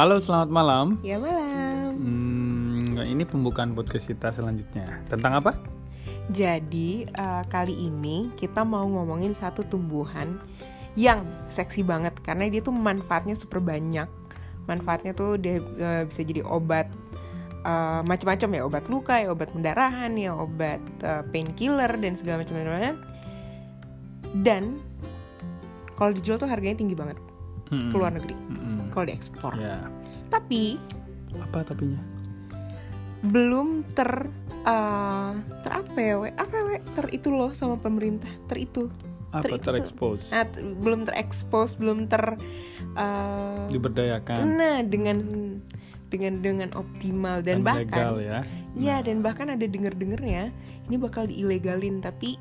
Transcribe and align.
Halo, 0.00 0.16
selamat 0.16 0.48
malam. 0.48 0.86
Ya 1.04 1.20
malam. 1.20 1.92
Hmm, 2.00 2.96
ini 3.04 3.20
pembukaan 3.28 3.76
podcast 3.76 4.08
kita 4.08 4.32
selanjutnya. 4.32 5.04
Tentang 5.12 5.44
apa? 5.44 5.52
Jadi 6.32 7.04
uh, 7.20 7.44
kali 7.52 7.76
ini 7.76 8.32
kita 8.32 8.64
mau 8.64 8.88
ngomongin 8.88 9.36
satu 9.36 9.60
tumbuhan 9.60 10.40
yang 10.96 11.20
seksi 11.52 11.84
banget 11.84 12.16
karena 12.24 12.48
dia 12.48 12.64
tuh 12.64 12.72
manfaatnya 12.72 13.36
super 13.36 13.60
banyak. 13.60 14.08
Manfaatnya 14.64 15.12
tuh 15.12 15.36
dia 15.36 15.60
uh, 15.60 16.08
bisa 16.08 16.24
jadi 16.24 16.48
obat 16.48 16.88
uh, 17.68 18.00
macam-macam 18.00 18.56
ya, 18.56 18.62
obat 18.64 18.84
luka 18.88 19.20
ya, 19.20 19.28
obat 19.28 19.52
pendarahan 19.52 20.16
ya, 20.16 20.32
obat 20.32 20.80
uh, 21.04 21.28
painkiller 21.28 21.92
dan 22.00 22.16
segala 22.16 22.40
macam-macam. 22.40 22.96
Dan 24.32 24.80
kalau 25.92 26.16
dijual 26.16 26.40
tuh 26.40 26.48
harganya 26.48 26.80
tinggi 26.80 26.96
banget 26.96 27.20
Hmm. 27.70 27.94
ke 27.94 27.96
luar 28.02 28.10
negeri 28.10 28.34
Hmm. 28.34 28.79
Kalau 28.90 29.06
diekspor. 29.06 29.54
Ya. 29.56 29.80
Tapi 30.28 30.76
Apa 31.38 31.62
tapinya? 31.62 31.98
belum 33.20 33.84
ter 33.92 34.32
uh, 34.64 35.32
ter 35.60 35.72
apa 35.76 35.98
ya 36.00 36.14
we 36.16 36.32
apa 36.40 36.56
we 36.64 36.80
ter 36.96 37.06
itu 37.12 37.28
loh 37.28 37.52
sama 37.52 37.76
pemerintah 37.76 38.32
ter 38.48 38.64
itu 38.64 38.88
Apa 39.30 39.60
Ter- 39.60 39.76
terekspos? 39.76 40.32
nah, 40.32 40.48
t- 40.48 40.64
belum 40.80 41.04
terekspos 41.04 41.76
belum 41.76 42.08
ter 42.08 42.40
uh, 42.96 43.68
Diberdayakan. 43.68 44.40
nah 44.56 44.80
dengan 44.80 45.20
dengan 46.10 46.40
dengan 46.42 46.68
optimal 46.74 47.44
dan, 47.44 47.60
legal 47.62 48.16
bahkan 48.18 48.24
ya. 48.24 48.40
ya 48.74 48.96
dan 49.04 49.20
bahkan 49.22 49.52
ada 49.52 49.62
denger 49.68 49.94
dengernya 49.94 50.50
ini 50.88 50.96
bakal 50.98 51.28
diilegalin 51.28 52.00
tapi 52.02 52.40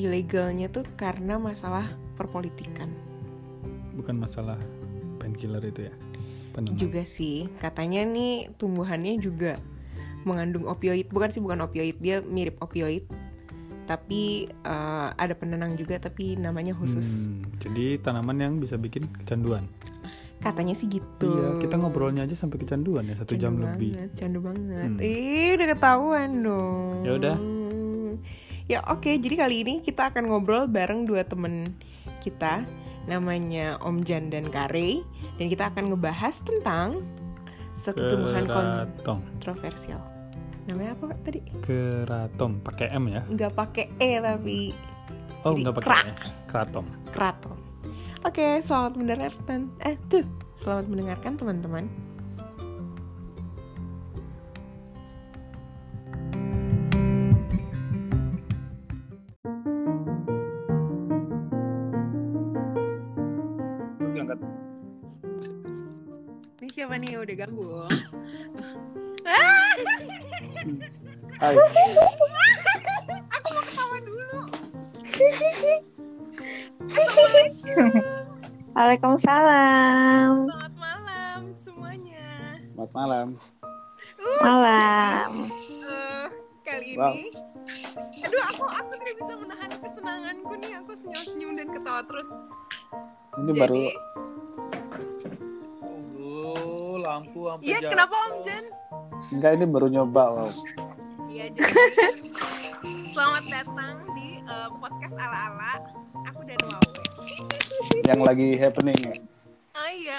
ilegalnya 0.00 0.66
tuh 0.72 0.82
karena 0.96 1.36
masalah 1.38 1.86
perpolitikan 2.16 2.88
Bukan 3.94 4.18
masalah 4.18 4.58
painkiller 5.24 5.64
itu 5.64 5.88
ya. 5.88 5.94
Penenang. 6.52 6.78
juga 6.78 7.02
sih 7.02 7.50
katanya 7.58 8.04
nih 8.04 8.52
tumbuhannya 8.54 9.18
juga 9.18 9.58
mengandung 10.22 10.64
opioid 10.64 11.08
bukan 11.08 11.28
sih 11.28 11.40
bukan 11.40 11.58
opioid 11.60 11.98
dia 11.98 12.20
mirip 12.20 12.60
opioid 12.60 13.08
tapi 13.84 14.46
eh, 14.46 15.08
ada 15.12 15.32
penenang 15.32 15.74
juga 15.74 15.98
tapi 15.98 16.36
namanya 16.36 16.72
khusus 16.72 17.26
Hmm, 17.26 17.42
jadi 17.58 17.98
tanaman 17.98 18.38
yang 18.38 18.54
bisa 18.56 18.76
bikin 18.76 19.10
kecanduan. 19.14 19.66
katanya 20.36 20.72
sih 20.72 20.86
gitu 20.86 21.24
Iya, 21.26 21.56
kita 21.58 21.74
ngobrolnya 21.74 22.22
aja 22.22 22.32
sampai 22.34 22.56
kecanduan 22.58 23.02
ya 23.02 23.16
satu 23.16 23.32
jam 23.32 23.56
Candu 23.56 23.64
lebih. 23.66 23.90
banget, 23.90 24.10
candu 24.14 24.38
banget 24.40 24.88
Hmm. 24.90 25.00
ih 25.00 25.50
udah 25.54 25.66
ketahuan 25.68 26.30
dong 26.38 26.94
Ya 27.00 27.12
udah. 27.14 27.36
ya 28.64 28.78
oke 28.86 29.10
jadi 29.10 29.34
kali 29.38 29.56
ini 29.60 29.74
kita 29.80 30.06
akan 30.06 30.24
ngobrol 30.26 30.64
bareng 30.66 31.02
dua 31.02 31.20
temen 31.22 31.72
kita 32.20 32.60
namanya 33.04 33.76
Om 33.78 34.00
Jan 34.02 34.28
dan 34.28 34.48
Kare 34.48 35.04
dan 35.36 35.46
kita 35.46 35.68
akan 35.68 35.92
ngebahas 35.92 36.40
tentang 36.40 37.04
satu 37.72 38.06
tumbuhan 38.06 38.44
Keratom. 38.44 39.18
kontroversial 39.20 40.00
namanya 40.64 40.96
apa 40.96 41.12
Pak, 41.12 41.18
tadi 41.22 41.40
Keratom 41.60 42.60
pakai 42.60 42.88
M 42.92 43.04
ya. 43.08 43.22
nggak 43.24 43.52
pakai 43.52 43.84
e 43.94 44.10
tapi 44.16 44.58
Oh, 45.44 45.52
Jadi 45.52 45.60
enggak 45.60 45.74
pakai 45.76 45.84
kera- 45.84 46.06
E. 46.08 46.12
Keratom. 46.48 46.86
kraton. 47.06 47.58
Oke, 48.24 48.64
selamat 48.64 48.96
mendengarkan. 48.96 49.68
Eh, 49.78 50.00
tuh, 50.08 50.24
selamat 50.56 50.88
mendengarkan 50.88 51.36
teman-teman. 51.36 51.84
Siapa 66.84 67.00
nih 67.00 67.16
udah 67.16 67.36
ganggu? 67.40 67.88
Hai, 71.40 71.56
Aku 73.40 73.48
mau 73.56 73.64
ketawa 73.64 73.98
dulu. 74.04 74.40
Waalaikumsalam. 78.76 80.44
Selamat 80.44 80.74
malam 80.76 81.40
semuanya. 81.56 82.60
selamat 82.76 82.92
malam. 82.92 83.26
Malam. 84.44 85.30
Eh, 85.88 86.26
kali 86.68 87.00
Wow. 87.00 87.16
ini 87.16 87.32
aduh 88.28 88.44
aku 88.52 88.64
aku 88.68 88.92
tidak 89.00 89.14
bisa 89.24 89.32
menahan 89.40 89.72
kesenanganku 89.80 90.52
nih 90.60 90.72
aku 90.84 90.92
senyum-senyum 91.00 91.56
dan 91.56 91.68
ketawa 91.72 92.04
terus 92.04 92.28
Ini 93.40 93.50
jadi 93.56 93.60
baru 93.64 93.80
Iya 97.60 97.78
kenapa 97.84 98.14
om 98.30 98.34
Jan 98.42 98.64
enggak 99.32 99.50
ini 99.56 99.64
baru 99.68 99.86
nyoba 99.88 100.24
wow. 100.30 100.50
iya 101.32 101.48
jadi 101.50 102.28
selamat 103.14 103.44
datang 103.46 103.94
di 104.18 104.42
eh, 104.42 104.68
podcast 104.82 105.14
ala-ala. 105.14 105.78
Aku 106.26 106.40
dan 106.42 106.58
Wawe. 106.66 106.92
Yang 108.02 108.20
lagi 108.26 108.48
happening. 108.58 108.98
Ya. 109.06 109.14
oh 109.78 109.90
iya. 109.94 110.18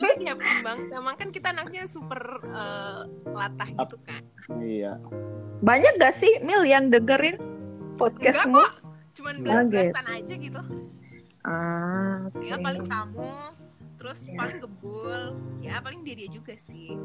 Lagi 0.00 0.24
happening 0.24 0.60
banget 0.64 0.88
emang 0.96 1.14
kan 1.20 1.28
kita 1.28 1.52
anaknya 1.52 1.84
super 1.84 2.40
eh, 2.48 3.00
latah 3.28 3.68
gitu 3.68 3.96
kan. 4.08 4.22
Iya. 4.56 4.96
Banyak 5.60 5.92
gak 6.00 6.16
sih 6.16 6.32
Mil 6.40 6.64
yang 6.64 6.88
dengerin 6.88 7.36
enggak 7.36 7.96
podcastmu? 8.00 8.56
kok. 8.56 8.72
Cuman 9.20 9.34
belas-belasan 9.44 10.06
aja 10.08 10.34
gitu. 10.40 10.60
Ah, 11.40 12.28
oke. 12.28 12.44
ya 12.44 12.56
paling 12.60 12.84
kamu 12.84 13.32
terus 14.00 14.24
paling 14.32 14.58
gebul 14.58 15.36
ya 15.60 15.76
paling 15.78 16.00
dia 16.00 16.16
dia 16.16 16.28
juga 16.28 16.56
sih 16.56 16.96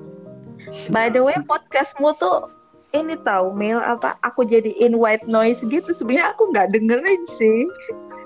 By 0.87 1.11
the 1.11 1.19
way, 1.19 1.35
podcastmu 1.35 2.15
tuh 2.15 2.47
ini 2.89 3.19
tahu 3.19 3.51
Mil 3.51 3.75
apa? 3.75 4.15
Aku 4.23 4.41
jadiin 4.41 4.95
white 4.95 5.27
noise 5.27 5.59
gitu. 5.61 5.91
Sebenarnya 5.91 6.31
aku 6.31 6.47
nggak 6.47 6.71
dengerin 6.71 7.23
sih. 7.27 7.67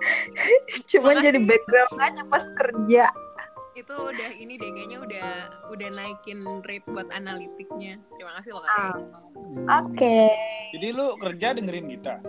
Cuman 0.94 1.18
Makasih. 1.18 1.26
jadi 1.26 1.40
background 1.42 1.94
aja 1.98 2.22
pas 2.24 2.46
kerja. 2.56 3.06
itu 3.74 3.96
udah 3.96 4.30
ini 4.36 4.54
deh 4.56 4.70
kayaknya 4.70 4.98
udah 5.00 5.28
udah 5.72 5.88
naikin 5.90 6.44
rate 6.62 6.84
buat 6.86 7.08
analitiknya 7.10 7.96
terima 8.12 8.36
kasih 8.38 8.52
loh 8.52 8.62
Ah. 8.68 8.92
kak 8.92 8.98
Oke. 9.82 10.20
Jadi 10.76 10.88
lu 10.92 11.16
kerja 11.16 11.56
dengerin 11.56 11.88
kita? 11.90 12.20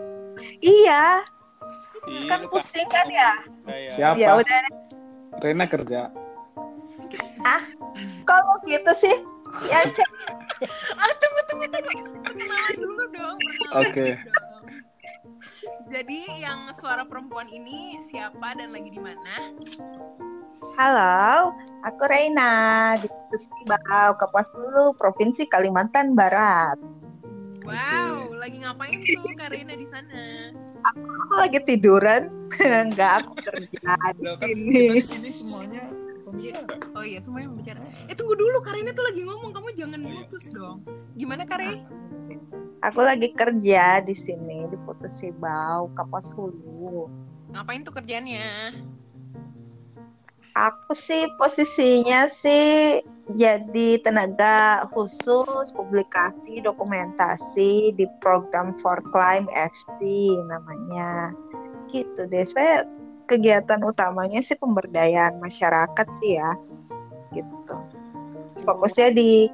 Iya, 0.63 1.27
Ih, 2.07 2.25
kan 2.25 2.47
pusing 2.47 2.87
kan 2.87 3.05
ya. 3.05 3.35
kayak 3.67 3.91
Siapa? 3.93 4.17
Ya 4.17 4.31
udah. 4.33 4.59
Rena 5.37 5.67
kerja. 5.67 6.09
Kalau 8.23 8.55
gitu 8.65 8.93
sih, 8.95 9.17
ya 9.67 9.83
cek 9.83 10.09
ah 11.03 11.13
tunggu 11.19 11.41
tunggu 11.51 11.67
tunggu 11.73 11.93
perkenalan 12.23 12.77
dulu 12.79 13.05
dong 13.11 13.37
Oke. 13.75 14.15
jadi 15.91 16.21
yang 16.39 16.71
suara 16.77 17.03
perempuan 17.03 17.51
ini 17.51 17.99
siapa 18.07 18.55
dan 18.55 18.71
lagi 18.71 18.95
di 18.95 19.01
mana 19.01 19.51
Halo, 20.79 21.53
aku 21.85 22.03
Reina 22.09 22.95
di 22.97 23.09
Bau, 23.67 24.17
Kapuas 24.17 24.49
Hulu, 24.55 24.97
Provinsi 24.97 25.45
Kalimantan 25.45 26.15
Barat. 26.15 26.79
wow 27.67 28.33
lagi 28.39 28.65
ngapain 28.65 29.03
tuh 29.03 29.35
Karina 29.37 29.75
di 29.77 29.85
sana 29.85 30.55
Aku 30.81 31.37
lagi 31.37 31.61
tiduran, 31.61 32.33
enggak 32.87 33.21
aku 33.21 33.37
kerja 33.45 33.93
di 34.17 34.25
kan 34.41 34.49
sini. 34.49 34.73
kita 34.89 34.95
di 34.97 35.03
sini 35.05 35.29
semuanya 35.29 35.85
pembicara. 36.31 36.67
oh 36.95 37.05
iya 37.05 37.19
semuanya 37.19 37.51
bicara 37.51 37.81
eh 38.07 38.15
tunggu 38.15 38.35
dulu 38.39 38.63
Karina 38.63 38.95
tuh 38.95 39.05
lagi 39.05 39.27
ngomong 39.27 39.51
kamu 39.51 39.69
jangan 39.75 40.01
mutus 40.01 40.47
dong 40.51 40.87
gimana 41.19 41.45
Kare 41.45 41.83
Aku 42.81 43.05
lagi 43.05 43.29
kerja 43.37 44.01
di 44.01 44.17
sini 44.17 44.65
di 44.65 44.77
Putus 44.89 45.21
Sibau, 45.21 45.93
Kapuas 45.93 46.33
Hulu. 46.33 47.13
ngapain 47.53 47.85
tuh 47.85 47.93
kerjanya 47.93 48.73
Aku 50.57 50.99
sih 50.99 51.31
posisinya 51.39 52.27
sih 52.27 52.99
jadi 53.39 54.03
tenaga 54.03 54.83
khusus 54.91 55.71
publikasi 55.71 56.59
dokumentasi 56.59 57.95
di 57.95 58.03
program 58.19 58.75
for 58.83 58.99
Climb 59.15 59.47
FC 59.55 60.35
namanya. 60.51 61.31
Gitu 61.87 62.27
deh. 62.27 62.43
Saya 62.43 62.83
kegiatan 63.31 63.79
utamanya 63.87 64.43
sih 64.43 64.59
pemberdayaan 64.59 65.39
masyarakat 65.39 66.07
sih 66.19 66.43
ya. 66.43 66.51
Gitu. 67.31 67.75
Fokusnya 68.67 69.15
di 69.15 69.47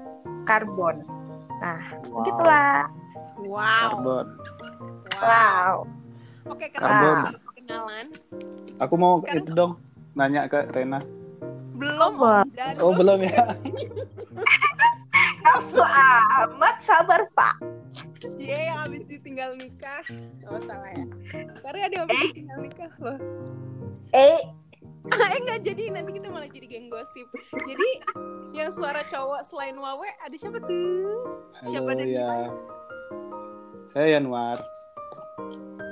karbon. 0.48 1.04
Nah, 1.60 1.80
Wow. 2.08 2.24
gitulah. 2.24 2.88
wow 3.44 3.80
Karbon. 3.92 4.26
wow 5.20 5.20
Wow. 5.20 5.74
oke 6.48 6.66
Karbon. 6.72 7.18
Kenalan 7.52 8.06
Aku 8.80 8.94
mau 8.96 9.20
Sekarang 9.20 9.44
itu 9.44 9.50
dong 9.52 9.72
nanya 10.16 10.48
ke 10.48 10.64
Rena. 10.72 11.00
belum 11.76 12.16
Jan. 12.56 12.80
Oh, 12.80 12.96
belum 12.96 13.20
ya? 13.20 13.52
Nafsu 15.46 15.82
amat 16.42 16.76
sabar, 16.82 17.22
Pak. 17.38 17.62
Iya 18.34 18.58
yang 18.72 18.78
habis 18.82 19.06
ditinggal 19.06 19.54
nikah 19.60 20.02
Gak 20.42 20.60
salah 20.64 20.90
ya 20.92 21.06
Karena 21.62 21.80
ada 21.86 21.94
yang 21.94 22.04
habis 22.08 22.32
ditinggal 22.32 22.58
nikah 22.64 22.92
loh 22.98 23.18
Eh, 24.10 24.40
eh 25.30 25.38
enggak 25.38 25.60
jadi 25.62 25.94
nanti 25.94 26.16
kita 26.16 26.28
malah 26.32 26.48
jadi 26.50 26.66
geng 26.66 26.88
gosip 26.90 27.28
jadi 27.54 27.88
yang 28.56 28.72
suara 28.72 29.04
cowok 29.06 29.46
selain 29.46 29.76
Wawe 29.76 30.08
ada 30.24 30.36
siapa 30.36 30.58
tuh 30.64 31.36
Siapa 31.64 31.88
Halo 31.88 31.96
dan 31.96 32.08
ya. 32.08 32.32
Saya 33.88 34.18
Yanwar. 34.18 34.60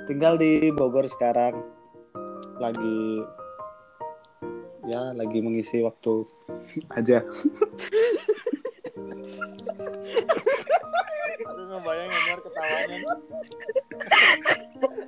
Tinggal 0.05 0.37
di 0.37 0.69
Bogor 0.75 1.09
sekarang. 1.09 1.63
Lagi 2.61 3.25
ya 4.85 5.17
lagi 5.17 5.41
mengisi 5.41 5.81
waktu 5.81 6.29
aja. 6.99 7.25
Aduh 11.45 11.65
ngebayangin 11.67 12.15
Anwar 12.15 12.41
ketawanya. 12.47 12.99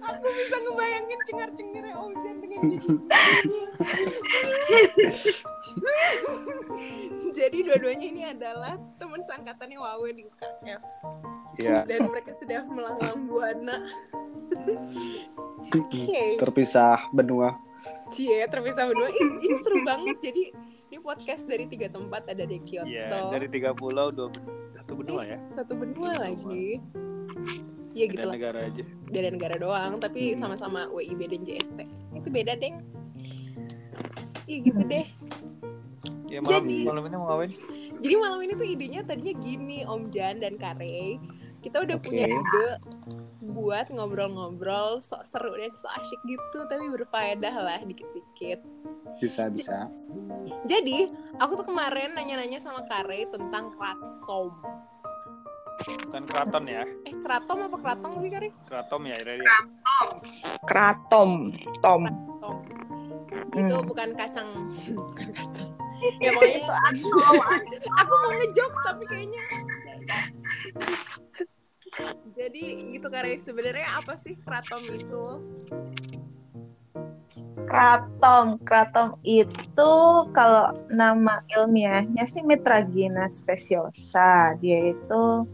aku 0.07 0.27
bisa 0.35 0.57
ngebayangin 0.59 1.21
cengar 1.27 1.51
cengirnya 1.55 1.95
Om 1.95 2.13
Jan 2.23 2.37
dengan 2.43 2.63
jadi 7.37 7.59
dua-duanya 7.63 8.07
ini 8.11 8.23
adalah 8.27 8.75
teman 8.99 9.23
seangkatannya 9.23 9.79
Wawe 9.79 10.09
di 10.11 10.23
UKF 10.27 10.83
Ya, 11.57 11.89
dan 11.89 12.13
mereka 12.13 12.37
sudah 12.37 12.69
melanglang 12.69 13.33
buana. 13.33 13.81
Oke. 15.73 16.37
Terpisah 16.37 17.09
benua. 17.17 17.57
Cie 18.13 18.45
terpisah 18.47 18.87
berdua 18.93 19.09
ini, 19.09 19.41
ini 19.41 19.57
seru 19.57 19.81
banget. 19.83 20.21
Jadi 20.21 20.53
ini 20.97 21.05
podcast 21.05 21.45
dari 21.45 21.69
tiga 21.69 21.93
tempat 21.93 22.25
ada 22.25 22.41
di 22.43 22.57
Kyoto 22.59 22.89
Iya, 22.89 23.29
dari 23.29 23.47
tiga 23.47 23.77
pulau 23.77 24.09
dua 24.09 24.33
satu 24.73 24.97
benua 24.97 25.23
ya. 25.23 25.37
satu 25.53 25.77
benua 25.77 26.17
lagi 26.17 26.81
Iya 27.93 28.05
gitu 28.09 28.25
lah 28.25 28.33
negara 28.33 28.59
aja. 28.65 28.81
beda 29.07 29.29
negara 29.29 29.55
doang 29.57 29.93
tapi 29.99 30.33
Hmm. 30.33 30.41
sama-sama 30.41 30.89
WIB 30.89 31.29
dan 31.29 31.45
JST 31.45 31.85
itu 32.15 32.29
beda 32.29 32.57
deng 32.57 32.81
Iya 34.47 34.59
gitu 34.63 34.83
deh 34.83 35.05
Ya 36.27 36.41
malam 36.41 36.65
Jadi- 36.65 36.83
malam 36.83 37.03
ini 37.05 37.15
mau 37.15 37.29
ngapain? 37.29 37.53
jadi 37.97 38.15
malam 38.17 38.39
ini 38.41 38.53
tuh 38.55 38.67
idenya 38.67 39.01
tadinya 39.03 39.35
gini 39.37 39.79
Om 39.83 40.03
Jan 40.09 40.41
dan 40.41 40.57
Kare 40.57 41.21
kita 41.61 41.77
udah 41.79 41.97
Oke. 41.97 42.09
punya 42.09 42.25
ide 42.27 42.67
buat 43.47 43.89
ngobrol-ngobrol 43.91 45.01
sok 45.01 45.23
seru 45.25 45.53
dan 45.53 45.73
sok 45.73 45.93
asyik 45.95 46.21
gitu 46.27 46.59
tapi 46.67 46.89
berfaedah 46.91 47.55
lah 47.55 47.81
dikit-dikit 47.81 48.65
Bisa 49.17 49.49
bisa. 49.49 49.89
jadi 50.65 51.09
aku 51.37 51.57
tuh 51.57 51.67
kemarin 51.67 52.13
nanya-nanya 52.13 52.59
sama 52.59 52.85
Kare 52.85 53.25
tentang 53.27 53.73
kratom 53.73 54.53
Bukan 56.07 56.25
keraton 56.25 56.65
ya. 56.67 56.83
eh 57.05 57.15
kratom 57.21 57.69
apa 57.69 57.77
kratong 57.77 58.19
sih 58.19 58.29
Kare? 58.29 58.49
Keraton 58.65 59.03
ya, 59.05 59.17
Rere. 59.21 59.45
Kratom, 60.65 61.53
Tom. 61.81 62.03
Kratom 62.05 62.55
itu 63.57 63.73
Hmm. 63.73 63.89
bukan 63.89 64.13
kacang 64.13 64.49
bukan 65.09 65.29
kacang 65.33 65.71
ya 66.25 66.29
pokoknya 66.29 66.69
aku 67.97 68.13
mau 68.15 68.33
ngejokes 68.37 68.81
tapi 68.85 69.05
kayaknya 69.07 69.45
jadi 72.37 72.63
gitu 72.93 73.07
Kare 73.09 73.33
sebenarnya 73.39 73.97
apa 73.97 74.13
sih 74.15 74.37
kratom 74.37 74.85
itu 74.87 75.25
Kratom, 77.65 78.61
kratom 78.61 79.17
itu 79.25 79.93
kalau 80.37 80.77
nama 80.93 81.41
ilmiahnya 81.49 82.29
sih 82.29 82.45
Mitragina 82.45 83.33
speciosa. 83.33 84.53
Dia 84.61 84.93
itu 84.93 85.49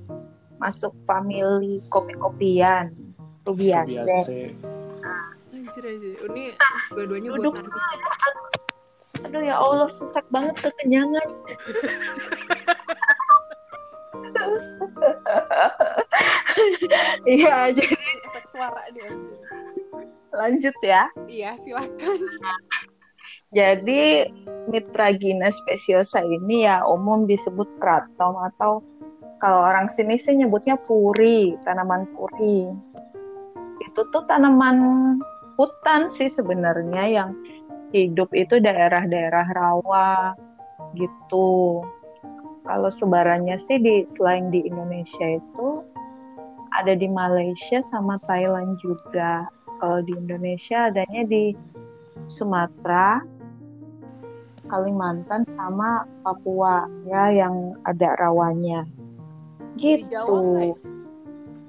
masuk 0.58 0.90
famili 1.06 1.78
kopi-kopian, 1.86 2.90
rubiaceae. 3.46 4.02
Biasa. 4.02 4.18
Anjir 5.54 5.84
aja. 5.86 6.10
Ini 6.26 6.44
dua-duanya 6.90 7.28
Duduk. 7.38 7.54
buat 7.54 7.70
narkis. 7.70 7.88
Aduh 9.22 9.42
ya 9.46 9.54
Allah, 9.54 9.86
sesak 9.86 10.26
banget 10.34 10.58
kekenyangan. 10.58 11.28
Iya, 17.26 17.72
jadi 17.74 17.96
Efek 18.28 18.44
suara 18.52 18.82
dia 18.94 19.08
sih. 19.08 19.36
Lanjut 20.32 20.76
ya. 20.82 21.06
Iya, 21.28 21.56
silakan. 21.60 22.18
Jadi 23.52 24.32
Mitragina 24.72 25.52
speciosa 25.52 26.24
ini 26.24 26.64
ya 26.64 26.86
umum 26.88 27.28
disebut 27.28 27.68
kratom 27.76 28.40
atau 28.40 28.80
kalau 29.42 29.60
orang 29.66 29.90
sini 29.92 30.16
sih 30.16 30.38
nyebutnya 30.38 30.78
puri, 30.86 31.58
tanaman 31.66 32.08
puri. 32.14 32.70
Itu 33.82 34.08
tuh 34.08 34.24
tanaman 34.24 35.18
hutan 35.58 36.08
sih 36.08 36.30
sebenarnya 36.30 37.04
yang 37.10 37.30
hidup 37.92 38.32
itu 38.32 38.56
daerah-daerah 38.62 39.46
rawa 39.52 40.32
gitu. 40.96 41.82
Kalau 42.62 42.88
sebarannya 42.88 43.58
sih 43.58 43.82
di 43.82 44.06
selain 44.06 44.48
di 44.48 44.64
Indonesia 44.64 45.36
itu 45.36 45.82
ada 46.72 46.96
di 46.96 47.10
Malaysia 47.10 47.84
sama 47.84 48.16
Thailand 48.24 48.80
juga. 48.80 49.44
Kalau 49.82 49.98
di 50.06 50.14
Indonesia 50.14 50.86
adanya 50.86 51.26
di 51.26 51.58
Sumatera, 52.30 53.18
Kalimantan 54.70 55.42
sama 55.42 56.06
Papua 56.22 56.86
ya 57.02 57.34
yang 57.34 57.74
ada 57.82 58.14
rawanya. 58.14 58.86
Di 59.74 60.06
Gitu. 60.06 60.06
Jawa 60.06 60.70
ya? 60.70 60.76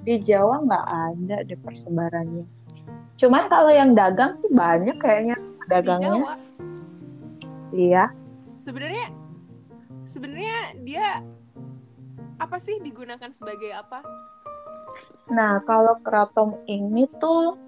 Di 0.06 0.14
Jawa 0.22 0.54
nggak 0.62 0.86
ada 0.86 1.36
deh 1.42 1.58
persebarannya. 1.58 2.46
Cuman 3.18 3.50
kalau 3.50 3.74
yang 3.74 3.98
dagang 3.98 4.38
sih 4.38 4.46
banyak 4.54 4.94
kayaknya 5.02 5.34
Di 5.34 5.66
dagangnya. 5.74 6.14
Jawa. 6.14 6.34
Iya. 7.74 8.04
Sebenarnya 8.62 9.06
sebenarnya 10.06 10.58
dia 10.86 11.06
apa 12.38 12.56
sih 12.62 12.78
digunakan 12.78 13.34
sebagai 13.34 13.74
apa? 13.74 14.06
Nah, 15.34 15.58
kalau 15.66 15.98
keraton 16.06 16.54
ini 16.70 17.10
tuh 17.18 17.58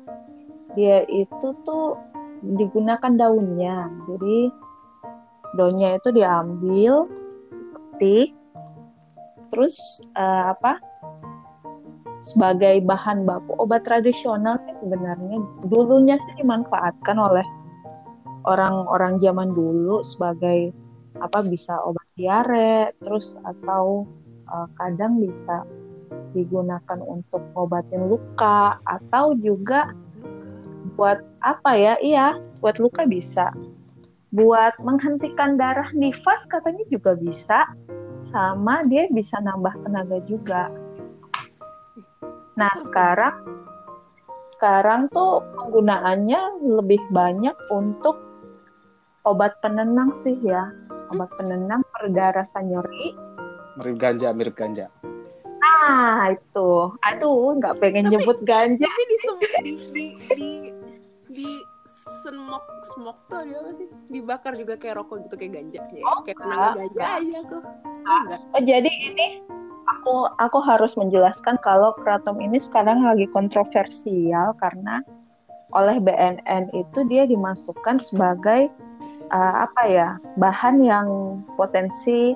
dia 0.77 1.03
itu 1.09 1.49
tuh 1.65 1.97
digunakan 2.45 3.13
daunnya. 3.17 3.89
Jadi 4.07 4.39
daunnya 5.57 5.97
itu 5.97 6.09
diambil, 6.13 7.09
petik, 7.73 8.37
terus 9.49 10.05
eh, 10.15 10.45
apa? 10.53 10.79
Sebagai 12.17 12.81
bahan 12.85 13.29
baku 13.29 13.57
obat 13.61 13.85
tradisional 13.85 14.57
sih 14.57 14.73
sebenarnya 14.73 15.37
dulunya 15.69 16.17
sih 16.17 16.35
dimanfaatkan 16.41 17.17
oleh 17.21 17.45
orang-orang 18.49 19.21
zaman 19.21 19.53
dulu 19.53 20.01
sebagai 20.01 20.73
apa 21.21 21.41
bisa 21.45 21.77
obat 21.85 22.05
diare, 22.21 22.93
terus 23.01 23.41
atau 23.45 24.05
eh, 24.45 24.69
kadang 24.77 25.25
bisa 25.25 25.65
digunakan 26.37 27.01
untuk 27.01 27.41
ngobatin 27.57 28.13
luka 28.13 28.77
atau 28.85 29.33
juga 29.41 29.97
buat 30.95 31.19
apa 31.43 31.73
ya? 31.75 31.95
Iya, 31.99 32.39
buat 32.63 32.79
luka 32.79 33.03
bisa. 33.09 33.51
Buat 34.31 34.79
menghentikan 34.85 35.59
darah 35.59 35.91
nifas 35.97 36.47
katanya 36.47 36.87
juga 36.87 37.19
bisa. 37.19 37.67
Sama 38.23 38.87
dia 38.87 39.11
bisa 39.11 39.43
nambah 39.43 39.75
tenaga 39.83 40.23
juga. 40.25 40.71
Nah, 42.57 42.73
sekarang 42.79 43.37
sekarang 44.47 45.11
tuh 45.11 45.43
penggunaannya 45.59 46.63
lebih 46.63 47.03
banyak 47.11 47.53
untuk 47.75 48.17
obat 49.27 49.59
penenang 49.61 50.15
sih 50.15 50.39
ya. 50.41 50.71
Obat 51.13 51.29
penenang 51.37 51.83
pereda 51.93 52.41
rasa 52.41 52.63
nyeri. 52.63 53.13
Mirip 53.77 53.97
ganja, 54.01 54.33
mirip 54.33 54.57
ganja. 54.57 54.89
Ah, 55.61 56.33
itu. 56.33 56.97
Aduh, 57.05 57.59
nggak 57.61 57.77
pengen 57.83 58.09
Tapi- 58.09 58.13
nyebut 58.17 58.39
ganja. 58.49 58.87
Tapi 58.89 59.03
di 59.05 59.17
di 59.21 59.73
di 59.93 60.05
di, 60.33 60.49
di 61.37 61.51
semok 62.25 62.65
semok 62.97 63.17
tuh 63.29 63.45
dia 63.45 63.61
apa 63.61 63.71
sih? 63.77 63.89
Dibakar 64.11 64.53
juga 64.57 64.75
kayak 64.81 65.05
rokok 65.05 65.29
gitu 65.29 65.35
kayak 65.37 65.53
ganja 65.61 65.81
ya. 65.93 66.03
Oh, 66.09 66.21
kayak 66.25 66.39
tenaga 66.41 66.69
ganja 66.75 66.89
enggak. 66.89 67.11
aja 67.21 67.39
kok. 67.45 67.63
Oh, 68.09 68.21
enggak. 68.25 68.41
Oh 68.57 68.63
jadi 68.65 68.91
ini 68.91 69.27
aku 69.87 70.15
aku 70.43 70.59
harus 70.65 70.93
menjelaskan 70.99 71.61
kalau 71.63 71.95
kratom 72.03 72.41
ini 72.43 72.59
sekarang 72.59 73.07
lagi 73.07 73.29
kontroversial 73.31 74.57
karena 74.59 75.05
oleh 75.75 75.99
BNN 75.99 76.73
itu 76.75 76.99
dia 77.11 77.27
dimasukkan 77.27 77.99
sebagai 78.01 78.71
uh, 79.31 79.55
apa 79.67 79.83
ya 79.87 80.09
bahan 80.39 80.83
yang 80.83 81.07
potensi 81.59 82.35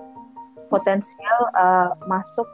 potensial 0.70 1.38
uh, 1.58 1.94
masuk 2.06 2.46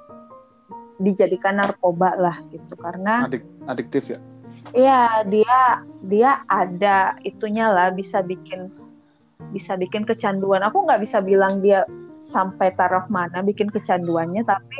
dijadikan 0.97 1.61
narkoba 1.61 2.17
lah 2.17 2.37
gitu 2.49 2.73
karena 2.81 3.29
Adik, 3.29 3.45
adiktif 3.69 4.09
ya. 4.13 4.21
Iya, 4.75 5.23
dia 5.29 5.59
dia 6.07 6.31
ada 6.51 7.15
itunya 7.23 7.71
lah 7.71 7.95
bisa 7.95 8.23
bikin 8.23 8.71
bisa 9.55 9.79
bikin 9.79 10.03
kecanduan. 10.03 10.65
Aku 10.67 10.83
nggak 10.87 11.03
bisa 11.03 11.23
bilang 11.23 11.63
dia 11.63 11.87
sampai 12.17 12.73
taraf 12.75 13.07
mana 13.13 13.45
bikin 13.45 13.71
kecanduannya, 13.71 14.43
tapi 14.43 14.79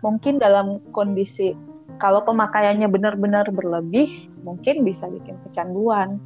mungkin 0.00 0.40
dalam 0.40 0.80
kondisi 0.90 1.54
kalau 2.00 2.24
pemakaiannya 2.24 2.88
benar-benar 2.88 3.52
berlebih, 3.52 4.32
mungkin 4.40 4.82
bisa 4.82 5.04
bikin 5.12 5.36
kecanduan 5.44 6.16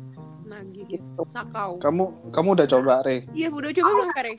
Nagih. 0.47 0.87
gitu. 0.87 1.23
Sakau. 1.27 1.83
Kamu 1.83 2.31
kamu 2.31 2.49
udah 2.55 2.67
coba, 2.71 3.03
Re? 3.03 3.27
Iya, 3.35 3.51
udah 3.51 3.71
coba 3.75 3.91
belum 3.91 4.11
Kare? 4.15 4.35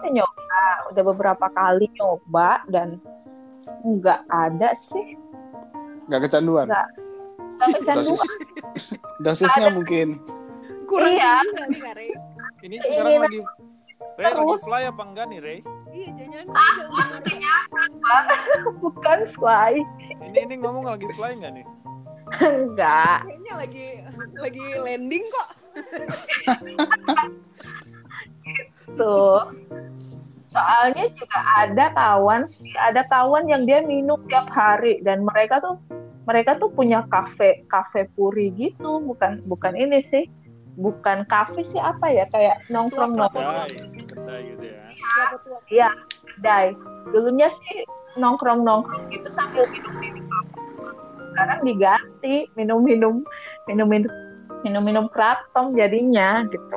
Udah 0.00 0.10
nyoba, 0.12 0.64
udah 0.92 1.02
beberapa 1.04 1.46
kali 1.52 1.86
nyoba 1.96 2.64
dan 2.72 3.00
nggak 3.84 4.20
ada 4.32 4.72
sih, 4.72 5.16
Gak 6.06 6.30
kecanduan? 6.30 6.70
Nggak. 6.70 7.05
Dosis, 7.56 8.20
dosisnya 9.24 9.68
mungkin. 9.70 10.20
Kurang 10.84 11.12
Iya. 11.12 11.40
tinggi 11.42 11.78
nggak? 11.78 11.96
Ini 12.62 12.76
sekarang 12.78 13.06
Ini 13.06 13.18
lagi 13.20 13.40
Ray 14.16 14.24
lagi 14.26 14.40
terus. 14.40 14.62
fly 14.64 14.82
apa 14.86 15.02
enggak 15.02 15.26
nih 15.28 15.38
Ray? 15.40 15.58
Iya, 15.90 16.08
jangan 16.14 16.44
jangan 17.20 18.24
Bukan 18.82 19.18
fly, 19.28 19.72
Ini 20.22 20.38
ini 20.42 20.54
ngomong 20.56 20.84
lagi 20.86 21.06
fly 21.12 21.32
enggak 21.34 21.52
nih? 21.54 21.66
enggak. 22.38 23.18
Kayaknya 23.22 23.52
lagi 23.54 23.86
lagi 24.34 24.64
landing 24.78 25.24
kok. 25.26 25.48
Tuh. 28.96 29.40
Soalnya 30.46 31.04
juga 31.12 31.38
ada 31.58 31.86
kawan 31.92 32.48
sih, 32.48 32.72
ada 32.74 33.04
kawan 33.04 33.44
yang 33.44 33.68
dia 33.68 33.84
minum 33.84 34.16
tiap 34.24 34.48
hari 34.48 35.04
dan 35.04 35.20
mereka 35.22 35.60
tuh 35.60 35.76
mereka 36.26 36.58
tuh 36.58 36.74
punya 36.74 37.06
kafe 37.06 37.62
kafe 37.70 38.10
puri 38.12 38.50
gitu, 38.52 38.98
bukan 38.98 39.40
bukan 39.46 39.72
ini 39.78 40.02
sih, 40.02 40.26
bukan 40.74 41.22
kafe 41.30 41.62
sih 41.62 41.78
apa 41.78 42.10
ya 42.10 42.26
kayak 42.28 42.66
nongkrong 42.68 43.14
nongkrong 43.14 43.70
Kedai, 43.70 44.04
kedai 44.10 44.40
gitu 44.50 44.64
ya. 44.66 44.82
Kelapa 44.90 45.36
tua. 45.40 45.58
kedai. 46.36 46.66
Dulunya 47.14 47.48
sih 47.48 47.86
nongkrong 48.18 48.66
nongkrong 48.66 49.06
gitu 49.14 49.28
sambil 49.30 49.64
minum 49.70 49.94
minum 50.02 50.26
sekarang 51.36 51.60
diganti 51.68 52.48
minum 52.56 52.80
minum 52.80 53.14
minum 53.68 53.86
minum 53.86 54.12
minum 54.64 54.82
minum 54.82 55.04
kratom 55.06 55.76
jadinya 55.76 56.42
gitu. 56.48 56.76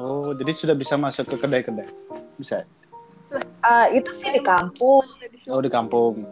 Oh, 0.00 0.32
jadi 0.32 0.56
sudah 0.56 0.72
bisa 0.72 0.96
masuk 0.96 1.28
ke 1.28 1.36
kedai-kedai. 1.36 1.84
Bisa. 2.40 2.64
Eh, 3.60 3.86
itu 4.00 4.10
sih 4.16 4.32
di 4.32 4.40
kampung. 4.40 5.04
Oh, 5.52 5.60
di 5.60 5.68
kampung. 5.68 6.24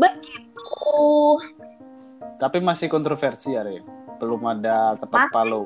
Begitu. 0.00 0.96
Tapi 2.40 2.58
masih 2.64 2.88
kontroversi 2.88 3.52
ya, 3.52 3.60
Re. 3.60 3.84
Belum 4.16 4.40
ada 4.48 4.96
ketok 4.96 5.28
Masih. 5.28 5.34
palu. 5.36 5.64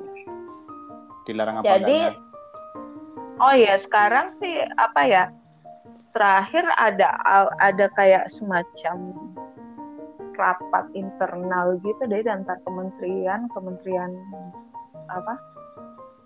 Dilarang 1.25 1.62
apa 1.62 1.79
Jadi, 1.79 2.11
enggaknya? 2.11 3.41
oh 3.41 3.55
ya 3.55 3.75
sekarang 3.79 4.35
sih 4.35 4.59
apa 4.76 5.03
ya? 5.07 5.25
Terakhir 6.14 6.67
ada 6.79 7.19
ada 7.59 7.87
kayak 7.99 8.31
semacam 8.31 9.14
rapat 10.35 10.87
internal 10.99 11.79
gitu 11.83 12.03
deh 12.11 12.23
antar 12.26 12.59
kementerian, 12.67 13.47
kementerian 13.55 14.11
apa? 15.11 15.38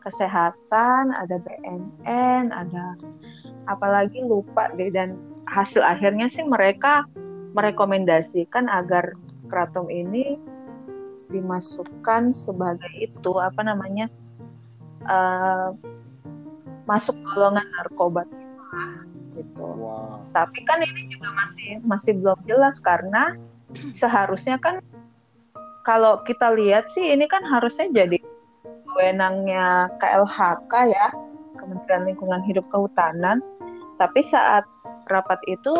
Kesehatan, 0.04 1.12
ada 1.12 1.36
BNN, 1.40 2.52
ada 2.52 2.96
apalagi 3.68 4.24
lupa 4.24 4.72
deh 4.76 4.88
dan 4.88 5.16
hasil 5.48 5.84
akhirnya 5.84 6.28
sih 6.32 6.44
mereka 6.44 7.04
merekomendasikan 7.56 8.68
agar 8.68 9.12
kratom 9.48 9.88
ini 9.88 10.36
dimasukkan 11.28 12.32
sebagai 12.32 12.92
itu 12.96 13.32
apa 13.36 13.60
namanya 13.64 14.08
eh, 15.04 15.68
masuk 16.88 17.16
golongan 17.32 17.64
narkoba 17.76 18.24
gitu. 19.38 19.62
Wah. 19.62 20.18
Tapi 20.34 20.64
kan 20.66 20.82
ini 20.82 21.12
juga 21.14 21.30
masih 21.36 21.70
masih 21.86 22.12
belum 22.18 22.40
jelas 22.48 22.82
karena 22.82 23.38
seharusnya 23.92 24.58
kan 24.58 24.82
kalau 25.86 26.20
kita 26.26 26.52
lihat 26.52 26.90
sih 26.90 27.14
ini 27.14 27.24
kan 27.30 27.40
harusnya 27.46 27.88
jadi 28.04 28.18
wewenangnya 28.98 29.88
KLHK 30.02 30.72
ya, 30.90 31.08
Kementerian 31.56 32.04
Lingkungan 32.08 32.42
Hidup 32.44 32.66
Kehutanan. 32.68 33.40
Tapi 33.96 34.20
saat 34.20 34.66
rapat 35.08 35.38
itu 35.48 35.74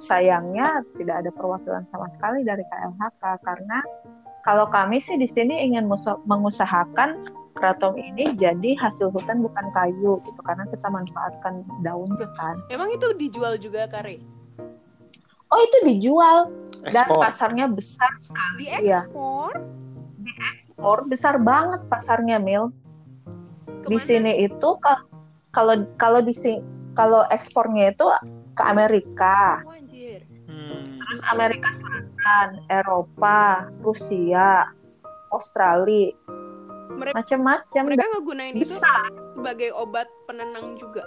sayangnya 0.00 0.80
tidak 0.96 1.22
ada 1.22 1.30
perwakilan 1.30 1.84
sama 1.86 2.08
sekali 2.08 2.40
dari 2.40 2.64
KLHK 2.64 3.22
karena 3.44 3.78
kalau 4.40 4.64
kami 4.66 4.96
sih 4.98 5.14
di 5.14 5.28
sini 5.28 5.62
ingin 5.62 5.84
mengusahakan 6.24 7.28
kratom 7.52 7.92
ini 7.94 8.32
jadi 8.32 8.72
hasil 8.80 9.12
hutan 9.12 9.44
bukan 9.44 9.68
kayu 9.70 10.16
gitu 10.24 10.40
karena 10.40 10.64
kita 10.64 10.88
manfaatkan 10.88 11.60
daunnya 11.84 12.24
kan. 12.34 12.56
Emang 12.66 12.88
itu 12.88 13.12
dijual 13.14 13.60
juga 13.60 13.84
Kare? 13.84 14.16
Oh 15.50 15.60
itu 15.60 15.78
dijual 15.84 16.48
dan 16.88 17.04
Ekspor. 17.04 17.20
pasarnya 17.20 17.66
besar 17.68 18.12
sekali. 18.16 18.64
Iya, 18.64 19.04
Diekspor? 19.04 19.52
ekspor 20.30 20.98
besar 21.04 21.36
banget 21.36 21.84
pasarnya 21.90 22.40
Mil. 22.40 22.72
Di 23.84 23.98
sini 23.98 24.40
itu 24.40 24.68
ka- 24.80 25.04
kalau 25.50 25.84
kalau 25.98 26.24
di 26.24 26.32
sini 26.32 26.64
kalau 26.94 27.26
ekspornya 27.28 27.92
itu 27.92 28.06
ke 28.54 28.62
Amerika, 28.62 29.60
Oh. 29.66 29.74
Terus 31.10 31.22
Amerika 31.26 31.74
Selatan, 31.74 32.62
Eropa, 32.70 33.66
Rusia, 33.82 34.70
Australia, 35.34 36.14
macam-macam 36.94 37.82
mereka 37.82 38.06
ngegunain 38.14 38.54
itu 38.54 38.78
sebagai 38.78 39.74
obat 39.74 40.06
penenang 40.30 40.78
juga. 40.78 41.02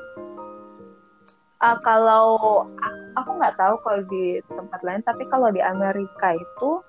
Ah, 1.64 1.80
kalau 1.80 2.68
aku- 3.16 3.40
nggak 3.40 3.56
tahu 3.56 3.76
kalau 3.80 4.02
di 4.12 4.44
tempat 4.52 4.84
lain, 4.84 5.00
tapi 5.08 5.24
kalau 5.32 5.48
di 5.56 5.64
Amerika 5.64 6.36
itu 6.36 6.84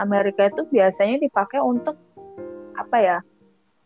Amerika 0.00 0.48
itu 0.48 0.64
biasanya 0.72 1.20
dipakai 1.20 1.60
untuk 1.60 2.00
apa 2.72 2.96
ya? 2.96 3.18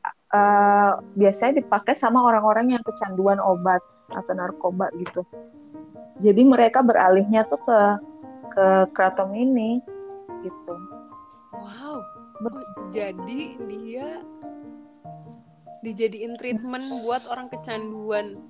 Eh, 0.07 0.93
biasanya 1.19 1.59
dipakai 1.59 1.99
sama 1.99 2.23
orang-orang 2.23 2.79
yang 2.79 2.83
kecanduan 2.87 3.43
obat 3.43 3.83
atau 4.15 4.33
narkoba 4.39 4.87
gitu. 4.95 5.27
Jadi 6.23 6.43
mereka 6.47 6.87
beralihnya 6.87 7.43
tuh 7.51 7.59
ke 7.59 7.79
ke 8.57 8.69
kratom 8.97 9.37
ini 9.37 9.85
gitu. 10.41 10.75
Wow. 11.53 12.01
Oh, 12.41 12.65
jadi 12.89 13.57
dia 13.69 14.25
dijadiin 15.85 16.41
treatment 16.41 16.89
buat 17.05 17.25
orang 17.29 17.53
kecanduan 17.53 18.41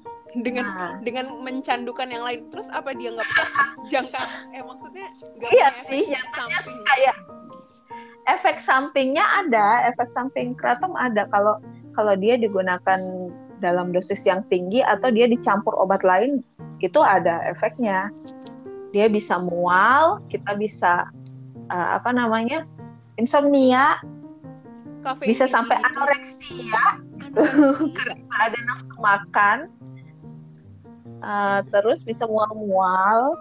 dengan 0.43 0.67
Nah. 0.67 0.95
dengan 1.03 1.43
mencandukan 1.43 2.09
yang 2.11 2.23
lain. 2.23 2.41
Terus 2.55 2.71
apa 2.71 2.95
dia 2.95 3.15
nggak 3.15 3.31
jangka? 3.93 4.23
Eh 4.55 4.63
maksudnya 4.63 5.07
nggak 5.39 5.51
Iya 5.51 5.69
sih, 5.91 6.05
efek 6.07 6.31
samping? 6.35 6.79
kayak 6.87 7.17
efek 8.27 8.57
sampingnya 8.63 9.25
ada, 9.45 9.67
efek 9.91 10.09
samping 10.11 10.55
kratom 10.55 10.95
ada 10.99 11.31
kalau 11.31 11.59
kalau 11.95 12.15
dia 12.19 12.37
digunakan 12.37 13.01
dalam 13.63 13.89
dosis 13.95 14.21
yang 14.29 14.45
tinggi 14.53 14.85
atau 14.85 15.09
dia 15.09 15.25
dicampur 15.25 15.73
obat 15.81 16.05
lain 16.05 16.45
itu 16.85 17.01
ada 17.01 17.41
efeknya. 17.49 18.13
Dia 18.95 19.07
bisa 19.11 19.39
mual, 19.41 20.23
kita 20.31 20.55
bisa 20.55 21.11
uh, 21.71 21.89
apa 21.99 22.11
namanya? 22.15 22.67
insomnia, 23.17 24.01
Kafein 25.01 25.29
bisa 25.33 25.49
sampai 25.49 25.81
gitu. 25.81 25.89
anoreksia, 25.89 26.83
Anoreksia. 27.17 28.13
ada 28.45 28.59
nafsu 28.69 28.97
makan. 29.01 29.59
Uh, 31.25 31.61
terus 31.73 32.05
bisa 32.05 32.29
mual-mual 32.29 33.35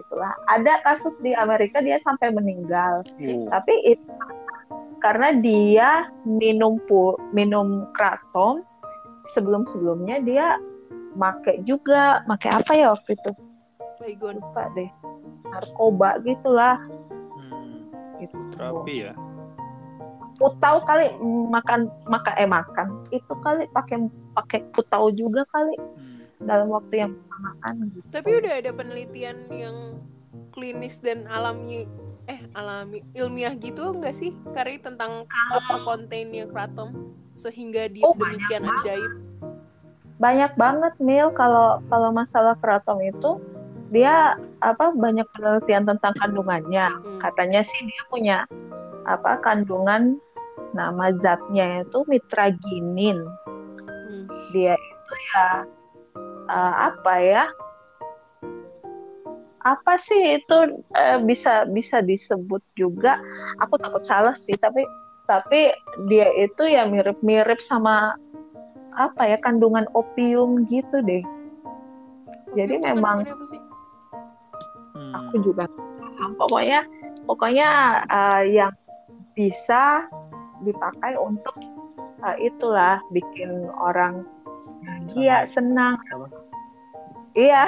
gitulah. 0.00 0.32
Ada 0.48 0.80
kasus 0.80 1.20
di 1.20 1.36
Amerika 1.36 1.84
dia 1.84 2.00
sampai 2.00 2.32
meninggal. 2.32 3.04
Uh, 3.20 3.46
tapi 3.52 3.74
itu 3.84 4.12
karena 5.04 5.28
dia 5.38 5.90
minum 6.24 6.80
pu 6.88 7.14
minum 7.36 7.84
kratom 7.94 8.64
sebelum 9.36 9.62
sebelumnya 9.68 10.18
dia 10.24 10.56
make 11.14 11.62
juga 11.68 12.24
make 12.26 12.48
apa 12.48 12.72
ya 12.74 12.96
waktu 12.96 13.14
itu 13.14 13.30
Baygon. 13.98 14.36
lupa 14.36 14.62
deh 14.72 14.90
narkoba 15.46 16.10
gitulah 16.20 16.76
Hmm. 17.32 17.88
gitu 18.18 18.36
Terapi 18.52 18.94
ya. 19.02 19.12
putau 20.36 20.84
kali 20.84 21.08
makan 21.48 21.88
maka 22.04 22.36
eh 22.36 22.44
makan 22.44 23.00
itu 23.08 23.32
kali 23.40 23.64
pakai 23.70 24.04
pakai 24.32 24.60
putau 24.70 25.08
juga 25.08 25.48
kali 25.48 25.72
Hmm. 25.76 26.28
dalam 26.38 26.68
waktu 26.68 26.94
yang 26.98 27.10
bersamaan 27.16 27.74
gitu. 27.90 28.06
Tapi 28.10 28.30
udah 28.36 28.52
ada 28.54 28.70
penelitian 28.70 29.36
yang 29.48 29.76
klinis 30.50 30.98
dan 30.98 31.24
alami 31.26 31.88
eh 32.26 32.40
alami 32.52 33.00
ilmiah 33.12 33.54
gitu 33.54 33.92
enggak 33.92 34.12
sih 34.12 34.34
Kari 34.50 34.76
tentang 34.76 35.24
apa 35.48 35.74
kontennya 35.80 36.44
kratom 36.44 36.92
sehingga 37.34 37.86
dia 37.86 38.02
Oh, 38.02 38.12
demikian 38.12 38.64
ajaib. 38.66 39.12
banyak 40.16 40.52
banget 40.54 40.96
Mil 40.98 41.28
kalau 41.30 41.80
kalau 41.86 42.08
masalah 42.08 42.56
kratom 42.56 43.00
itu 43.00 43.36
dia 43.88 44.34
apa 44.58 44.90
banyak 44.90 45.26
penelitian 45.30 45.86
tentang 45.86 46.14
kandungannya 46.16 46.86
Hmm. 46.86 47.18
katanya 47.18 47.60
sih 47.60 47.78
dia 47.80 48.02
punya 48.06 48.38
apa 49.04 49.38
kandungan 49.38 50.18
nama 50.72 51.14
zatnya 51.14 51.82
itu 51.82 52.02
mitraginin 52.06 53.18
Hmm. 53.86 54.26
dia 54.50 54.74
itu 54.74 55.12
ya 55.28 55.46
eh, 56.46 56.74
apa 56.84 57.14
ya 57.18 57.44
apa 59.60 59.98
sih 59.98 60.38
itu 60.38 60.56
eh, 60.92 61.18
bisa 61.20 61.66
bisa 61.66 61.98
disebut 61.98 62.62
juga 62.72 63.18
aku 63.58 63.74
takut 63.76 64.02
salah 64.02 64.34
sih 64.34 64.54
tapi 64.54 64.86
tapi 65.26 65.74
dia 66.06 66.30
itu 66.36 66.62
ya 66.64 66.86
mirip-mirip 66.86 67.58
sama 67.58 68.14
apa 68.94 69.26
ya 69.26 69.36
kandungan 69.36 69.86
opium 69.92 70.62
gitu 70.64 71.02
deh 71.02 71.22
Jadi 72.54 72.78
Opium 72.78 72.86
memang- 72.88 73.20
kandungannya 73.20 73.34
apa 73.34 73.44
sih? 73.48 73.60
Hmm. 75.06 75.30
aku 75.30 75.34
juga 75.44 75.64
paham. 75.70 76.30
pokoknya 76.40 76.80
pokoknya 77.28 77.68
eh, 78.08 78.42
yang 78.58 78.74
bisa 79.36 80.08
dipakai 80.64 81.14
untuk 81.20 81.54
eh, 82.24 82.36
itulah 82.48 82.98
bikin 83.12 83.68
orang 83.76 84.24
bahagia 84.82 85.44
senang 85.46 85.98
Apa? 86.14 86.26
iya 87.36 87.66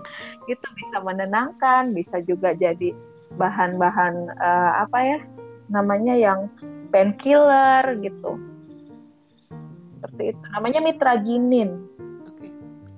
itu 0.52 0.66
bisa 0.78 1.02
menenangkan 1.04 1.92
bisa 1.92 2.22
juga 2.24 2.54
jadi 2.54 2.94
bahan-bahan 3.36 4.14
eh, 4.32 4.72
apa 4.84 4.98
ya 5.02 5.18
namanya 5.68 6.14
yang 6.16 6.48
painkiller 6.88 7.84
gitu 8.00 8.40
seperti 9.98 10.32
itu 10.32 10.44
namanya 10.54 10.80
mitraginin 10.80 11.84
Oke. 12.24 12.48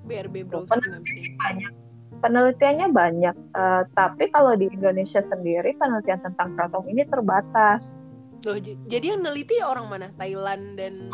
BRB 0.07 0.47
Tuh, 0.47 0.63
browsing 0.63 1.35
banyak 1.35 1.73
penelitiannya 2.21 2.87
banyak 2.89 3.35
Eh, 3.51 3.83
tapi 3.91 4.29
kalau 4.29 4.53
di 4.53 4.69
Indonesia 4.69 5.19
sendiri 5.19 5.75
penelitian 5.75 6.21
tentang 6.21 6.55
kratom 6.55 6.85
ini 6.85 7.03
terbatas 7.03 7.97
Loh, 8.41 8.57
jadi 8.87 9.13
yang 9.13 9.21
neliti 9.21 9.59
orang 9.59 9.85
mana? 9.85 10.07
Thailand 10.15 10.73
dan 10.73 11.13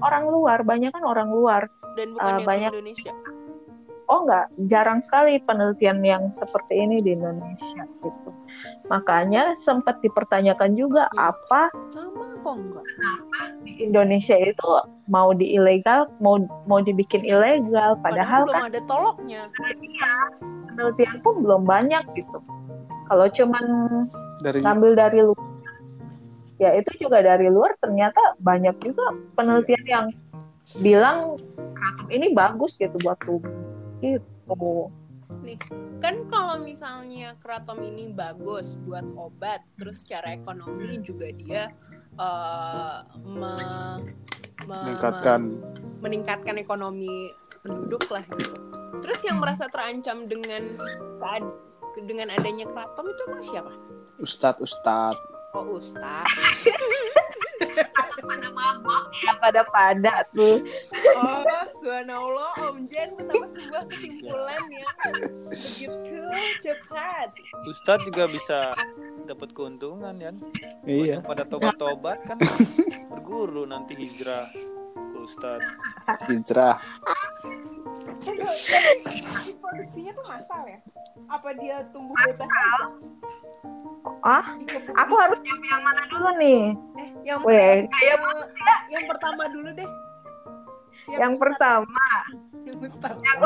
orang 0.00 0.26
luar 0.26 0.62
banyak 0.62 0.90
kan 0.90 1.04
orang 1.04 1.28
luar 1.28 1.62
dan 1.94 2.10
bukan 2.10 2.24
Eh, 2.24 2.34
yang 2.34 2.42
banyak. 2.44 2.70
di 2.70 2.76
Indonesia. 2.76 3.12
oh 4.04 4.20
nggak 4.20 4.46
jarang 4.64 5.00
sekali 5.00 5.38
penelitian 5.40 5.98
yang 6.00 6.28
seperti 6.28 6.74
ini 6.76 7.00
di 7.00 7.14
Indonesia 7.14 7.86
gitu 8.00 8.30
makanya 8.84 9.54
sempat 9.56 9.96
dipertanyakan 10.00 10.74
juga 10.74 11.06
Hmm. 11.08 11.30
apa 11.30 11.62
Sama 11.88 12.33
kok 12.44 12.56
enggak? 12.60 12.86
di 13.64 13.72
Indonesia 13.80 14.36
itu 14.36 14.68
mau 15.08 15.32
di 15.32 15.56
ilegal 15.56 16.12
mau 16.20 16.36
mau 16.68 16.84
dibikin 16.84 17.24
ilegal 17.24 17.96
padahal 18.04 18.44
belum 18.44 18.60
kan 18.60 18.68
ada 18.68 18.82
toloknya. 18.84 19.40
penelitian 20.68 21.16
pun 21.24 21.34
belum 21.40 21.62
banyak 21.64 22.04
gitu 22.12 22.38
kalau 23.08 23.26
cuman 23.32 23.64
Dari 24.44 24.60
ngambil 24.60 24.92
dari 24.92 25.20
luar 25.24 25.48
ya 26.60 26.70
itu 26.76 26.90
juga 27.00 27.24
dari 27.24 27.48
luar 27.48 27.72
ternyata 27.80 28.36
banyak 28.44 28.76
juga 28.84 29.16
penelitian 29.34 29.84
yang 29.88 30.06
bilang 30.84 31.40
kratom 31.74 32.08
ini 32.12 32.36
bagus 32.36 32.76
gitu 32.76 32.94
buat 33.00 33.18
tubuh 33.24 33.48
gitu 34.04 34.92
Kan 36.04 36.28
kalau 36.28 36.60
misalnya 36.60 37.32
kratom 37.40 37.80
ini 37.80 38.12
bagus 38.12 38.76
buat 38.84 39.08
obat, 39.16 39.64
terus 39.80 40.04
secara 40.04 40.36
ekonomi 40.36 41.00
juga 41.00 41.32
dia 41.32 41.72
eh, 42.14 42.96
me- 43.22 44.02
me- 44.64 44.82
meningkatkan 44.84 45.40
meningkatkan 46.00 46.56
ekonomi 46.56 47.32
penduduk 47.60 48.04
lah 48.10 48.24
gitu. 48.36 48.54
Terus 49.02 49.20
yang 49.24 49.42
merasa 49.42 49.68
terancam 49.68 50.24
dengan 50.24 50.62
dengan 52.04 52.28
adanya 52.32 52.66
kratom 52.68 53.06
itu 53.06 53.22
emang 53.28 53.44
siapa? 53.44 53.72
ustadz 54.18 54.62
ustadz 54.62 55.34
Oh 55.54 55.78
Ustaz. 55.78 56.26
pada 58.24 58.48
mabok. 58.50 59.02
Ya 59.22 59.32
pada 59.38 59.62
pada 59.68 60.14
tuh. 60.32 60.64
Oh, 61.20 61.42
subhanallah 61.80 62.52
Om 62.70 62.88
Jen 62.88 63.12
betapa 63.16 63.46
sebuah 63.52 63.84
kesimpulan 63.92 64.62
yang 64.72 64.96
begitu 65.48 66.24
cepat. 66.64 67.28
Ustadz 67.68 68.04
juga 68.08 68.24
bisa 68.28 68.72
dapat 69.24 69.52
keuntungan 69.56 70.14
kan 70.16 70.34
iya. 70.84 71.20
Pada 71.20 71.44
tobat-tobat 71.44 72.18
kan. 72.24 72.38
Berguru 73.12 73.68
nanti 73.68 73.96
hijrah 73.96 74.44
Ustadz 75.24 75.64
hijrah. 76.28 76.76
Produksinya 79.58 80.12
tuh 80.12 80.24
masal 80.28 80.62
ya? 80.68 80.78
Apa 81.32 81.48
dia 81.56 81.88
tumbuh 81.90 82.16
bebas 82.28 82.48
ah 84.24 84.56
aku 84.96 85.14
harus 85.20 85.40
jawab 85.44 85.62
yang 85.68 85.82
mana 85.84 86.02
dulu 86.08 86.30
nih? 86.40 86.62
Eh, 86.96 87.08
yang 87.28 87.40
Weh, 87.44 87.88
yang, 87.88 88.20
yang 88.92 89.04
pertama 89.08 89.48
dulu 89.52 89.68
deh. 89.76 89.90
yang 91.12 91.36
Ustaz. 91.36 91.44
pertama. 91.44 92.04
Yang 92.64 92.78
Ustaz. 92.88 93.14
yang 93.20 93.40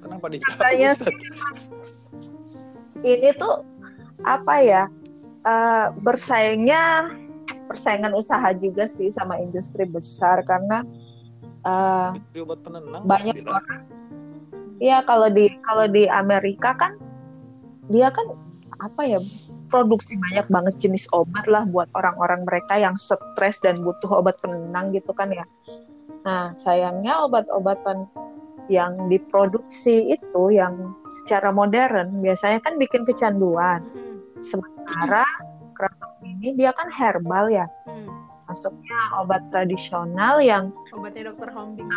kenapa 0.00 0.26
dijawab 0.32 0.56
katanya 0.56 0.90
ini 3.04 3.28
tuh 3.36 3.54
apa 4.24 4.54
ya? 4.64 4.82
Eh, 5.42 5.86
bersaingnya 6.00 7.12
persaingan 7.68 8.12
usaha 8.16 8.52
juga 8.56 8.88
sih 8.88 9.12
sama 9.12 9.36
industri 9.40 9.84
besar 9.84 10.44
karena 10.44 10.84
eh, 11.66 12.08
Itu 12.18 12.44
obat 12.46 12.58
penenang 12.66 13.02
Banyak 13.06 13.34
bilang. 13.38 13.62
orang 13.62 13.80
ya 14.82 14.98
kalau 15.06 15.30
di 15.30 15.46
kalau 15.62 15.86
di 15.86 16.10
Amerika 16.10 16.74
kan 16.74 16.98
dia 17.86 18.10
kan 18.10 18.34
apa 18.82 19.02
ya 19.06 19.20
produksi 19.70 20.18
banyak 20.18 20.46
banget 20.50 20.74
jenis 20.82 21.06
obat 21.14 21.46
lah 21.46 21.62
buat 21.64 21.86
orang-orang 21.94 22.42
mereka 22.44 22.76
yang 22.76 22.98
stres 22.98 23.62
dan 23.62 23.78
butuh 23.80 24.20
obat 24.20 24.36
penenang 24.42 24.90
gitu 24.92 25.14
kan 25.14 25.30
ya. 25.30 25.46
Nah 26.26 26.50
sayangnya 26.58 27.22
obat-obatan 27.24 28.10
yang 28.70 28.94
diproduksi 29.10 30.12
itu 30.12 30.42
yang 30.54 30.94
secara 31.22 31.50
modern 31.54 32.18
biasanya 32.20 32.58
kan 32.62 32.74
bikin 32.78 33.06
kecanduan. 33.06 33.82
Sementara 34.42 35.24
kratom 35.78 36.12
ini 36.26 36.54
dia 36.58 36.70
kan 36.74 36.90
herbal 36.90 37.50
ya, 37.50 37.66
Hmm. 37.86 38.06
Masuknya 38.52 39.00
obat 39.16 39.40
tradisional 39.48 40.44
yang 40.44 40.68
Obatnya 40.92 41.32
dokter 41.32 41.48
Hombing. 41.56 41.88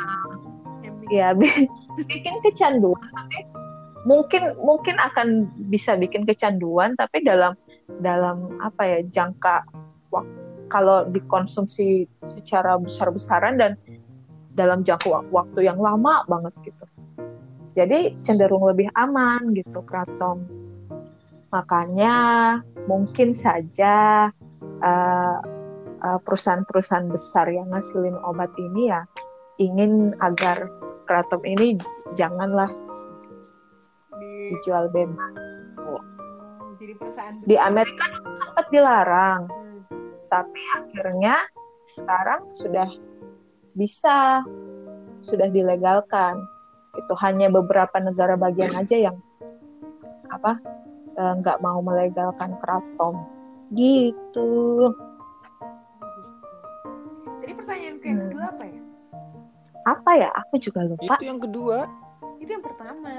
Hembing. 0.80 1.10
ya 1.12 1.36
bi- 1.36 1.68
bikin 2.08 2.40
kecanduan 2.40 2.96
tapi 3.12 3.44
mungkin 4.08 4.56
mungkin 4.64 4.96
akan 4.96 5.52
bisa 5.68 6.00
bikin 6.00 6.24
kecanduan 6.24 6.96
tapi 6.96 7.22
dalam 7.28 7.54
dalam 8.00 8.56
apa 8.64 8.88
ya 8.88 9.00
jangka 9.04 9.68
wak- 10.10 10.32
kalau 10.72 11.06
dikonsumsi 11.06 12.08
secara 12.26 12.80
besar-besaran 12.80 13.60
dan 13.60 13.72
dalam 14.56 14.82
jangka 14.82 15.12
wak- 15.12 15.30
waktu 15.30 15.68
yang 15.68 15.78
lama 15.78 16.24
banget 16.26 16.54
gitu 16.64 16.86
jadi 17.76 18.16
cenderung 18.24 18.64
lebih 18.64 18.88
aman 18.96 19.52
gitu 19.52 19.84
kratom 19.84 20.48
makanya 21.52 22.16
mungkin 22.90 23.34
saja 23.34 24.30
eh, 24.82 25.38
perusahaan-perusahaan 26.22 27.10
besar 27.10 27.50
yang 27.50 27.72
ngasilin 27.74 28.18
obat 28.22 28.54
ini 28.62 28.94
ya 28.94 29.02
ingin 29.58 30.14
agar 30.22 30.70
kratom 31.06 31.42
ini 31.48 31.80
janganlah 32.14 32.70
Di, 34.16 34.56
dijual 34.56 34.88
bebas. 34.94 35.34
jadi 36.76 36.94
perusahaan 37.00 37.34
Di 37.44 37.56
Amerika 37.56 38.06
sempat 38.36 38.68
dilarang, 38.70 39.48
Hmm. 39.48 39.82
tapi 40.28 40.60
akhirnya 40.76 41.40
sekarang 41.88 42.52
sudah 42.52 42.90
bisa, 43.76 44.44
sudah 45.18 45.48
dilegalkan. 45.48 46.36
Itu 46.96 47.16
hanya 47.24 47.52
beberapa 47.52 48.00
negara 48.00 48.36
bagian 48.40 48.76
aja 48.76 48.96
yang 49.12 49.18
apa 50.32 50.60
eh, 51.16 51.34
nggak 51.40 51.60
mau 51.64 51.80
melegalkan 51.80 52.60
kratom. 52.60 53.24
Gitu. 53.72 54.92
Jadi 57.66 57.74
pertanyaanku 57.98 58.06
yang 58.06 58.14
Hmm. 58.16 58.26
kedua 58.30 58.46
apa 58.48 58.64
ya? 58.64 58.82
Apa 59.88 60.12
ya? 60.16 60.30
Aku 60.36 60.54
juga 60.60 60.80
lupa. 60.84 61.02
itu 61.12 61.24
yang 61.24 61.40
kedua 61.40 61.78
Itu 62.38 62.52
yang 62.52 62.62
pertama. 62.64 63.16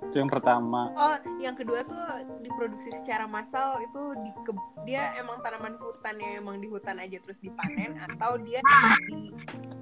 itu 0.00 0.16
yang 0.16 0.32
pertama 0.32 0.80
Oh, 0.96 1.14
yang 1.38 1.52
kedua 1.52 1.84
tuh 1.84 2.00
diproduksi 2.40 2.88
secara 2.94 3.28
massal 3.28 3.76
itu 3.78 4.02
di 4.18 4.32
ke- 4.40 4.56
dia 4.82 5.12
emang 5.14 5.38
tanaman 5.38 5.76
hutan 5.76 6.16
yang 6.16 6.40
emang 6.40 6.56
di 6.56 6.66
hutan 6.66 6.96
aja 6.96 7.20
terus 7.20 7.36
dipanen 7.38 7.92
atau 8.00 8.40
dia 8.40 8.64
di 9.04 9.36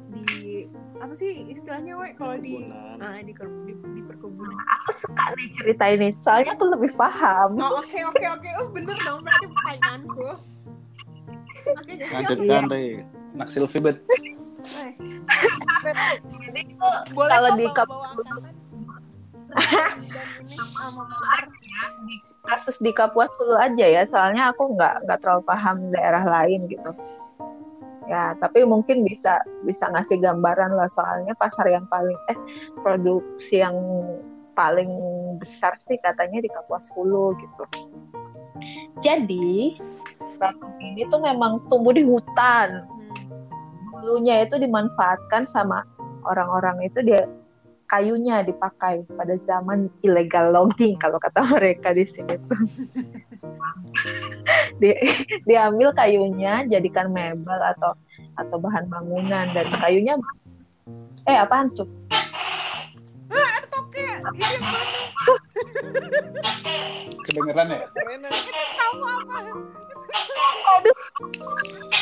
di 0.08 0.26
apa 0.98 1.14
sih 1.14 1.30
istilahnya 1.48 1.94
we 1.94 2.10
kalau 2.12 2.34
di 2.36 2.58
Perkebunan. 2.58 2.98
ah, 3.00 3.16
di, 3.16 3.32
ker- 3.32 3.62
di, 3.62 3.72
di 3.94 4.02
perkebunan. 4.02 4.56
Aku 4.58 4.90
suka 4.92 5.24
nih 5.32 5.48
cerita 5.54 5.84
ini, 5.86 6.08
soalnya 6.12 6.52
aku 6.52 6.66
lebih 6.68 6.90
paham. 6.92 7.50
Oh, 7.56 7.78
oke 7.78 7.98
oke 8.04 8.26
oke. 8.28 8.48
Oh, 8.58 8.66
bener 8.68 8.98
dong 8.98 9.22
berarti 9.22 9.46
pertanyaanku. 9.46 10.26
Oke, 11.76 11.92
jadi 11.92 12.12
lanjutkan 12.12 12.62
deh 12.68 12.88
nak 13.36 13.48
Silvi 13.52 13.78
bet 13.78 14.00
Jadi 16.26 16.60
itu 16.66 16.90
boleh 17.14 17.30
Kalau 17.30 17.50
di 17.54 17.66
kap- 17.70 17.92
kasus 22.46 22.78
di 22.78 22.94
Kapuas 22.94 23.30
dulu 23.36 23.58
aja 23.58 23.86
ya, 23.86 24.02
soalnya 24.06 24.54
aku 24.54 24.78
nggak 24.78 25.02
nggak 25.04 25.18
terlalu 25.18 25.42
paham 25.44 25.76
daerah 25.90 26.22
lain 26.22 26.70
gitu. 26.70 26.90
Ya, 28.06 28.38
tapi 28.38 28.62
mungkin 28.62 29.02
bisa 29.02 29.42
bisa 29.66 29.90
ngasih 29.90 30.22
gambaran 30.22 30.78
lah 30.78 30.86
soalnya 30.86 31.34
pasar 31.34 31.66
yang 31.66 31.82
paling 31.90 32.14
eh 32.30 32.38
produksi 32.78 33.58
yang 33.66 33.74
paling 34.54 34.88
besar 35.42 35.74
sih 35.82 35.98
katanya 35.98 36.38
di 36.38 36.46
Kapuas 36.46 36.86
Hulu 36.94 37.34
gitu. 37.34 37.64
Jadi 39.02 39.74
ini 40.80 41.02
tuh 41.10 41.20
memang 41.20 41.66
tumbuh 41.66 41.92
di 41.92 42.06
hutan. 42.06 42.86
Dulunya 44.00 44.44
itu 44.44 44.60
dimanfaatkan 44.60 45.48
sama 45.48 45.82
orang-orang 46.26 46.84
itu 46.84 47.00
dia 47.06 47.24
kayunya 47.86 48.42
dipakai 48.42 49.06
pada 49.14 49.38
zaman 49.46 49.86
illegal 50.02 50.50
logging 50.50 50.98
kalau 50.98 51.22
kata 51.22 51.42
mereka 51.54 51.94
di 51.94 52.04
sini 52.04 52.34
tuh. 52.46 52.60
Di- 54.82 55.00
diambil 55.48 55.94
kayunya 55.94 56.66
jadikan 56.68 57.14
mebel 57.14 57.60
atau 57.76 57.96
atau 58.36 58.56
bahan 58.60 58.84
bangunan 58.92 59.48
dan 59.56 59.66
kayunya 59.80 60.18
eh 61.24 61.38
apaan 61.40 61.72
tuh? 61.72 61.88
Kedengeran 67.26 67.66
ya? 67.70 67.86
Tahu 68.76 68.98
apa? 69.02 69.36
Aduh, 70.66 70.96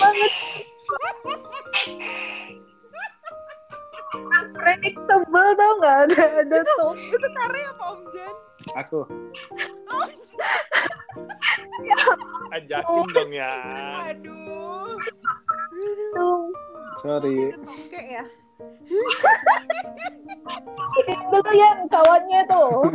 banget. 0.01 0.33
Unpredictable 4.15 5.51
tau 5.59 5.73
nggak 5.83 5.97
ada 6.09 6.23
ada 6.43 6.59
tuh. 6.65 6.93
Itu 6.97 7.29
karya 7.35 7.69
apa 7.77 7.85
Om 7.93 8.01
Jan? 8.15 8.35
Aku. 8.81 9.01
ajakin 12.55 13.07
dong 13.13 13.33
ya. 13.35 13.53
Aduh. 14.15 14.97
Sorry. 17.03 17.51
Itu 17.51 17.59
tongke 17.67 18.01
ya. 18.01 18.25
Dulu 21.33 21.51
ya 21.55 21.71
kawannya 21.91 22.41
tuh. 22.47 22.87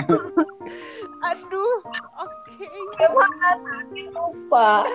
Aduh. 1.29 1.75
Oke. 2.23 2.67
Gimana 2.95 3.49
tadi 3.59 4.03
lupa. 4.11 4.87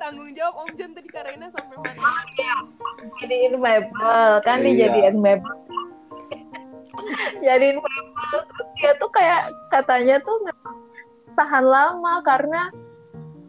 Tanggung 0.00 0.34
jawab 0.34 0.66
Om 0.66 0.70
Jan 0.74 0.90
tadi 0.96 1.08
Karena 1.12 1.46
sampai 1.52 1.76
mana? 1.78 2.10
Jadiin 3.22 3.54
mebel 3.60 4.30
kan 4.42 4.64
Iya. 4.64 4.88
dijadiin 4.90 5.16
mebel. 5.20 5.54
Jadiin 7.44 7.78
mebel 7.78 8.38
dia 8.80 8.92
tuh 8.98 9.10
kayak 9.14 9.52
katanya 9.70 10.16
tuh 10.24 10.36
tahan 11.38 11.64
lama 11.64 12.18
karena 12.24 12.62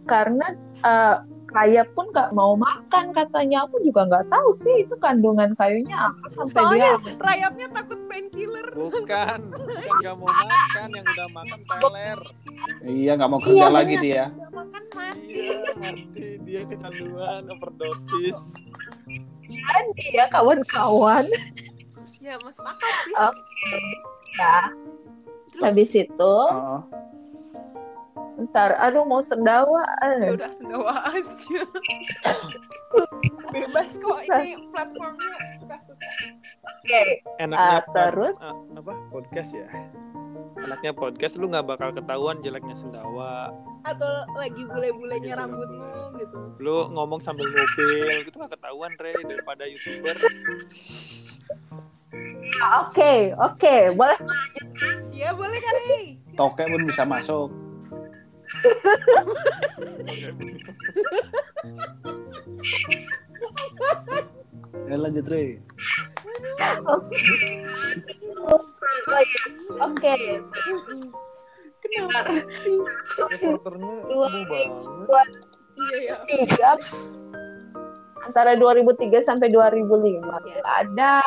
karena 0.06 0.48
eh, 0.84 1.16
rayap 1.54 1.88
pun 1.94 2.10
nggak 2.10 2.30
mau 2.32 2.54
makan 2.54 3.06
katanya 3.10 3.64
aku 3.64 3.78
juga 3.80 4.04
nggak 4.04 4.26
tahu 4.28 4.50
sih 4.52 4.74
itu 4.80 4.98
kandungan 4.98 5.54
kayunya 5.54 6.10
apa 6.10 6.26
sampai 6.28 6.50
dia 6.74 6.92
Soalnya 6.92 6.92
rayapnya 7.16 7.68
takut 7.72 8.00
painkiller. 8.06 8.68
Bukan, 8.74 9.40
bukan 9.48 9.98
gak 10.02 10.16
mau 10.16 10.28
makan, 10.28 10.88
yang 10.92 11.06
udah 11.08 11.30
makan 11.32 11.60
teler. 11.64 12.20
Iya 12.82 13.12
nggak 13.14 13.30
mau 13.30 13.40
kerja 13.40 13.54
Iya, 13.60 13.68
lagi 13.70 13.96
dia. 13.98 14.24
Udah 14.30 14.52
makan 14.52 14.84
mati. 14.92 15.30
Iya, 15.30 15.58
mati 15.76 16.28
dia 16.42 16.62
kecanduan, 16.66 17.42
overdosis. 17.48 18.40
jadi 19.44 20.06
ya 20.14 20.26
kawan-kawan 20.28 21.28
Ya 22.18 22.40
masuk 22.40 22.64
akal 22.64 22.90
sih. 23.04 23.14
oke 23.14 23.78
ya 24.34 24.58
Terus 25.52 25.62
habis 25.62 25.92
itu 25.94 26.34
Oh, 26.50 26.82
ntar 28.46 28.76
aduh 28.76 29.04
mau 29.04 29.20
sendawa 29.20 29.84
ya 30.18 30.32
udah 30.32 30.52
sendawa 30.52 30.94
aja. 31.08 31.62
Bebas 33.50 33.90
kok 33.94 34.18
ini 34.24 34.54
platformnya 34.70 35.34
suka-suka. 35.56 36.08
oke 36.64 37.04
Enaknya 37.38 37.80
Ah, 37.80 37.82
terus? 37.86 38.36
ah, 38.40 38.54
apa? 38.72 38.94
Podcast 39.10 39.52
ya. 39.52 39.68
Enaknya 40.56 40.92
podcast 40.92 41.34
lu 41.36 41.48
nggak 41.48 41.66
bakal 41.68 41.90
ketahuan 41.92 42.40
jeleknya 42.40 42.74
sendawa. 42.74 43.50
Atau 43.84 44.08
lagi 44.34 44.64
bule-bulenya 44.64 45.26
Gitu. 45.28 45.40
rambutmu 45.40 45.90
gitu. 46.16 46.38
Lu 46.58 46.88
ngomong 46.90 47.20
sambil 47.20 47.46
ngupil 47.46 48.00
gitu 48.24 48.36
nggak 48.36 48.54
ketahuan 48.54 48.94
Re 48.96 49.12
daripada 49.20 49.64
youtuber. 49.66 50.16
Ya, 52.44 52.66
oke 52.80 53.14
oke 53.36 53.76
boleh 53.92 54.18
Iya 55.10 55.30
boleh 55.32 55.58
kali. 55.58 56.02
tokek 56.32 56.68
pun 56.68 56.82
bisa 56.84 57.04
masuk. 57.04 57.50
Ya 64.84 64.96
lanjut 65.00 65.26
Re. 65.28 65.58
oke 69.82 70.16
Kenapa 71.84 72.32
sih? 72.64 72.80
Dua. 74.08 75.22
Iya 75.74 75.98
ya. 76.06 76.16
tiga 76.30 76.72
antara 78.24 78.56
2003 78.56 79.20
sampai 79.20 79.52
2005 79.52 80.22
ada 80.64 81.20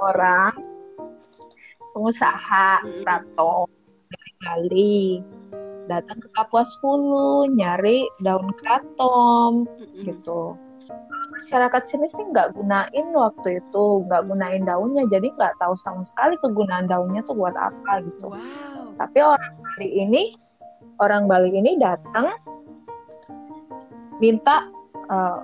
orang 0.00 0.52
pengusaha 1.92 2.80
Hmm. 2.80 3.02
Prato 3.04 3.68
dari 4.10 4.32
Bali 4.40 5.00
datang 5.90 6.22
ke 6.22 6.28
Kapuas 6.38 6.70
Hulu 6.78 7.50
nyari 7.58 8.06
daun 8.22 8.54
kratom 8.62 9.66
gitu. 10.06 10.54
Masyarakat 11.40 11.82
sini 11.82 12.06
sih 12.06 12.22
nggak 12.30 12.54
gunain 12.54 13.06
waktu 13.10 13.58
itu 13.58 13.84
nggak 14.06 14.22
gunain 14.30 14.62
daunnya 14.62 15.02
jadi 15.10 15.26
nggak 15.34 15.58
tahu 15.58 15.74
sama 15.74 16.06
sekali 16.06 16.38
kegunaan 16.38 16.86
daunnya 16.86 17.26
tuh 17.26 17.34
buat 17.34 17.58
apa 17.58 18.06
gitu. 18.06 18.30
Wow. 18.30 18.94
tapi 19.00 19.18
orang 19.24 19.56
Bali 19.64 19.88
ini 19.96 20.22
orang 21.00 21.24
Bali 21.24 21.50
ini 21.50 21.80
datang 21.80 22.36
minta 24.20 24.68
eh, 25.08 25.38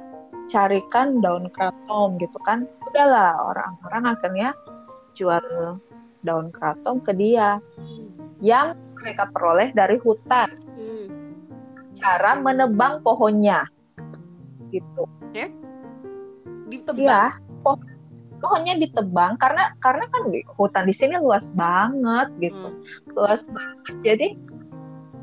carikan 0.47 1.19
daun 1.19 1.51
kratom 1.51 2.21
gitu 2.23 2.39
kan. 2.47 2.71
Udahlah 2.93 3.35
orang-orang 3.51 4.15
akhirnya 4.15 4.51
jual 5.19 5.43
daun 6.23 6.55
kratom 6.55 7.03
ke 7.03 7.13
dia. 7.17 7.59
Yang 8.45 8.79
mereka 9.07 9.31
peroleh 9.31 9.71
dari 9.71 9.97
hutan 10.03 10.51
Hmm. 10.75 11.07
cara 11.95 12.35
menebang 12.37 13.01
pohonnya 13.07 13.65
gitu 14.75 15.07
Ditebak. 16.67 16.99
Iya, 16.99 17.23
poh 17.63 17.79
pohonnya 18.43 18.75
ditebang 18.77 19.39
karena 19.39 19.71
karena 19.79 20.05
kan 20.11 20.27
hutan 20.59 20.85
di 20.85 20.95
sini 20.95 21.15
luas 21.17 21.55
banget 21.55 22.29
gitu, 22.43 22.69
luas 23.15 23.47
banget. 23.47 23.95
Jadi 24.03 24.29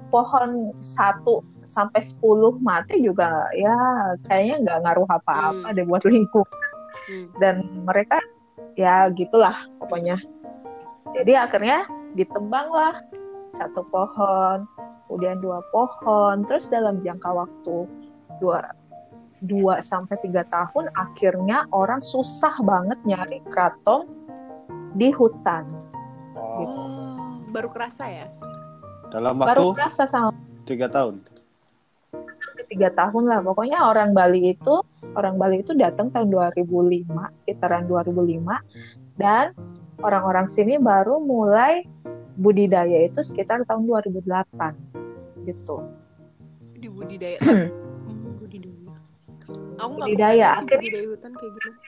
pohon 0.07 0.71
1 0.79 1.43
sampai 1.65 1.99
10 1.99 2.57
mati 2.63 3.03
juga 3.03 3.49
ya 3.57 3.75
kayaknya 4.23 4.55
nggak 4.63 4.79
ngaruh 4.87 5.07
apa-apa 5.09 5.67
Hmm. 5.67 5.75
deh 5.75 5.83
buat 5.83 6.03
lingkungan. 6.07 6.71
Hmm. 7.11 7.27
Dan 7.43 7.55
mereka 7.83 8.23
ya 8.79 9.11
gitulah 9.11 9.67
pokoknya. 9.83 10.17
Jadi 11.11 11.33
akhirnya 11.35 11.83
ditebang 12.15 12.71
lah 12.71 13.03
satu 13.53 13.85
pohon, 13.87 14.65
kemudian 15.07 15.37
dua 15.39 15.61
pohon, 15.69 16.41
terus 16.49 16.67
dalam 16.67 16.99
jangka 17.05 17.29
waktu 17.29 17.85
dua 18.41 18.73
2 19.43 19.83
sampai 19.83 20.15
3 20.23 20.39
tahun 20.47 20.87
akhirnya 20.95 21.67
orang 21.75 21.99
susah 21.99 22.63
banget 22.63 22.95
nyari 23.03 23.43
kratom 23.51 24.07
di 24.95 25.11
hutan. 25.11 25.67
Oh, 26.31 26.63
Gitu. 26.63 26.81
Baru 27.51 27.67
kerasa 27.67 28.07
ya? 28.07 28.31
dalam 29.13 29.37
Baru 29.37 29.69
waktu 29.69 29.77
kerasa 29.77 30.03
sama 30.09 30.33
tiga 30.65 30.89
tahun. 30.89 31.21
tiga 32.65 32.89
tahun 32.89 33.29
lah. 33.29 33.45
Pokoknya 33.45 33.85
orang 33.85 34.17
Bali 34.17 34.57
itu 34.57 34.81
orang 35.13 35.37
Bali 35.37 35.61
itu 35.61 35.77
datang 35.77 36.09
tahun 36.09 36.33
2005, 36.33 37.05
sekitaran 37.37 37.85
2005 37.85 38.41
dan 39.21 39.53
orang-orang 40.01 40.49
sini 40.49 40.81
baru 40.81 41.21
mulai 41.21 41.85
budidaya 42.35 43.05
itu 43.05 43.21
sekitar 43.21 43.61
tahun 43.63 43.85
2008 43.85 44.73
gitu. 45.43 45.77
Di 46.75 46.87
budidaya. 46.87 47.39
Hmm, 47.39 48.37
budidaya. 48.37 48.95
Aku 49.77 49.93
Budidaya. 49.97 50.47
sih 50.55 50.57
Akhirnya- 50.57 50.79
budidaya 50.79 51.07
hutan 51.09 51.31
kayak 51.33 51.51
gimana. 51.53 51.79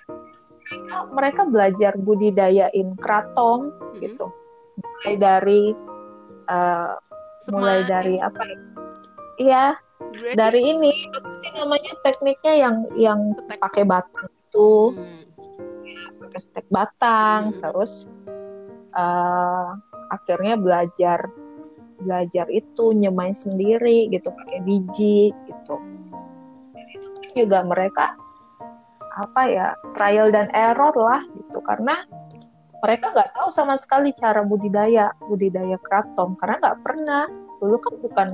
Mereka 1.14 1.42
belajar 1.46 1.94
budidayain 1.96 2.90
kratom 2.98 3.70
Mm-mm. 3.70 4.02
gitu. 4.02 4.28
Mulai 4.82 5.16
dari 5.16 5.62
eh, 6.46 6.94
mulai 7.48 7.80
dari 7.86 8.16
apa 8.18 8.42
ya? 8.42 8.58
Iya, 9.36 9.66
dari 10.34 10.62
ini 10.64 10.92
apa 11.12 11.30
sih 11.36 11.52
namanya 11.52 11.92
tekniknya 12.02 12.54
yang 12.56 12.76
yang 12.96 13.20
pakai 13.52 13.84
batang 13.84 14.30
itu, 14.32 14.94
Hmm. 14.94 15.24
pakai 16.20 16.40
stek 16.40 16.66
batang, 16.68 17.50
Hmm. 17.50 17.60
terus 17.62 18.06
eh, 18.92 19.70
akhirnya 20.12 20.60
belajar 20.60 21.30
belajar 21.96 22.46
itu 22.52 22.92
nyemain 22.92 23.32
sendiri 23.32 24.12
gitu 24.12 24.30
pakai 24.32 24.60
biji 24.62 25.32
gitu. 25.48 25.76
Dan 26.76 26.86
itu 26.92 27.08
juga 27.34 27.64
mereka 27.64 28.16
apa 29.16 29.42
ya 29.48 29.68
trial 29.96 30.28
dan 30.28 30.52
error 30.52 30.92
lah 30.92 31.24
gitu 31.40 31.64
karena 31.64 32.04
mereka 32.84 33.16
nggak 33.16 33.32
tahu 33.32 33.48
sama 33.48 33.80
sekali 33.80 34.12
cara 34.12 34.44
budidaya 34.44 35.16
budidaya 35.32 35.80
kratom 35.80 36.36
karena 36.36 36.60
nggak 36.60 36.80
pernah 36.84 37.24
dulu 37.64 37.80
kan 37.80 37.96
bukan 38.04 38.28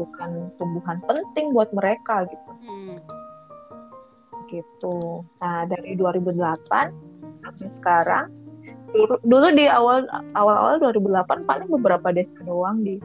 bukan 0.00 0.30
tumbuhan 0.56 0.98
penting 1.04 1.52
buat 1.52 1.68
mereka 1.76 2.24
gitu 2.32 2.50
Hmm. 2.64 2.96
gitu. 4.50 5.22
Nah, 5.38 5.62
dari 5.62 5.94
2008 5.94 6.90
sampai 7.30 7.70
sekarang 7.70 8.26
dulu, 9.24 9.46
di 9.54 9.66
awal 9.66 10.06
awal-awal 10.34 10.78
2008 10.82 11.48
paling 11.48 11.68
beberapa 11.70 12.10
desa 12.10 12.36
doang 12.42 12.82
di 12.82 12.98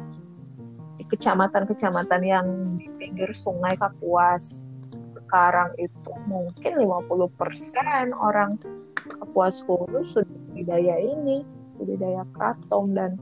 kecamatan-kecamatan 1.06 2.21
yang 2.26 2.45
di 2.82 2.89
pinggir 2.98 3.30
sungai 3.38 3.78
Kapuas. 3.78 4.65
Sekarang 5.13 5.69
itu 5.78 6.12
mungkin 6.26 6.71
50% 6.82 8.13
orang 8.13 8.50
Kapuas 9.06 9.62
Hulu 9.65 10.02
sudah 10.02 10.38
budidaya 10.50 10.98
ini, 10.98 11.45
budidaya 11.78 12.26
kratom 12.34 12.98
dan 12.98 13.21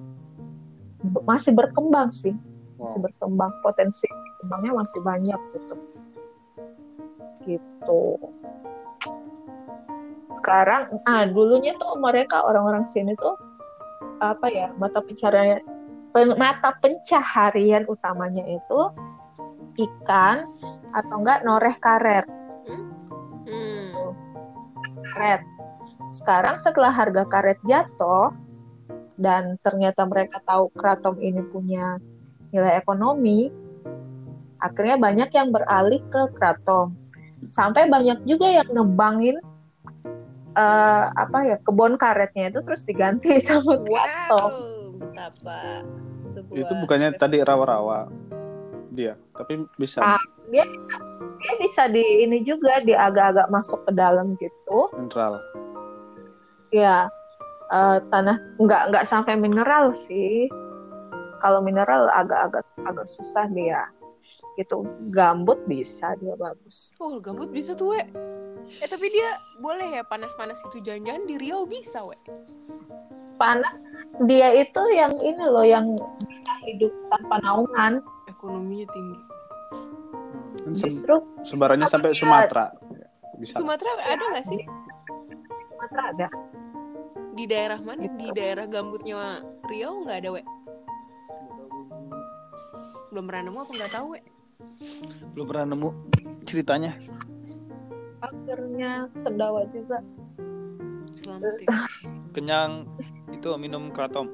masih 1.27 1.51
berkembang 1.51 2.11
sih, 2.15 2.31
masih 2.79 2.99
Wow. 3.03 3.05
berkembang 3.11 3.51
potensi 3.63 4.07
berkembangnya 4.43 4.71
masih 4.83 4.99
banyak 5.03 5.41
gitu 5.55 5.75
gitu 7.43 8.03
sekarang 10.39 10.89
ah 11.05 11.29
dulunya 11.29 11.77
tuh 11.77 11.93
mereka 12.01 12.41
orang-orang 12.41 12.89
sini 12.89 13.13
tuh 13.19 13.37
apa 14.17 14.47
ya 14.49 14.67
mata 14.79 15.03
pencaharian 15.03 15.61
pen- 16.13 16.37
mata 16.37 16.73
pencaharian 16.79 17.83
utamanya 17.89 18.45
itu 18.45 18.81
ikan 19.73 20.45
atau 20.93 21.15
enggak 21.17 21.41
noreh 21.41 21.75
karet. 21.81 22.25
Hmm. 23.49 24.13
karet. 25.13 25.41
Sekarang 26.13 26.55
setelah 26.61 26.93
harga 26.93 27.25
karet 27.25 27.57
jatuh 27.65 28.29
dan 29.17 29.57
ternyata 29.65 30.05
mereka 30.05 30.37
tahu 30.45 30.69
kratom 30.73 31.17
ini 31.17 31.41
punya 31.49 31.97
nilai 32.53 32.77
ekonomi 32.77 33.49
akhirnya 34.61 34.95
banyak 34.95 35.29
yang 35.33 35.49
beralih 35.49 35.99
ke 36.07 36.29
kratom. 36.37 36.95
Sampai 37.51 37.89
banyak 37.91 38.23
juga 38.23 38.47
yang 38.47 38.69
nebangin 38.71 39.35
eh, 40.53 41.05
apa 41.09 41.37
ya 41.45 41.57
kebun 41.61 41.97
karetnya 41.97 42.53
itu 42.53 42.59
terus 42.61 42.85
diganti 42.85 43.37
sama 43.45 43.77
Wow, 43.81 44.49
betapa 45.01 45.81
sebuah 46.33 46.57
Itu 46.65 46.73
bukannya 46.77 47.09
tadi 47.17 47.41
rawa-rawa? 47.41 48.09
Dia, 48.93 49.17
tapi 49.33 49.65
bisa. 49.73 50.05
Ah. 50.05 50.21
dia 50.53 51.53
bisa 51.57 51.89
di 51.89 52.03
ini 52.23 52.45
juga 52.45 52.77
di 52.85 52.93
agak-agak 52.93 53.49
masuk 53.49 53.81
ke 53.89 53.91
dalam 53.97 54.37
gitu. 54.37 54.87
Mineral. 54.93 55.41
ya 56.73 57.05
eh, 57.69 57.97
tanah 58.09 58.37
nggak 58.57 58.83
nggak 58.93 59.05
sampai 59.09 59.33
mineral 59.37 59.93
sih. 59.93 60.49
Kalau 61.41 61.59
mineral 61.59 62.07
agak-agak 62.13 62.63
agak 62.87 63.07
susah 63.09 63.45
dia 63.51 63.83
gitu 64.53 64.85
gambut 65.09 65.57
bisa 65.65 66.13
dia 66.21 66.37
bagus 66.37 66.93
Oh, 67.01 67.17
gambut 67.17 67.49
bisa 67.49 67.73
tuh, 67.73 67.97
we. 67.97 68.01
Eh, 68.79 68.87
tapi 68.87 69.09
dia 69.11 69.35
boleh 69.59 69.99
ya 69.99 70.03
panas-panas 70.05 70.61
gitu 70.69 70.79
jangan-jangan 70.79 71.23
di 71.25 71.35
Riau 71.41 71.65
bisa, 71.65 72.05
we. 72.05 72.15
panas 73.33 73.81
dia 74.29 74.53
itu 74.53 74.81
yang 74.93 75.11
ini 75.19 75.41
loh 75.41 75.65
yang 75.65 75.97
bisa 76.29 76.53
hidup 76.69 76.93
tanpa 77.09 77.41
naungan 77.41 77.99
Ekonominya 78.29 78.87
tinggi. 78.91 79.19
Kan 80.63 80.73
justru 80.75 81.15
sebarannya 81.43 81.87
sampai 81.87 82.11
Sumatera. 82.15 82.71
Bisa. 83.39 83.59
Sumatera 83.59 83.99
ada 83.99 84.23
nggak 84.35 84.45
sih? 84.47 84.61
Sumatera 85.71 86.03
ada 86.11 86.27
Di 87.33 87.43
daerah 87.49 87.79
mana? 87.81 88.05
Gitu. 88.05 88.15
Di 88.19 88.29
daerah 88.37 88.65
gambutnya 88.69 89.41
Riau 89.67 90.05
nggak 90.05 90.17
ada, 90.23 90.29
we. 90.35 90.43
Belum 93.11 93.25
pernah 93.27 93.43
nemu 93.49 93.59
apa 93.63 93.71
nggak 93.73 93.91
tahu, 93.91 94.07
we. 94.15 94.21
Belum 95.33 95.45
pernah 95.45 95.65
nemu 95.71 95.89
ceritanya. 96.43 96.93
akhirnya 98.23 99.11
sedawa 99.13 99.67
juga 99.67 99.99
Selamat 101.19 101.55
ya. 101.59 101.67
Kenyang 102.31 102.71
itu 103.29 103.47
minum 103.57 103.91
kratom. 103.91 104.27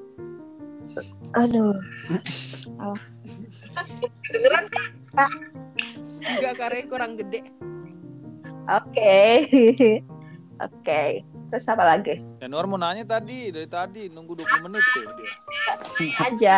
aduh 1.33 1.73
Oh. 2.77 2.97
Kedengeran 4.25 4.65
Enggak, 6.19 6.53
karena 6.57 6.81
kurang 6.85 7.13
gede. 7.13 7.45
oke 8.65 9.17
oke 10.59 11.01
terus 11.47 11.65
apa 11.65 11.83
lagi 11.83 12.21
Januar 12.37 12.65
mau 12.65 12.77
nanya 12.77 13.01
tadi, 13.03 13.49
dari 13.49 13.65
tadi 13.65 14.09
nunggu 14.09 14.37
20 14.37 14.65
menit 14.65 14.83
tuh 14.93 15.03
dia. 15.13 15.33
aja 16.25 16.57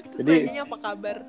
Terus 0.00 0.16
Jadi- 0.18 0.38
nanyanya 0.44 0.62
apa 0.64 0.76
kabar? 0.78 1.16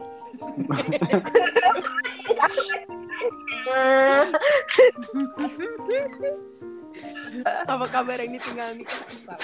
apa 7.69 7.85
kabar 7.87 8.17
yang 8.17 8.33
ditinggal 8.35 8.69
nih? 8.75 8.87
Salah. 8.89 9.37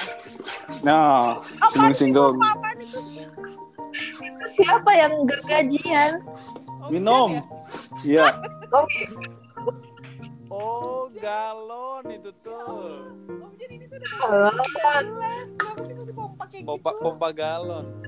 Nah, 0.84 1.40
singgung-singgung. 1.70 2.36
Siapa 4.56 4.92
yang 4.94 5.26
gergajian 5.26 6.22
Oh, 6.86 6.94
Minum. 6.94 7.42
bukan 7.42 8.06
ya? 8.06 8.06
Iya, 8.06 8.26
Oh, 10.56 11.10
galon 11.12 12.06
itu 12.08 12.32
tuh. 12.40 13.12
Oh, 13.42 13.50
jadi 13.58 13.74
ini 13.76 13.86
tuh 13.90 13.98
udah 13.98 14.54
pompa 16.14 16.46
kayak 16.48 16.64
Pompa 16.64 16.92
gitu? 16.94 17.02
pompa 17.02 17.34
galon. 17.34 18.05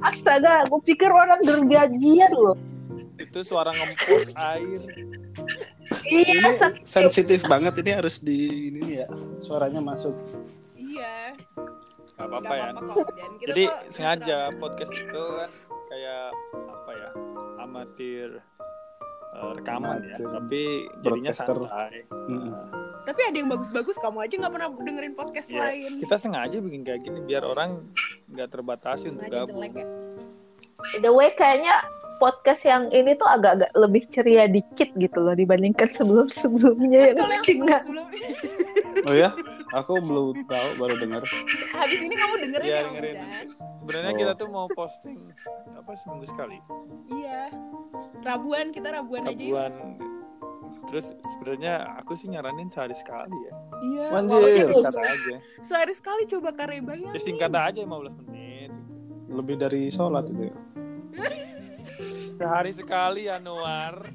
Astaga 0.00 0.64
aku 0.64 0.80
pikir 0.80 1.08
orang 1.08 1.40
gergajian 1.40 2.32
loh 2.32 2.56
Itu 3.14 3.40
suara 3.40 3.70
ngempus 3.70 4.34
air. 4.34 4.82
iya 6.04 6.50
sensitif 6.82 7.44
banget 7.44 7.78
ini 7.78 7.90
harus 7.92 8.18
di 8.18 8.38
ini 8.68 8.98
ya. 8.98 9.08
Suaranya 9.38 9.78
masuk. 9.78 10.10
Iya. 10.74 11.38
Gak 12.14 12.26
apa-apa 12.26 12.54
ya. 12.54 12.68
Dan 12.74 12.84
kita 13.38 13.48
Jadi 13.48 13.62
kok 13.64 13.78
sengaja 13.88 14.38
podcast 14.58 14.92
itu 14.92 15.22
kan 15.22 15.50
kayak 15.86 16.26
apa 16.66 16.90
ya 16.90 17.10
amatir 17.60 18.28
eh, 19.32 19.52
rekaman 19.54 19.98
ya, 20.02 20.18
Amatir 20.18 20.26
tapi 20.30 20.62
jadinya 21.00 21.30
broadcaster. 21.30 21.56
santai. 21.62 22.00
Mm-mm. 22.26 22.52
Tapi 23.04 23.20
ada 23.22 23.36
yang 23.36 23.48
bagus-bagus. 23.48 23.96
Kamu 23.96 24.18
aja 24.18 24.34
nggak 24.34 24.50
pernah 24.50 24.68
dengerin 24.72 25.12
podcast 25.12 25.46
Ya, 25.46 25.60
lain. 25.62 26.00
kita 26.00 26.16
sengaja 26.16 26.56
bikin 26.58 26.82
kayak 26.82 27.00
gini 27.00 27.20
biar 27.20 27.42
orang 27.42 27.84
nggak 28.26 28.48
terbatasi 28.48 29.10
untuk 29.10 29.24
Sengaja 29.24 29.44
gabung. 29.44 29.60
jelek 29.60 29.72
ya. 29.74 29.86
by 30.76 30.96
the 30.98 31.10
way 31.10 31.28
kayaknya 31.30 31.76
podcast 32.14 32.62
yang 32.62 32.88
ini 32.88 33.12
tuh 33.14 33.26
agak-agak 33.26 33.72
lebih 33.74 34.02
ceria 34.06 34.44
dikit 34.46 34.88
gitu 34.94 35.18
loh 35.18 35.32
dibandingkan 35.32 35.88
sebelum-sebelumnya 35.88 37.00
yang 37.10 37.16
Kalau 37.18 37.28
yang 37.30 37.42
bikin 37.42 37.56
nggak 37.62 37.80
sebelumnya. 37.82 38.28
Oh 39.04 39.14
ya? 39.14 39.30
Aku 39.74 39.98
belum 39.98 40.46
tahu, 40.46 40.68
baru 40.78 40.94
dengar. 40.96 41.22
Habis 41.72 41.98
ini 41.98 42.14
kamu 42.14 42.34
dengerin 42.40 42.64
Iya, 42.64 42.72
ya, 42.72 42.82
dengerin. 42.86 43.14
Jan? 43.16 43.46
Sebenarnya 43.76 44.12
Oh. 44.12 44.18
kita 44.18 44.32
tuh 44.34 44.48
mau 44.48 44.66
posting 44.70 45.18
apa 45.74 45.90
seminggu 45.98 46.26
sekali. 46.26 46.58
Iya. 47.10 47.50
Rabuan, 48.22 48.70
kita 48.70 48.88
rabuan, 48.92 49.26
aja 49.26 49.34
yuk. 49.34 49.50
Rabuan. 49.52 49.72
Terus 50.84 51.16
sebenarnya 51.36 51.98
aku 51.98 52.12
sih 52.14 52.28
nyaranin 52.28 52.68
sehari 52.68 52.94
sekali 52.94 53.34
ya. 53.48 53.52
Iya. 53.80 54.06
Anjir. 54.14 54.36
walaupun 54.38 54.84
Singkat 54.84 54.94
aja. 55.00 55.36
Sehari 55.64 55.94
sekali 55.96 56.22
coba 56.28 56.48
karya 56.52 56.80
bayangin. 56.84 57.16
Ya 57.16 57.20
singkat 57.20 57.52
aja 57.52 57.80
15 57.82 58.20
menit. 58.24 58.70
Lebih 59.32 59.56
dari 59.58 59.90
sholat 59.90 60.28
itu 60.30 60.52
ya. 60.52 60.56
Sehari 62.38 62.72
sekali 62.74 63.26
Januar. 63.26 64.10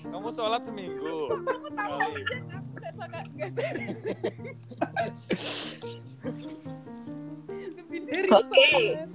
Kamu 0.00 0.32
sholat 0.34 0.64
seminggu. 0.66 1.28
Aku 1.28 1.68
suka, 1.70 3.20
nggak 3.36 3.50
suka. 3.52 3.68
Lebih 7.78 8.00
dari 8.08 8.26
sholat. 8.26 9.06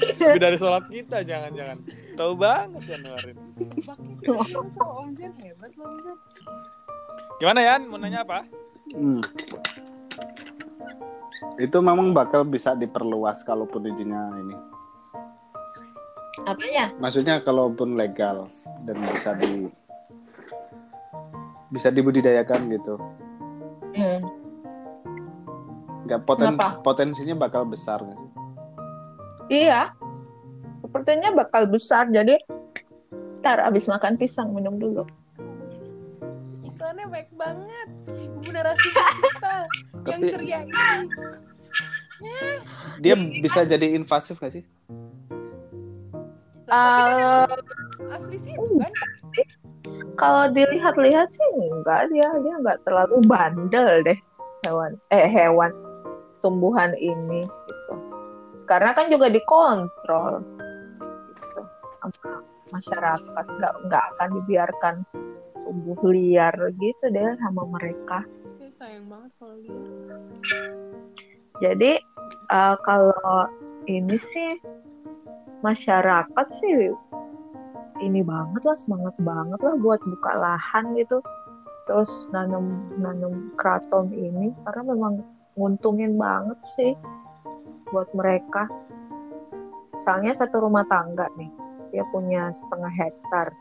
Lebih 0.00 0.40
dari 0.40 0.56
sholat 0.56 0.84
kita 0.88 1.18
jangan-jangan. 1.26 1.78
Tahu 2.16 2.32
banget 2.38 2.82
Januar 2.88 3.20
ini. 3.26 3.49
Om 3.60 5.10
hebat 5.44 5.72
loh 5.76 5.86
Om. 5.88 6.16
Gimana 7.40 7.60
Yan? 7.60 7.80
Mau 7.88 8.00
nanya 8.00 8.24
apa? 8.24 8.44
Hmm. 8.96 9.20
Itu 11.60 11.80
memang 11.84 12.12
bakal 12.16 12.44
bisa 12.48 12.72
diperluas 12.72 13.44
kalaupun 13.44 13.88
izinnya 13.88 14.28
ini. 14.40 14.56
apanya 16.40 16.88
Maksudnya 16.96 17.44
kalaupun 17.44 18.00
legal 18.00 18.48
dan 18.88 18.96
bisa 19.12 19.36
di 19.36 19.68
bisa 21.68 21.92
dibudidayakan 21.92 22.60
gitu. 22.72 22.96
Hmm. 23.92 24.24
Nggak 26.08 26.20
poten, 26.24 26.56
Kenapa? 26.56 26.80
potensinya 26.80 27.36
bakal 27.36 27.68
besar 27.68 28.00
sih? 28.02 28.30
iya 29.50 29.90
sepertinya 30.80 31.34
bakal 31.34 31.66
besar 31.66 32.06
jadi 32.08 32.38
ntar 33.40 33.64
abis 33.64 33.88
makan 33.88 34.14
pisang 34.14 34.52
minum 34.52 34.76
dulu 34.76 35.04
Iklannya 36.60 37.06
baik 37.08 37.28
banget. 37.36 37.88
Ibu 38.08 38.48
narasi 38.52 38.88
Tapi 40.04 40.28
ceria 40.28 40.64
ini. 40.64 40.76
dia 43.00 43.14
bisa 43.16 43.64
jadi 43.64 43.96
invasif 43.96 44.36
gak 44.36 44.52
sih? 44.52 44.64
Eh, 46.70 47.44
Asli 48.08 48.36
sih 48.36 48.52
itu 48.52 48.60
Uh. 48.60 48.80
kan. 48.80 48.92
kalau 50.14 50.44
dilihat-lihat 50.52 51.28
sih 51.32 51.48
enggak 51.56 52.12
dia 52.12 52.28
dia 52.44 52.54
enggak 52.60 52.78
terlalu 52.84 53.24
bandel 53.24 54.04
deh 54.04 54.18
hewan 54.62 54.92
eh 55.08 55.24
hewan 55.24 55.72
tumbuhan 56.40 56.92
ini 57.00 57.48
gitu 57.48 57.94
karena 58.68 58.92
kan 58.92 59.08
juga 59.08 59.32
dikontrol 59.32 60.44
gitu 61.32 61.60
masyarakat. 62.72 63.44
Nggak 63.58 63.74
nggak 63.86 64.04
akan 64.14 64.28
dibiarkan 64.40 64.94
tumbuh 65.62 66.00
liar 66.10 66.54
gitu 66.80 67.04
deh 67.12 67.36
sama 67.38 67.62
mereka. 67.68 68.26
Kayak 68.58 68.72
sayang 68.74 69.06
banget 69.06 69.30
kalau 69.38 69.54
lihat. 69.60 69.78
jadi 71.60 71.92
eh, 72.50 72.76
kalau 72.82 73.46
ini 73.84 74.16
sih 74.16 74.56
masyarakat 75.60 76.46
sih 76.50 76.90
ini 78.00 78.24
banget 78.24 78.64
lah 78.64 78.76
semangat 78.76 79.12
banget 79.20 79.60
lah 79.60 79.74
buat 79.78 80.00
buka 80.00 80.32
lahan 80.34 80.96
gitu. 80.96 81.20
Terus 81.84 82.26
nanam 82.32 82.88
nanam 82.96 83.52
kraton 83.60 84.10
ini 84.10 84.56
karena 84.64 84.82
memang 84.96 85.20
nguntungin 85.54 86.16
banget 86.16 86.58
sih 86.64 86.92
buat 87.92 88.08
mereka. 88.16 88.66
Misalnya 89.92 90.32
satu 90.32 90.64
rumah 90.64 90.88
tangga 90.88 91.28
nih 91.36 91.69
dia 91.90 92.06
punya 92.10 92.50
setengah 92.54 92.90
hektar. 92.90 93.52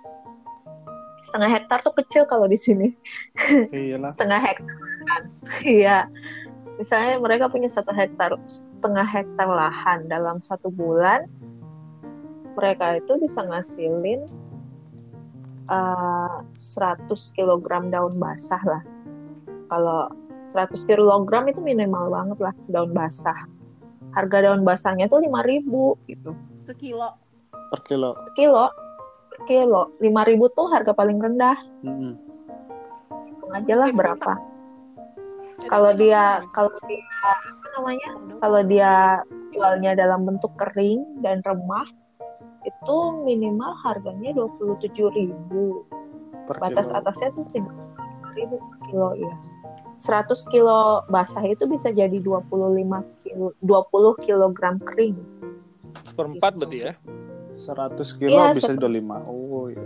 Setengah 1.19 1.49
hektar 1.51 1.79
tuh 1.83 1.93
kecil 1.97 2.23
kalau 2.25 2.47
di 2.47 2.55
sini. 2.55 2.95
Iyalah. 3.75 4.09
setengah 4.13 4.39
hektar. 4.39 5.21
Iya. 5.65 6.07
Misalnya 6.79 7.19
mereka 7.19 7.51
punya 7.51 7.67
satu 7.67 7.91
hektar 7.91 8.39
setengah 8.47 9.03
hektar 9.03 9.47
lahan 9.51 10.07
dalam 10.07 10.39
satu 10.39 10.71
bulan 10.71 11.27
mereka 12.55 12.95
itu 12.95 13.19
bisa 13.19 13.43
ngasilin 13.43 14.23
uh, 15.67 16.39
100 16.55 17.07
kg 17.35 17.67
daun 17.91 18.15
basah 18.15 18.63
lah. 18.63 18.83
Kalau 19.67 20.07
100 20.47 20.71
kg 20.87 21.29
itu 21.51 21.61
minimal 21.61 22.09
banget 22.09 22.39
lah 22.39 22.55
daun 22.71 22.95
basah. 22.95 23.43
Harga 24.15 24.49
daun 24.49 24.63
basahnya 24.63 25.11
tuh 25.11 25.21
5000 25.21 25.67
gitu. 26.09 26.31
Sekilo. 26.63 27.18
Per 27.69 27.79
kilo. 27.85 28.17
kilo. 28.33 28.65
Per 29.29 29.39
kilo 29.45 29.93
5000 30.01 30.57
tuh 30.57 30.67
harga 30.73 30.91
paling 30.93 31.17
rendah. 31.21 31.57
Hitung 33.25 33.51
aja 33.53 33.73
lah 33.77 33.89
berapa. 33.93 34.33
kalau 35.67 35.91
dia 35.97 36.43
kalau 36.55 36.71
dia 36.87 37.03
apa 37.25 37.67
namanya? 37.79 38.09
Kalau 38.39 38.61
dia 38.63 38.93
jualnya 39.53 39.91
dalam 39.97 40.23
bentuk 40.27 40.53
kering 40.55 41.19
dan 41.25 41.41
remah 41.43 41.87
itu 42.67 42.97
minimal 43.23 43.71
harganya 43.81 44.35
27.000 44.35 45.31
Per 46.47 46.55
batas 46.59 46.91
kilo. 46.91 46.99
atasnya 46.99 47.29
tuh 47.33 47.45
30.000 47.55 48.51
per 48.51 48.77
kilo 48.87 49.09
ya 49.15 49.33
100 49.99 50.31
kilo 50.47 51.03
basah 51.11 51.43
itu 51.43 51.67
bisa 51.67 51.91
jadi 51.91 52.15
25 52.23 52.47
kilo 53.19 53.51
20 53.59 54.23
kilogram 54.23 54.79
kering. 54.79 55.19
Seperempat 56.07 56.55
berarti 56.55 56.77
ya. 56.87 56.93
100 57.59 57.75
kilo 58.15 58.31
Iya, 58.31 58.55
bisa 58.55 58.71
sep- 58.71 58.79
25. 58.79 59.19
Oh 59.25 59.67
iya. 59.67 59.83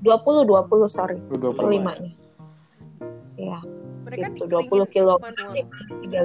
20 0.00 0.42
20 0.44 0.88
sorry 0.88 1.16
20. 1.28 1.38
seperlimanya 1.46 2.10
ya 3.36 3.60
Mereka 4.02 4.26
gitu 4.32 4.44
dikeringin 4.48 4.88
20 4.88 4.88
kilo 4.90 5.14
manual. 5.16 5.52
tiga 6.00 6.20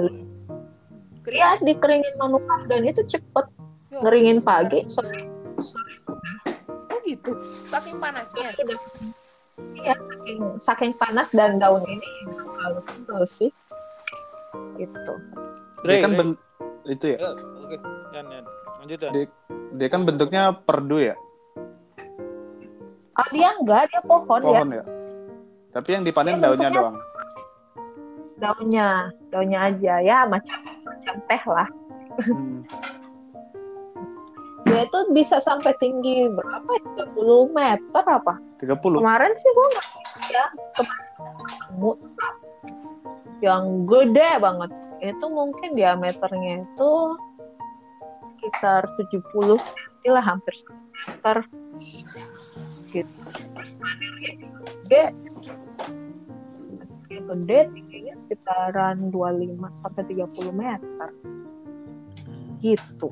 Kering. 1.22 1.36
ya 1.36 1.50
dikeringin 1.58 2.14
manual 2.16 2.60
dan 2.66 2.82
itu 2.82 3.00
cepet 3.02 3.46
Yo. 3.88 4.00
ngeringin 4.00 4.40
pagi 4.40 4.84
sore 4.86 5.28
Oh 6.86 6.98
gitu. 7.02 7.30
Saking 7.64 7.96
panasnya. 7.96 8.50
udah 8.52 8.78
iya 9.74 9.94
saking 9.96 10.38
saking 10.58 10.92
panas 10.94 11.28
dan 11.30 11.56
daun 11.56 11.80
ini 11.84 12.08
kalau 12.54 12.80
tebel 12.82 13.22
sih 13.24 13.50
gitu 14.74 15.14
Dia 15.82 16.02
kan 16.02 16.12
ben- 16.12 16.40
itu 16.84 17.06
ya. 17.08 17.18
Eh, 17.20 17.34
Oke, 17.62 17.76
Yan, 18.12 18.26
Yan. 18.30 18.44
Lanjut 18.78 18.98
Yan. 19.00 19.12
Dia 19.76 19.88
kan 19.88 20.02
bentuknya 20.02 20.52
perdu 20.52 20.98
ya, 21.02 21.14
oh 23.14 23.28
dia 23.30 23.48
enggak 23.54 23.88
dia 23.88 24.00
pohon, 24.02 24.40
ya 24.40 24.48
pohon 24.56 24.68
ya. 24.72 24.84
Tapi 25.70 25.88
yang 25.92 26.02
dipanen 26.02 26.34
Iya, 26.34 26.42
daunnya 26.42 26.68
bentuknya- 26.68 26.80
doang. 26.80 26.96
daunnya 28.36 28.88
daunnya 29.28 29.58
aja 29.64 29.94
ya 29.98 30.18
macam 30.24 30.56
macam 30.82 31.14
teh 31.24 31.42
lah 31.46 31.68
Hmm. 32.16 32.64
dia 34.64 34.82
itu 34.82 34.98
bisa 35.10 35.36
sampai 35.38 35.72
tinggi 35.76 36.28
berapa 36.28 36.68
ya 36.68 36.84
30 37.12 37.48
meter 37.48 38.02
apa 38.02 38.34
30. 38.56 39.00
kemarin 39.00 39.32
sih 39.32 39.50
gua 39.52 39.68
ya 40.26 40.44
ketemu 40.72 41.90
yang 43.38 43.64
gede 43.84 44.30
banget 44.36 44.70
itu 44.98 45.26
mungkin 45.28 45.70
diameternya 45.72 46.64
itu 46.64 46.90
sekitar 48.46 48.86
70 48.94 49.58
cm 49.58 50.14
lah 50.14 50.22
hampir 50.22 50.54
meter 50.62 51.42
gitu. 52.94 53.26
Gede 54.86 55.04
gede 57.10 57.60
tingginya 57.74 58.14
sekitaran 58.14 59.10
25 59.10 59.82
sampai 59.82 60.02
30 60.06 60.54
meter. 60.54 61.08
Gitu. 62.62 63.10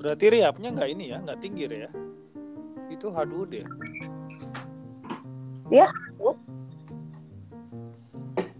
Berarti 0.00 0.24
riapnya 0.32 0.72
nggak 0.72 0.88
ini 0.88 1.04
ya, 1.12 1.20
nggak 1.20 1.40
tinggi 1.44 1.68
ya? 1.68 1.92
Itu 2.88 3.12
hardwood 3.12 3.52
ya? 3.52 3.68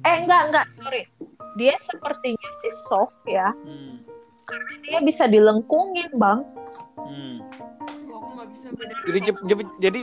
eh 0.04 0.14
enggak 0.20 0.42
enggak 0.52 0.66
sorry. 0.76 1.02
Dia 1.56 1.72
sepertinya 1.80 2.50
sih 2.60 2.72
soft 2.84 3.24
ya. 3.24 3.56
Hmm. 3.64 4.04
Dia 4.80 5.00
bisa 5.00 5.26
dilengkungin 5.26 6.10
bang 6.14 6.40
Hmm. 6.96 7.38
Oh. 8.08 8.42
Jadi, 9.06 9.18
jep- 9.22 9.44
jep- 9.44 9.76
jadi 9.78 10.00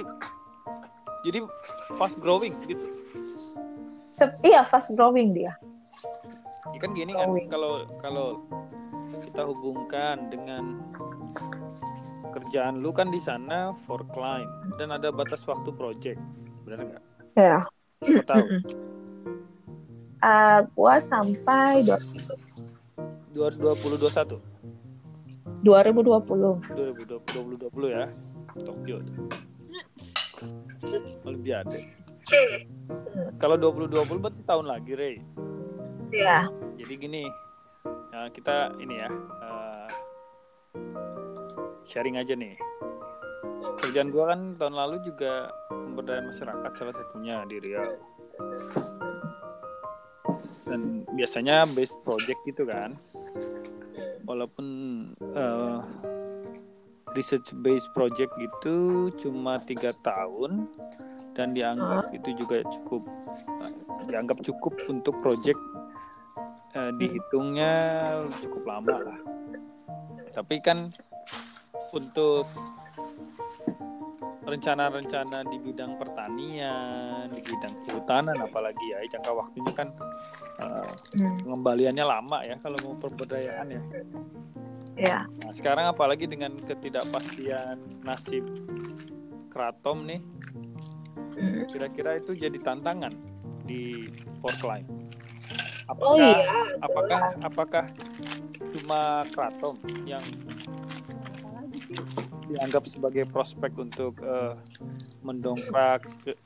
jadi 1.21 1.39
fast 1.93 2.15
growing 2.17 2.55
gitu. 2.63 2.79
Se- 4.07 4.39
iya 4.41 4.63
fast 4.63 4.91
growing 4.93 5.31
dia 5.31 5.55
Ya 6.69 6.79
kan 6.79 6.91
gini 6.91 7.11
kan 7.11 7.27
Growing. 7.27 7.47
kalau 7.47 7.73
kalau 7.97 8.27
kita 9.19 9.43
hubungkan 9.43 10.31
dengan 10.31 10.79
kerjaan 12.31 12.79
lu 12.79 12.89
kan 12.89 13.07
di 13.07 13.19
sana 13.19 13.75
for 13.83 14.01
client 14.09 14.47
dan 14.75 14.89
ada 14.89 15.11
batas 15.11 15.43
waktu 15.43 15.69
project. 15.69 16.17
Benar 16.63 16.79
nggak? 16.83 17.03
ya 17.35 17.57
Siapa 17.99 18.23
tahu. 18.25 18.45
Eh, 20.23 20.59
gua 20.71 20.95
sampai 20.97 21.83
Dua 23.33 23.49
dua 23.49 23.73
puluh 23.73 23.97
dua 23.97 24.11
satu 24.13 24.37
2020 25.65 26.69
2020 26.69 27.89
ya 27.89 28.05
Tokyo. 28.61 28.97
Olimpiade. 31.25 31.81
Kalau 33.41 33.55
2020 33.57 34.21
berarti 34.21 34.41
tahun 34.45 34.65
lagi, 34.69 34.91
Ray. 34.93 35.15
ya 36.13 36.45
Jadi 36.77 36.93
gini, 36.99 37.23
ya, 38.13 38.29
kita 38.29 38.75
ini 38.77 38.95
ya 39.01 39.09
eh, 39.41 39.87
sharing 41.89 42.19
aja 42.21 42.37
nih. 42.37 42.53
Kerjaan 43.81 44.13
gua 44.13 44.35
kan 44.35 44.53
tahun 44.53 44.75
lalu 44.77 44.95
juga 45.07 45.49
pemberdayaan 45.71 46.29
masyarakat 46.29 46.71
salah 46.75 46.93
satunya 46.93 47.41
di 47.49 47.57
Riau. 47.57 47.97
Dan 50.73 51.05
biasanya 51.13 51.69
base 51.77 51.93
project 52.01 52.39
gitu 52.49 52.65
kan. 52.65 52.97
Walaupun 54.25 54.65
eh, 55.21 55.79
research 57.13 57.53
based 57.61 57.93
project 57.93 58.33
itu 58.41 59.09
cuma 59.21 59.61
tiga 59.61 59.93
tahun 60.01 60.65
dan 61.37 61.53
dianggap 61.53 62.09
itu 62.13 62.33
juga 62.37 62.65
cukup 62.65 63.05
dianggap 64.09 64.41
cukup 64.41 64.73
untuk 64.89 65.13
project 65.21 65.61
eh, 66.73 66.91
dihitungnya 66.97 67.73
cukup 68.41 68.63
lama 68.65 69.13
lah. 69.13 69.19
Tapi 70.33 70.57
kan 70.65 70.89
untuk 71.93 72.49
rencana-rencana 74.43 75.47
di 75.47 75.57
bidang 75.59 75.95
pertanian, 75.95 77.25
di 77.31 77.41
bidang 77.41 77.73
kehutanan 77.87 78.35
apalagi 78.43 78.91
ya 78.91 78.99
jangka 79.07 79.31
waktunya 79.31 79.73
kan 79.73 79.87
eh, 80.61 80.91
Hmm, 81.13 81.35
pengembaliannya 81.47 82.05
lama 82.05 82.37
ya 82.43 82.55
kalau 82.59 82.77
mau 82.83 82.95
pemberdayaan 82.99 83.67
ya. 83.71 83.81
ya 84.99 85.19
Nah, 85.25 85.51
sekarang 85.55 85.89
apalagi 85.89 86.27
dengan 86.27 86.53
ketidakpastian 86.59 88.03
nasib 88.03 88.43
keraton 89.49 90.05
nih, 90.09 90.21
Hmm, 91.33 91.65
kira-kira 91.65 92.21
itu 92.21 92.37
jadi 92.37 92.57
tantangan 92.61 93.15
di 93.65 94.05
Forkline. 94.37 94.85
Oh 95.99 96.15
Apakah 96.15 96.19
iya. 96.19 96.51
apakah 96.79 97.21
apakah 97.41 97.85
cuma 98.73 99.27
Kratom 99.33 99.75
yang 100.07 100.23
dianggap 102.45 102.83
sebagai 102.85 103.23
prospek 103.29 103.71
untuk 103.77 104.19
eh, 104.19 104.53
mendongkrak 105.21 106.03
ke- 106.23 106.39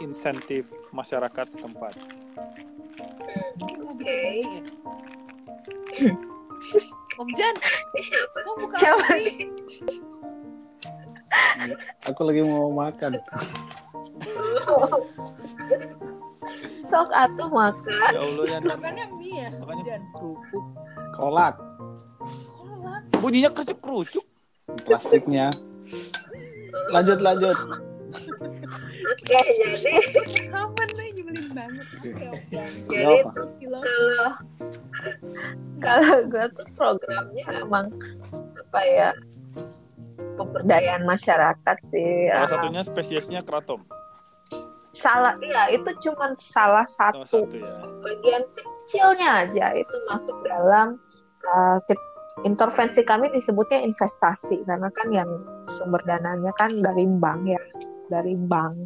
insentif 0.00 0.70
masyarakat 0.90 1.46
tempat. 1.54 1.94
Oke. 3.84 4.20
Om 7.20 7.28
Jan, 7.36 7.54
kok 8.32 8.56
buka 8.56 8.76
Siapa 8.80 9.06
nih? 9.12 9.52
Aku 12.08 12.20
lagi 12.24 12.40
mau 12.40 12.72
makan. 12.72 13.20
Sok 16.80 17.10
atuh 17.12 17.48
makan. 17.52 18.10
Ya 18.10 18.20
Allah 18.24 18.44
yang 18.48 18.64
Makannya 18.64 19.06
mie 19.20 19.46
ya, 19.46 19.48
Jan. 19.84 20.00
kerupuk. 20.16 20.64
Kolak. 21.14 21.54
Bunyinya 23.20 23.50
kerucuk-kerucuk. 23.52 24.24
plastiknya. 24.86 25.50
Lanjut 26.88 27.18
lanjut. 27.18 27.58
Oke, 29.10 29.40
jadi 29.50 29.92
Aman 30.50 30.88
nih, 30.94 31.08
nyebelin 31.14 31.48
banget. 31.52 31.86
Jadi 32.86 33.18
kalau 33.26 34.30
kalau 35.80 36.16
gue 36.26 36.46
tuh 36.54 36.66
programnya 36.74 37.44
emang 37.50 37.86
apa 38.62 38.80
ya 38.82 39.10
pemberdayaan 40.36 41.02
masyarakat 41.02 41.76
sih. 41.82 42.30
Salah 42.30 42.46
Ah, 42.46 42.48
satunya 42.48 42.82
spesiesnya 42.82 43.40
Kratom. 43.42 43.82
salah 44.90 45.38
ya 45.38 45.70
itu 45.70 45.86
cuman 46.02 46.34
salah 46.34 46.82
Salah 46.82 47.22
satu 47.22 47.46
satu 47.46 47.56
ya. 47.56 47.78
bagian 48.02 48.42
kecilnya 48.58 49.46
aja 49.46 49.66
itu 49.72 49.96
masuk 50.10 50.34
dalam 50.42 50.98
uh, 51.46 51.78
ke- 51.86 52.09
intervensi 52.46 53.02
kami 53.04 53.28
disebutnya 53.34 53.82
investasi 53.84 54.62
karena 54.64 54.88
kan 54.94 55.08
yang 55.10 55.30
sumber 55.66 56.00
dananya 56.06 56.54
kan 56.56 56.72
dari 56.78 57.04
bank 57.06 57.42
ya 57.46 57.62
dari 58.08 58.34
bank 58.34 58.76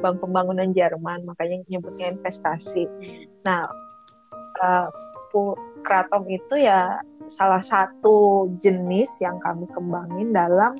bank 0.00 0.16
pembangunan 0.22 0.70
Jerman 0.72 1.26
makanya 1.26 1.60
nyebutnya 1.68 2.14
investasi. 2.14 2.88
Nah 3.44 3.68
uh, 4.62 4.88
kratom 5.84 6.24
itu 6.32 6.56
ya 6.56 7.00
salah 7.28 7.60
satu 7.60 8.48
jenis 8.56 9.20
yang 9.20 9.36
kami 9.42 9.66
kembangin 9.74 10.32
dalam 10.32 10.72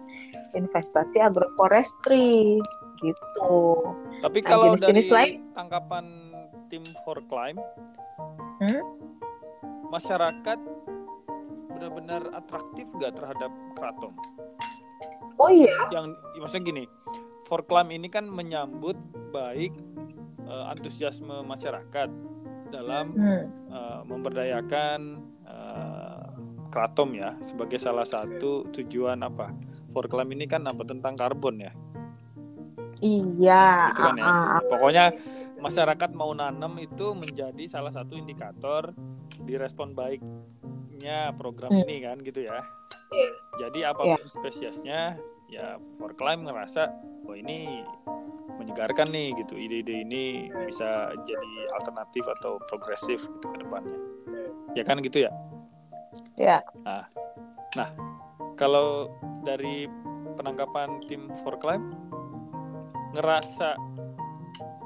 investasi 0.56 1.20
agroforestry 1.20 2.56
gitu. 3.04 3.54
Tapi 4.24 4.38
Nah, 4.40 4.48
kalau 4.48 4.64
jenis-jenis 4.72 5.06
dari 5.12 5.32
tangkapan 5.52 6.06
tim 6.72 6.84
for 7.04 7.20
climb, 7.28 7.60
Hmm? 8.56 8.80
masyarakat 9.92 10.58
benar-benar 11.76 12.32
atraktif 12.32 12.88
gak 12.96 13.12
terhadap 13.14 13.52
kratom? 13.74 14.16
oh 15.36 15.50
iya 15.52 15.76
Yang 15.92 16.16
maksudnya 16.40 16.64
gini, 16.64 16.84
for 17.44 17.60
climb 17.62 17.92
ini 17.92 18.08
kan 18.08 18.24
menyambut 18.26 18.96
baik 19.30 19.76
eh, 20.42 20.64
antusiasme 20.72 21.44
masyarakat 21.44 22.08
dalam 22.66 23.12
Hmm. 23.12 23.44
eh, 23.68 24.00
memberdayakan 24.04 25.00
eh, 25.44 26.26
kratom 26.66 27.12
ya 27.12 27.36
sebagai 27.40 27.76
salah 27.76 28.04
satu 28.04 28.64
tujuan 28.72 29.20
apa? 29.20 29.52
For 29.92 30.08
climb 30.08 30.28
ini 30.30 30.44
kan 30.44 30.64
apa 30.64 30.82
tentang 30.82 31.14
karbon 31.14 31.60
ya? 31.60 31.72
Iya, 32.96 33.92
Gitu 33.92 34.00
kan 34.02 34.16
ya. 34.16 34.24
ah, 34.24 34.56
ah, 34.56 34.60
Pokoknya 34.64 35.04
masyarakat 35.56 36.10
mau 36.12 36.32
nanam 36.32 36.72
itu 36.76 37.12
menjadi 37.12 37.64
salah 37.68 37.92
satu 37.92 38.16
indikator 38.16 38.92
direspon 39.44 39.92
baiknya 41.06 41.38
program 41.38 41.70
Hmm. 41.70 41.82
ini 41.86 41.96
kan 42.02 42.16
gitu 42.26 42.40
ya. 42.42 42.58
Iya. 43.14 43.30
Jadi 43.62 43.80
apa 43.86 44.02
pun 44.02 44.26
spesiesnya 44.26 45.14
ya 45.46 45.78
for 46.02 46.10
climb 46.18 46.42
ngerasa 46.42 46.90
oh 47.30 47.36
ini 47.38 47.86
menyegarkan 48.58 49.14
nih 49.14 49.30
gitu 49.38 49.54
ide-ide 49.54 50.02
ini 50.02 50.50
bisa 50.66 51.14
jadi 51.22 51.52
alternatif 51.78 52.26
atau 52.40 52.58
progresif 52.66 53.22
gitu 53.22 53.46
ke 53.54 53.58
depannya. 53.62 53.98
Ya 54.74 54.82
kan 54.82 54.98
gitu 54.98 55.22
ya. 55.22 55.30
Ya. 56.34 56.58
Nah, 56.82 57.06
nah 57.78 57.88
kalau 58.58 59.14
dari 59.46 59.86
penangkapan 60.34 61.06
tim 61.06 61.30
for 61.46 61.54
climb 61.62 61.94
ngerasa 63.14 63.78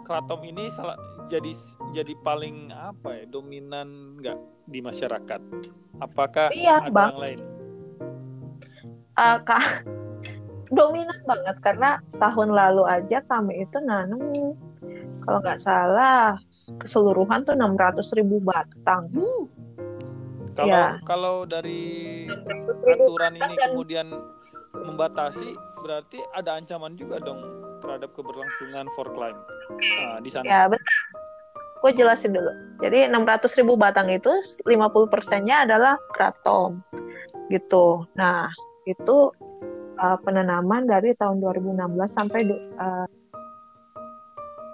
kratom 0.04 0.44
ini 0.44 0.68
salah 0.76 0.98
jadi 1.30 1.52
jadi 1.94 2.12
paling 2.20 2.74
apa 2.74 3.22
ya 3.22 3.24
dominan 3.30 4.18
nggak 4.18 4.38
di 4.66 4.82
masyarakat? 4.82 5.40
Apakah 6.02 6.50
Iya, 6.50 6.82
ada 6.82 6.90
Bang. 6.90 7.14
yang 7.14 7.22
lain? 7.22 7.40
ah, 9.14 9.38
Kak, 9.38 9.62
dominan 10.76 11.20
banget 11.22 11.56
karena 11.62 11.90
tahun 12.18 12.50
lalu 12.50 12.82
aja 12.88 13.20
kami 13.22 13.62
itu 13.62 13.78
nanam 13.78 14.56
kalau 15.22 15.38
nggak 15.38 15.60
salah 15.60 16.34
keseluruhan 16.80 17.44
tuh 17.44 17.54
600 17.54 18.16
ribu 18.16 18.40
batang. 18.42 19.06
Kalau 20.56 20.66
Ya. 20.66 20.98
kalau 21.06 21.46
dari 21.46 22.26
600 22.26 22.82
ribu 22.82 23.02
aturan 23.06 23.34
ini 23.36 23.54
kemudian 23.54 24.06
membatasi 24.74 25.52
berarti 25.80 26.18
ada 26.32 26.56
ancaman 26.56 26.96
juga 26.96 27.20
dong 27.20 27.40
terhadap 27.80 28.12
keberlangsungan 28.12 28.88
for 28.92 29.08
climb 29.12 29.36
Nah, 29.96 30.20
di 30.20 30.28
sana. 30.28 30.44
ya 30.44 30.60
betul. 30.68 30.84
Gue 31.80 31.90
jelasin 31.96 32.36
dulu. 32.36 32.52
Jadi 32.80 33.08
600 33.08 33.58
ribu 33.60 33.76
batang 33.76 34.08
itu 34.08 34.30
50 34.64 35.12
persennya 35.12 35.64
adalah 35.68 35.96
kratom 36.12 36.80
gitu. 37.52 38.04
Nah 38.16 38.48
itu 38.88 39.32
uh, 40.00 40.16
penanaman 40.24 40.88
dari 40.88 41.12
tahun 41.16 41.44
2016 41.44 41.76
sampai 42.08 42.40
uh, 42.80 43.08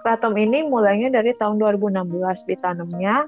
kratom 0.06 0.38
ini 0.38 0.62
mulainya 0.62 1.10
dari 1.10 1.34
tahun 1.34 1.58
2016 1.58 2.06
ditanamnya 2.46 3.26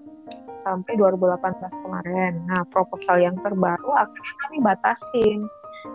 sampai 0.58 0.94
2018 0.94 1.82
kemarin. 1.82 2.32
Nah 2.46 2.62
proposal 2.70 3.18
yang 3.18 3.34
terbaru 3.42 3.94
akhirnya 3.94 4.34
kami 4.46 4.58
batasin. 4.62 5.40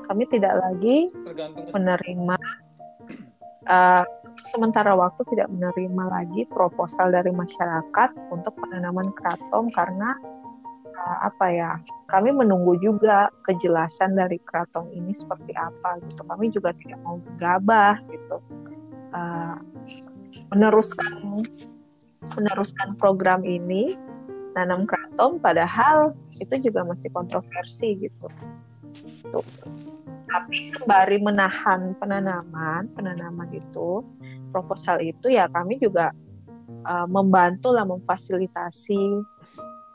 Kami 0.07 0.23
tidak 0.31 0.59
lagi 0.59 1.11
Tergantung 1.11 1.71
menerima 1.71 2.37
uh, 3.67 4.03
sementara 4.49 4.93
waktu 4.93 5.21
tidak 5.33 5.49
menerima 5.49 6.03
lagi 6.09 6.45
proposal 6.49 7.13
dari 7.13 7.29
masyarakat 7.33 8.09
untuk 8.33 8.53
penanaman 8.59 9.13
kratom 9.15 9.69
karena 9.73 10.13
uh, 10.93 11.17
apa 11.27 11.45
ya 11.49 11.71
kami 12.09 12.29
menunggu 12.31 12.77
juga 12.79 13.29
kejelasan 13.49 14.13
dari 14.13 14.37
kratom 14.45 14.89
ini 14.93 15.11
seperti 15.11 15.53
apa 15.57 15.99
gitu. 16.09 16.21
Kami 16.23 16.45
juga 16.53 16.71
tidak 16.77 16.99
mau 17.01 17.17
gegabah 17.33 17.97
gitu. 18.09 18.37
Uh, 19.13 19.57
meneruskan 20.49 21.45
meneruskan 22.33 22.97
program 22.97 23.45
ini 23.45 23.93
nanam 24.53 24.85
kratom 24.85 25.41
padahal 25.41 26.13
itu 26.37 26.69
juga 26.69 26.85
masih 26.85 27.09
kontroversi 27.13 27.97
gitu. 28.09 28.29
Tapi 30.33 30.65
sembari 30.65 31.21
menahan 31.21 31.93
penanaman 32.01 32.89
penanaman 32.97 33.49
itu 33.53 34.01
proposal 34.49 34.97
itu 34.97 35.29
ya 35.29 35.45
kami 35.53 35.77
juga 35.77 36.09
uh, 36.89 37.05
membantu 37.05 37.69
lah 37.69 37.85
memfasilitasi 37.85 39.21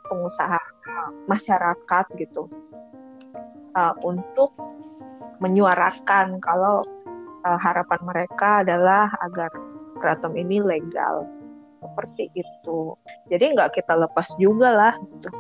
pengusaha 0.07 0.59
uh, 0.63 1.11
masyarakat 1.27 2.07
gitu. 2.15 2.47
Uh, 3.75 3.95
untuk 4.03 4.55
menyuarakan 5.39 6.43
kalau 6.43 6.83
uh, 7.47 7.59
harapan 7.59 8.01
mereka 8.03 8.63
adalah 8.63 9.11
agar 9.23 9.51
kratom 9.99 10.35
ini 10.35 10.63
legal. 10.63 11.27
Seperti 11.79 12.31
itu. 12.35 12.95
Jadi 13.31 13.55
nggak 13.55 13.79
kita 13.79 13.95
lepas 13.95 14.35
juga 14.39 14.71
lah 14.75 14.95
gitu. 14.99 15.31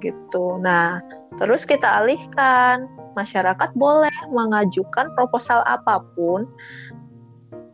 Gitu. 0.00 0.44
Nah 0.60 1.00
terus 1.36 1.68
kita 1.68 2.00
alihkan 2.00 2.88
masyarakat 3.16 3.70
boleh 3.76 4.12
mengajukan 4.32 5.12
proposal 5.14 5.62
apa 5.64 6.02
pun 6.16 6.44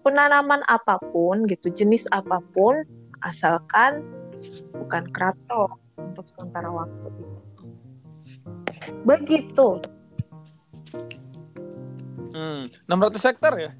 penanaman 0.04 0.60
apa 0.68 1.00
pun 1.10 1.48
gitu 1.48 1.72
jenis 1.72 2.04
apa 2.12 2.38
pun 2.52 2.84
asalkan 3.24 4.04
bukan 4.76 5.08
kratom 5.10 5.80
untuk 5.96 6.28
sementara 6.28 6.68
waktu 6.68 7.08
itu 7.18 7.38
begitu 9.02 9.68
Hmm, 12.34 12.66
600 12.90 13.30
hektar 13.30 13.54
ya? 13.54 13.70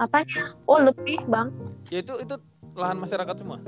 Apanya 0.00 0.56
oh 0.64 0.80
lebih 0.80 1.20
bang 1.28 1.52
Ya 1.92 2.00
itu 2.00 2.16
itu 2.24 2.40
lahan 2.72 2.96
masyarakat 2.96 3.36
semua. 3.36 3.60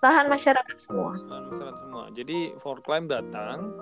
lahan 0.00 0.26
masyarakat 0.32 0.76
semua 0.80 1.20
Lahan 1.28 1.52
masyarakat 1.52 1.76
semua. 1.84 2.04
Jadi 2.16 2.56
for 2.64 2.80
climb 2.80 3.12
datang 3.12 3.76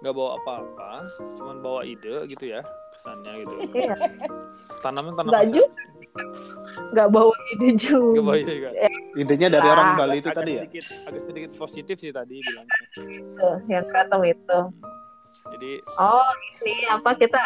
nggak 0.00 0.12
bawa 0.12 0.30
apa-apa, 0.36 0.90
cuman 1.36 1.56
bawa 1.58 1.80
ide 1.82 2.24
gitu 2.26 2.46
ya. 2.48 2.62
kesannya 2.90 3.32
gitu 3.38 3.54
Iya. 3.72 3.94
tanamnya 4.80 5.12
tanam 5.14 5.30
Nggak 5.30 5.46
juga. 5.50 5.80
Nggak 6.90 7.08
bawa 7.08 7.34
ide 7.50 7.68
juga. 7.74 8.12
Gak 8.12 8.26
baik 8.26 8.44
juga 8.46 8.70
Idenya 9.12 9.48
dari 9.48 9.64
Ah, 9.64 9.72
orang 9.72 9.88
Bali 9.94 10.16
itu 10.18 10.28
agak 10.28 10.36
tadi 10.36 10.50
ya? 10.50 10.62
sedikit, 10.62 10.84
agak 11.06 11.22
sedikit 11.24 11.50
positif 11.56 11.96
sih 11.96 12.10
tadi 12.10 12.36
bilangnya 12.38 12.82
Tuh, 13.34 13.56
yang 13.66 13.84
kratom 13.86 14.22
itu. 14.22 14.58
jadi 15.48 15.72
Oh, 15.96 16.28
ini 16.58 16.74
apa 16.86 17.10
kita 17.14 17.40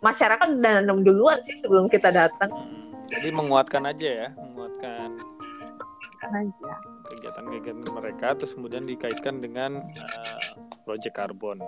masyarakat 0.00 0.46
udah 0.52 0.72
nanam 0.78 1.00
duluan 1.00 1.42
sih 1.42 1.58
sebelum 1.58 1.86
kita 1.86 2.08
datang 2.08 2.48
hmm, 2.48 3.10
jadi 3.10 3.28
menguatkan 3.30 3.82
aja 3.84 4.08
ya 4.08 4.28
menguatkan 4.32 5.18
kan 6.16 6.30
aja. 6.36 6.72
kegiatan-kegiatan 7.06 7.88
mereka 7.90 8.32
terus 8.34 8.52
kemudian 8.52 8.80
dikaitkan 8.82 9.40
dengan 9.40 9.80
eh, 9.82 10.40
project 10.82 11.16
karbon 11.16 11.58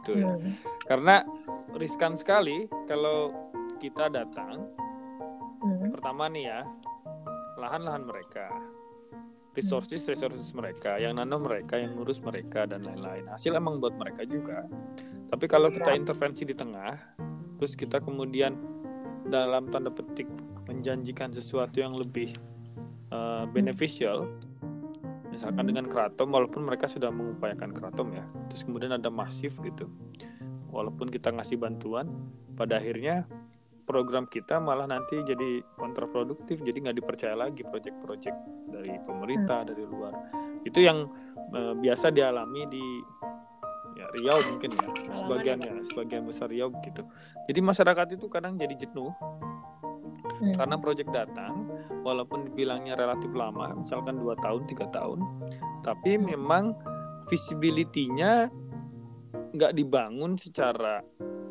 gitu 0.00 0.24
ya. 0.24 0.34
Hmm. 0.34 0.52
karena 0.88 1.22
riskan 1.76 2.16
sekali 2.16 2.66
kalau 2.88 3.32
kita 3.78 4.08
datang 4.08 4.66
Hmm. 5.60 5.92
pertama 5.92 6.24
nih 6.32 6.48
ya 6.48 6.60
lahan-lahan 7.60 8.08
mereka 8.08 8.48
resources 9.52 10.08
resources 10.08 10.56
mereka 10.56 10.96
yang 10.96 11.20
nanam 11.20 11.44
mereka 11.44 11.76
yang 11.76 11.92
ngurus 11.98 12.16
mereka 12.24 12.64
dan 12.64 12.86
lain-lain. 12.86 13.28
Hasil 13.28 13.52
emang 13.52 13.76
buat 13.82 13.92
mereka 13.98 14.24
juga. 14.24 14.64
Tapi 15.28 15.44
kalau 15.50 15.68
kita 15.68 15.92
intervensi 15.92 16.48
di 16.48 16.56
tengah 16.56 16.96
terus 17.60 17.76
kita 17.76 18.00
kemudian 18.00 18.56
dalam 19.28 19.68
tanda 19.68 19.92
petik 19.92 20.26
menjanjikan 20.64 21.28
sesuatu 21.34 21.76
yang 21.76 21.92
lebih 21.92 22.32
uh, 23.12 23.44
beneficial 23.52 24.32
misalkan 25.30 25.64
Hmm. 25.64 25.70
dengan 25.72 25.86
keraton 25.86 26.28
walaupun 26.28 26.66
mereka 26.66 26.90
sudah 26.90 27.08
mengupayakan 27.14 27.70
keraton 27.70 28.10
ya. 28.12 28.24
Terus 28.50 28.66
kemudian 28.66 28.92
ada 28.94 29.08
masif 29.08 29.56
gitu. 29.62 29.86
Walaupun 30.70 31.10
kita 31.10 31.34
ngasih 31.34 31.58
bantuan 31.58 32.10
pada 32.54 32.78
akhirnya 32.78 33.26
program 33.86 34.26
kita 34.30 34.62
malah 34.62 34.86
nanti 34.86 35.18
jadi 35.26 35.66
kontraproduktif 35.74 36.62
jadi 36.62 36.78
nggak 36.78 36.96
dipercaya 37.02 37.34
lagi 37.34 37.66
proyek-proyek 37.66 38.34
dari 38.70 38.94
pemerintah 39.02 39.66
dari 39.66 39.82
luar. 39.82 40.14
Itu 40.62 40.78
yang 40.82 41.10
eh, 41.54 41.74
biasa 41.74 42.14
dialami 42.14 42.62
di 42.70 42.84
ya 43.98 44.06
Riau 44.14 44.38
mungkin 44.54 44.70
ya 44.70 45.12
sebagian 45.18 45.58
ya 45.58 45.74
sebagian 45.90 46.22
besar 46.22 46.46
Riau 46.50 46.70
gitu. 46.86 47.02
Jadi 47.50 47.58
masyarakat 47.58 48.06
itu 48.14 48.26
kadang 48.30 48.54
jadi 48.54 48.78
jenuh 48.78 49.10
Hmm. 50.40 50.54
karena 50.56 50.76
proyek 50.80 51.08
datang 51.12 51.68
walaupun 52.04 52.48
dibilangnya 52.48 52.96
relatif 52.96 53.28
lama 53.36 53.76
misalkan 53.76 54.16
dua 54.20 54.36
tahun 54.40 54.64
tiga 54.68 54.88
tahun 54.88 55.20
tapi 55.84 56.16
memang 56.16 56.76
visibility-nya 57.28 58.48
nggak 59.52 59.72
dibangun 59.76 60.38
secara 60.40 61.02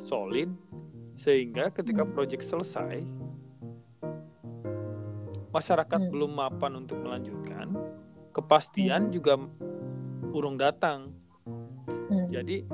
solid 0.02 0.50
sehingga 1.20 1.70
ketika 1.70 2.08
proyek 2.08 2.40
selesai 2.40 3.04
masyarakat 5.50 6.00
Hmm. 6.00 6.12
belum 6.14 6.32
mapan 6.38 6.72
untuk 6.86 7.02
melanjutkan 7.02 7.74
kepastian 8.32 9.10
juga 9.10 9.38
urung 10.32 10.56
datang 10.58 11.12
Hmm. 12.10 12.26
jadi 12.30 12.66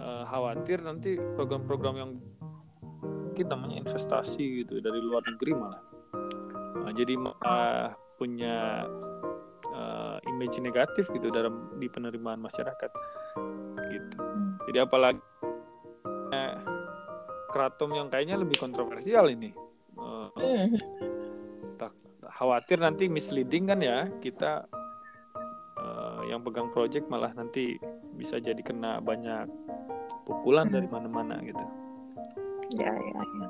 eh, 0.00 0.24
khawatir 0.30 0.80
nanti 0.80 1.20
program-program 1.36 1.94
yang 1.98 2.10
mungkin 3.40 3.56
namanya 3.56 3.88
investasi 3.88 4.60
gitu 4.60 4.84
dari 4.84 5.00
luar 5.00 5.24
negeri 5.24 5.56
malah 5.56 5.80
Nah, 6.80 6.92
jadi 6.92 7.16
malah 7.16 7.96
punya 8.20 8.84
eh, 9.64 10.16
image 10.28 10.60
negatif 10.60 11.08
gitu 11.08 11.32
dalam 11.32 11.72
di 11.80 11.88
penerimaan 11.88 12.36
masyarakat 12.36 12.92
gitu 13.88 14.16
Hmm. 14.20 14.60
jadi 14.68 14.84
apalagi 14.84 15.24
eh, 16.36 16.52
keraton 17.48 17.96
yang 17.96 18.12
kayaknya 18.12 18.36
lebih 18.36 18.60
kontroversial 18.60 19.32
ini 19.32 19.56
Hmm. 19.96 20.28
tak 21.80 21.96
khawatir 22.36 22.76
nanti 22.76 23.08
misleading 23.08 23.72
kan 23.72 23.80
ya 23.80 24.04
kita 24.20 24.68
eh, 25.80 26.20
yang 26.28 26.44
pegang 26.44 26.68
project 26.76 27.08
malah 27.08 27.32
nanti 27.32 27.80
bisa 28.20 28.36
jadi 28.36 28.60
kena 28.60 29.00
banyak 29.00 29.48
pukulan 30.28 30.68
Hmm. 30.68 30.76
dari 30.76 30.88
mana-mana 30.92 31.40
gitu. 31.40 31.79
Ya, 32.78 32.92
ya, 32.94 33.18
ya. 33.18 33.48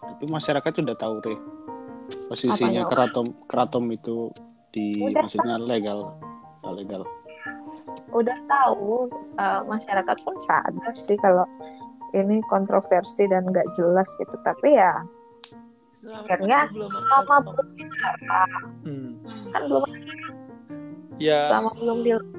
Tapi 0.00 0.24
masyarakat 0.30 0.72
sudah 0.72 0.96
tahu 0.96 1.14
deh 1.20 1.38
posisinya 2.26 2.82
Apanya? 2.82 2.90
keraton 2.90 3.26
keraton 3.46 3.84
itu 3.90 4.30
di 4.70 4.94
Udah 4.98 5.26
maksudnya 5.26 5.56
legal 5.58 6.14
nggak 6.62 6.74
legal. 6.78 7.02
Udah 8.10 8.38
tahu 8.46 9.10
eh, 9.38 9.60
masyarakat 9.66 10.16
pun 10.22 10.34
sadar 10.46 10.94
sih 10.94 11.18
kalau 11.18 11.46
ini 12.10 12.42
kontroversi 12.46 13.26
dan 13.30 13.46
nggak 13.46 13.66
jelas 13.74 14.06
gitu. 14.18 14.34
Tapi 14.42 14.78
ya 14.78 14.94
Selama 15.94 16.24
akhirnya 16.24 16.58
belum 16.70 16.90
selama 16.90 17.36
belum 17.44 17.68
dilarang, 17.76 18.64
Hmm. 18.86 19.10
kan 19.52 19.62
belum 19.68 19.82
Ya, 21.20 21.38
selama 21.52 21.70
belum 21.76 21.98
dilarang 22.00 22.38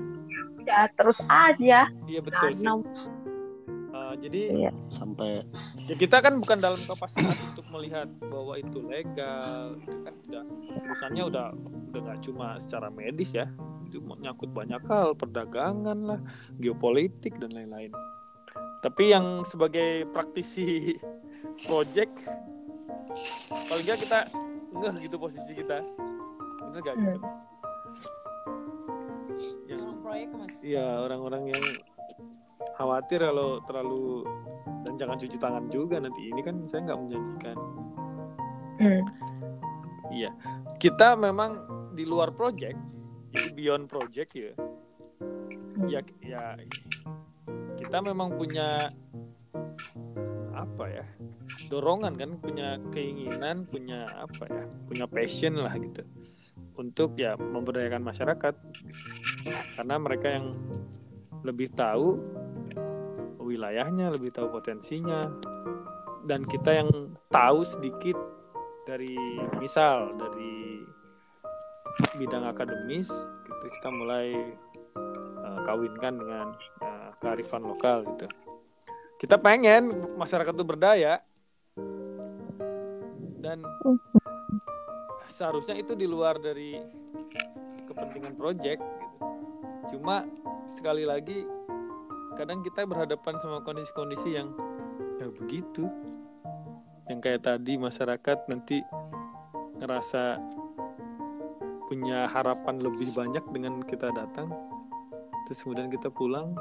ya 0.61 0.87
terus 0.95 1.19
aja 1.27 1.89
iya 2.07 2.19
betul 2.21 2.49
sih. 2.53 2.65
Jadi 4.19 4.41
Iya. 4.51 4.71
Sampai 4.91 5.43
ya 5.87 5.95
kita 5.95 6.19
kan 6.19 6.37
bukan 6.39 6.59
dalam 6.59 6.77
kapasitas 6.77 7.39
untuk 7.47 7.65
melihat 7.71 8.07
bahwa 8.27 8.59
itu 8.59 8.79
legal, 8.83 9.79
itu 9.79 9.97
kan 10.03 10.13
udah 10.27 10.43
urusannya 10.83 11.23
udah 11.31 11.45
udah 11.91 11.99
nggak 12.03 12.19
cuma 12.23 12.59
secara 12.59 12.87
medis 12.91 13.31
ya, 13.31 13.47
itu 13.87 13.99
menyangkut 14.03 14.51
banyak 14.51 14.79
hal, 14.87 15.15
perdagangan 15.15 15.99
lah, 16.03 16.19
geopolitik 16.59 17.39
dan 17.39 17.55
lain-lain. 17.55 17.91
Tapi 18.83 19.13
yang 19.13 19.47
sebagai 19.47 20.07
praktisi 20.11 20.95
project 21.67 22.15
paling 23.67 23.85
nggak 23.87 23.99
kita 23.99 24.19
ngeh 24.71 24.95
gitu 25.03 25.15
posisi 25.19 25.51
kita, 25.51 25.83
bener 26.63 26.79
gak 26.79 26.95
gitu? 26.95 27.19
Yang 29.67 29.83
proyek 29.99 30.29
mas. 30.31 30.55
Iya 30.63 31.03
orang-orang 31.03 31.43
yang 31.51 31.63
khawatir 32.77 33.21
kalau 33.21 33.61
terlalu 33.65 34.25
dan 34.87 34.93
jangan 34.97 35.17
cuci 35.17 35.37
tangan 35.37 35.65
juga 35.69 36.01
nanti. 36.01 36.29
Ini 36.29 36.41
kan 36.41 36.55
saya 36.67 36.91
nggak 36.91 36.99
menjanjikan. 36.99 37.57
Hmm. 38.81 39.03
Iya. 40.11 40.31
Kita 40.81 41.13
memang 41.13 41.61
di 41.93 42.07
luar 42.07 42.33
project 42.33 42.91
jadi 43.31 43.49
beyond 43.55 43.85
project 43.87 44.31
ya. 44.35 44.53
Ya 45.87 45.99
ya 46.19 46.43
kita 47.79 47.97
memang 48.03 48.35
punya 48.35 48.91
apa 50.51 50.85
ya? 50.91 51.05
Dorongan 51.71 52.19
kan 52.19 52.31
punya 52.37 52.75
keinginan 52.91 53.63
punya 53.65 54.07
apa 54.19 54.43
ya? 54.51 54.63
Punya 54.85 55.05
passion 55.07 55.55
lah 55.57 55.71
gitu. 55.79 56.03
Untuk 56.75 57.15
ya 57.15 57.39
memberdayakan 57.39 58.03
masyarakat. 58.03 58.55
Karena 59.79 59.95
mereka 59.97 60.27
yang 60.27 60.51
lebih 61.41 61.71
tahu 61.73 62.21
wilayahnya 63.61 64.09
lebih 64.09 64.33
tahu 64.33 64.49
potensinya. 64.49 65.29
Dan 66.25 66.49
kita 66.49 66.81
yang 66.81 66.89
tahu 67.29 67.61
sedikit 67.61 68.17
dari 68.89 69.13
misal 69.61 70.17
dari 70.17 70.81
bidang 72.17 72.49
akademis 72.49 73.13
gitu 73.45 73.65
kita 73.69 73.93
mulai 73.93 74.33
eh, 75.45 75.59
kawinkan 75.61 76.17
dengan 76.17 76.57
eh, 76.81 77.09
kearifan 77.21 77.61
lokal 77.61 78.01
gitu. 78.17 78.25
Kita 79.21 79.37
pengen 79.37 79.93
masyarakat 80.17 80.57
itu 80.57 80.65
berdaya. 80.65 81.21
Dan 83.37 83.61
seharusnya 85.29 85.77
itu 85.77 85.93
di 85.93 86.09
luar 86.09 86.41
dari 86.41 86.81
kepentingan 87.85 88.33
project 88.33 88.81
gitu. 88.81 89.17
Cuma 89.93 90.25
sekali 90.65 91.05
lagi 91.05 91.45
kadang 92.37 92.63
kita 92.63 92.87
berhadapan 92.87 93.35
sama 93.39 93.63
kondisi-kondisi 93.63 94.35
yang 94.35 94.53
ya 95.19 95.27
begitu. 95.29 95.87
Yang 97.09 97.19
kayak 97.27 97.41
tadi 97.43 97.75
masyarakat 97.75 98.37
nanti 98.47 98.77
ngerasa 99.81 100.39
punya 101.91 102.29
harapan 102.31 102.79
lebih 102.79 103.11
banyak 103.11 103.43
dengan 103.51 103.83
kita 103.83 104.13
datang. 104.15 104.47
Terus 105.47 105.59
kemudian 105.65 105.91
kita 105.91 106.07
pulang. 106.07 106.55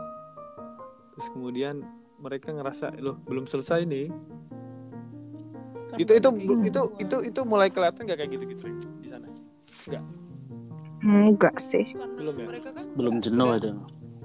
Terus 1.15 1.27
kemudian 1.31 1.87
mereka 2.21 2.53
ngerasa 2.53 2.93
loh 3.01 3.17
belum 3.25 3.49
selesai 3.49 3.89
nih 3.89 4.13
itu 5.99 6.13
itu 6.15 6.29
itu 6.63 6.81
itu 7.03 7.17
itu 7.27 7.41
mulai 7.43 7.73
kelihatan 7.73 8.07
gak 8.07 8.19
kayak 8.23 8.31
gitu 8.37 8.45
gitu 8.47 8.65
di 9.03 9.09
sana 9.11 9.27
enggak 11.01 11.57
sih 11.59 11.97
Karena 11.97 12.07
Belum 12.15 12.35
ya? 12.37 12.47
mereka 12.47 12.69
kan 12.77 12.85
belum 12.95 13.15
jenuh 13.25 13.49
itu. 13.57 13.71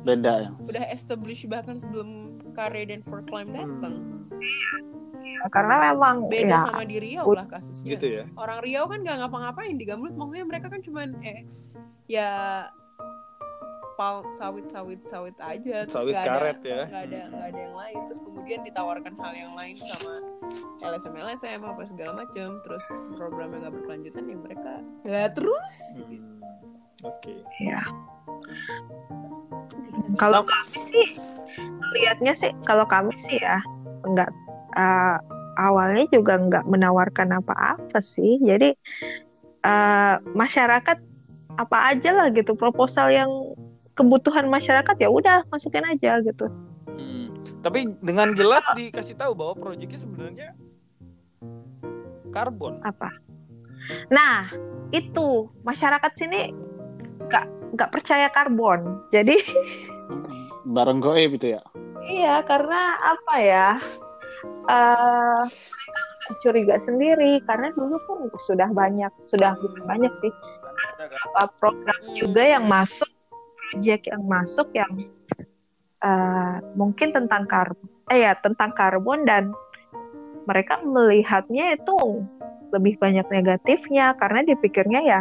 Beda 0.06 0.34
ya. 0.40 0.50
udah 0.62 0.86
establish 0.88 1.44
bahkan 1.46 1.76
sebelum 1.76 2.10
Kare 2.54 2.86
dan 2.86 3.02
For 3.02 3.20
Climb 3.22 3.50
datang. 3.50 4.22
Hmm, 4.32 5.50
karena 5.50 5.92
memang 5.92 6.26
Beda 6.26 6.46
ya 6.48 6.60
sama 6.64 6.84
di 6.84 6.98
Riau 6.98 7.26
lah 7.28 7.46
kasusnya. 7.46 7.90
gitu 7.92 8.06
ya 8.12 8.24
Orang 8.36 8.62
Riau 8.62 8.86
kan 8.86 9.02
nggak 9.02 9.18
ngapa-ngapain 9.20 9.74
di 9.74 9.84
Gamlut, 9.84 10.14
maksudnya 10.14 10.46
mereka 10.46 10.70
kan 10.70 10.80
cuman 10.80 11.18
eh 11.22 11.42
ya 12.06 12.30
pal 13.96 14.28
sawit 14.34 14.68
sawit 14.68 15.00
sawit 15.06 15.32
aja 15.40 15.88
terus 15.88 15.96
Sawit 15.96 16.12
nggak 16.12 16.22
ada 16.22 16.36
karet 16.36 16.60
ya. 16.62 16.82
nggak 16.86 17.04
ada 17.06 17.22
nggak 17.32 17.48
ada 17.48 17.60
yang 17.62 17.76
lain 17.76 18.00
terus 18.06 18.22
kemudian 18.22 18.60
ditawarkan 18.62 19.14
hal 19.16 19.34
yang 19.34 19.54
lain 19.56 19.76
sama 19.80 20.14
LSM 20.84 21.16
LSM 21.16 21.60
apa 21.64 21.84
segala 21.88 22.12
macam 22.14 22.60
terus 22.62 22.84
programnya 23.10 23.58
nggak 23.58 23.74
berkelanjutan 23.74 24.24
ya 24.26 24.38
mereka 24.38 24.74
ya 25.02 25.26
terus 25.32 25.76
Hmm, 25.96 26.20
Oke. 27.04 27.44
Ya. 27.60 27.82
Kalau 30.16 30.46
kami 30.48 30.78
sih 30.92 31.08
lihatnya 31.96 32.34
sih 32.36 32.52
kalau 32.68 32.84
kami 32.88 33.16
sih 33.28 33.40
ya 33.40 33.60
enggak 34.04 34.32
eh, 34.76 35.18
awalnya 35.56 36.06
juga 36.12 36.40
nggak 36.40 36.66
menawarkan 36.70 37.42
apa-apa 37.42 38.00
sih. 38.00 38.40
Jadi 38.40 38.72
eh, 39.66 40.16
masyarakat 40.22 40.98
apa 41.56 41.78
aja 41.96 42.12
lah 42.12 42.28
gitu 42.36 42.54
proposal 42.56 43.12
yang 43.12 43.32
kebutuhan 43.96 44.52
masyarakat 44.52 44.96
ya 45.00 45.08
udah 45.08 45.48
masukin 45.48 45.88
aja 45.88 46.20
gitu. 46.20 46.52
Hmm. 46.92 47.32
Tapi 47.64 47.96
dengan 48.04 48.36
jelas 48.36 48.64
dikasih 48.76 49.16
tahu 49.16 49.34
bahwa 49.34 49.54
proyeknya 49.56 50.00
sebenarnya 50.00 50.50
karbon. 52.36 52.84
Apa? 52.84 53.16
Nah 54.12 54.52
itu 54.92 55.48
masyarakat 55.64 56.12
sini 56.12 56.52
nggak 57.76 57.92
percaya 57.92 58.32
karbon. 58.32 59.06
Jadi 59.12 59.36
Bareng 60.76 60.98
goib 60.98 61.38
itu 61.38 61.54
ya. 61.60 61.62
Iya, 62.06 62.42
karena 62.42 62.98
apa 62.98 63.36
ya? 63.38 63.70
eh 64.66 65.44
mereka 65.46 66.42
curiga 66.42 66.76
sendiri 66.82 67.38
karena 67.46 67.70
dulu 67.78 68.02
pun 68.10 68.18
sudah 68.42 68.66
banyak, 68.74 69.14
sudah 69.22 69.54
bukan 69.62 69.86
banyak 69.86 70.10
sih, 70.18 70.34
beberapa 70.98 71.42
program 71.62 72.02
juga 72.18 72.42
yang 72.42 72.66
masuk, 72.66 73.06
proyek 73.70 74.10
yang 74.10 74.26
masuk 74.26 74.74
yang 74.74 74.90
eh, 76.02 76.58
mungkin 76.74 77.14
tentang 77.14 77.46
karbon, 77.46 77.86
eh 78.10 78.26
ya 78.26 78.34
tentang 78.42 78.74
karbon 78.74 79.22
dan 79.30 79.54
mereka 80.50 80.82
melihatnya 80.82 81.78
itu 81.78 82.26
lebih 82.74 82.98
banyak 82.98 83.26
negatifnya 83.30 84.18
karena 84.18 84.42
dipikirnya 84.50 85.02
ya 85.06 85.20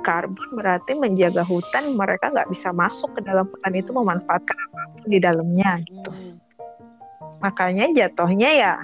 karbon 0.00 0.48
berarti 0.56 0.96
menjaga 0.96 1.44
hutan 1.44 1.94
mereka 1.94 2.32
nggak 2.32 2.48
bisa 2.50 2.72
masuk 2.72 3.12
ke 3.16 3.20
dalam 3.24 3.46
hutan 3.48 3.72
itu 3.76 3.90
memanfaatkan 3.92 4.56
apa 4.56 4.80
pun 4.96 5.08
di 5.08 5.18
dalamnya 5.20 5.80
gitu. 5.84 6.10
Makanya 7.40 7.88
jatuhnya 7.96 8.50
ya 8.52 8.74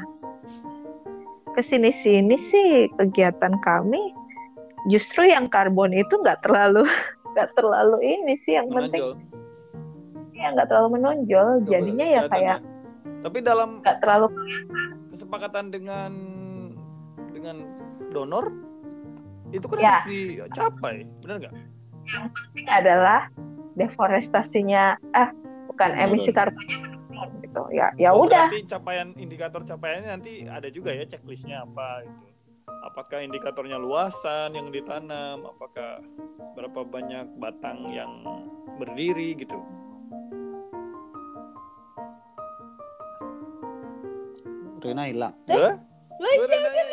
ke 1.57 1.65
sini 1.65 1.89
sini 1.89 2.37
sih 2.37 2.93
kegiatan 3.01 3.57
kami 3.65 4.13
justru 4.93 5.25
yang 5.25 5.49
karbon 5.49 5.97
itu 5.97 6.13
nggak 6.21 6.45
terlalu 6.45 6.85
nggak 7.33 7.53
terlalu 7.57 7.99
ini 8.05 8.35
sih 8.45 8.57
yang 8.57 8.69
penting. 8.73 9.17
Menonjol. 9.17 10.37
ya 10.37 10.47
nggak 10.53 10.69
terlalu 10.69 10.89
menonjol. 11.01 11.49
Jadinya 11.69 12.07
ya 12.07 12.23
kayak 12.29 12.61
Tapi 13.25 13.43
dalam 13.43 13.83
nggak 13.83 13.99
terlalu 14.05 14.31
kesepakatan 15.11 15.75
dengan 15.75 16.13
dengan 17.33 17.67
donor 18.15 18.53
itu 19.51 19.67
kan 19.67 19.79
Ya. 19.79 20.01
harus 20.01 20.07
dicapai, 20.09 20.97
benar 21.21 21.37
nggak? 21.41 21.55
penting 22.07 22.67
adalah 22.67 23.21
deforestasinya 23.75 24.95
eh 25.13 25.29
bukan 25.67 25.91
Menurun. 25.91 26.07
emisi 26.09 26.31
karbonnya 26.31 26.77
menurun 26.79 27.31
gitu 27.43 27.63
ya 27.71 27.87
ya 27.97 28.11
Oh, 28.11 28.25
udah 28.25 28.47
Berarti 28.47 28.63
capaian 28.65 29.09
indikator 29.17 29.61
capaiannya 29.61 30.11
nanti 30.15 30.33
ada 30.47 30.71
juga 30.71 30.91
ya 30.91 31.03
checklistnya 31.03 31.61
apa 31.61 32.07
itu. 32.07 32.27
Apakah 32.87 33.19
indikatornya 33.21 33.75
luasan 33.77 34.55
yang 34.55 34.71
ditanam, 34.71 35.43
apakah 35.45 35.99
berapa 36.55 36.87
banyak 36.87 37.27
batang 37.37 37.91
yang 37.91 38.23
berdiri 38.77 39.35
gitu. 39.37 39.59
Rina 44.79 45.11
hilang. 45.11 45.35
Lah 45.45 45.75
iya 46.23 46.39
Boleh 46.39 46.59
nanya. 46.63 46.85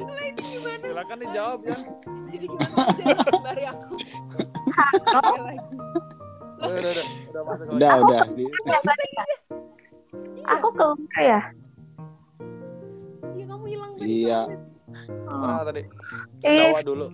Lah 0.00 0.26
gimana? 0.34 0.82
Silakan 0.82 1.16
dijawab 1.22 1.60
ya. 1.62 1.76
jadi 2.28 2.46
gimana? 2.50 2.74
Sembari 3.22 3.64
aku. 3.68 3.94
Oke, 5.14 5.38
lagi. 5.38 5.66
Udah, 7.68 7.92
udah, 8.00 8.20
udah, 8.24 8.48
Ya, 8.64 8.78
tadi 8.80 9.06
ya. 9.06 9.24
aku 10.48 10.68
keluar 10.72 11.20
ya? 11.20 11.40
Iya 13.34 13.44
kamu 13.46 13.64
hilang 13.68 13.90
tadi 13.94 14.06
Iya. 14.24 14.40
Mana 15.26 15.62
tadi? 15.62 15.82
Eh. 16.42 16.70
Jawa 16.70 16.80
dulu. 16.82 17.06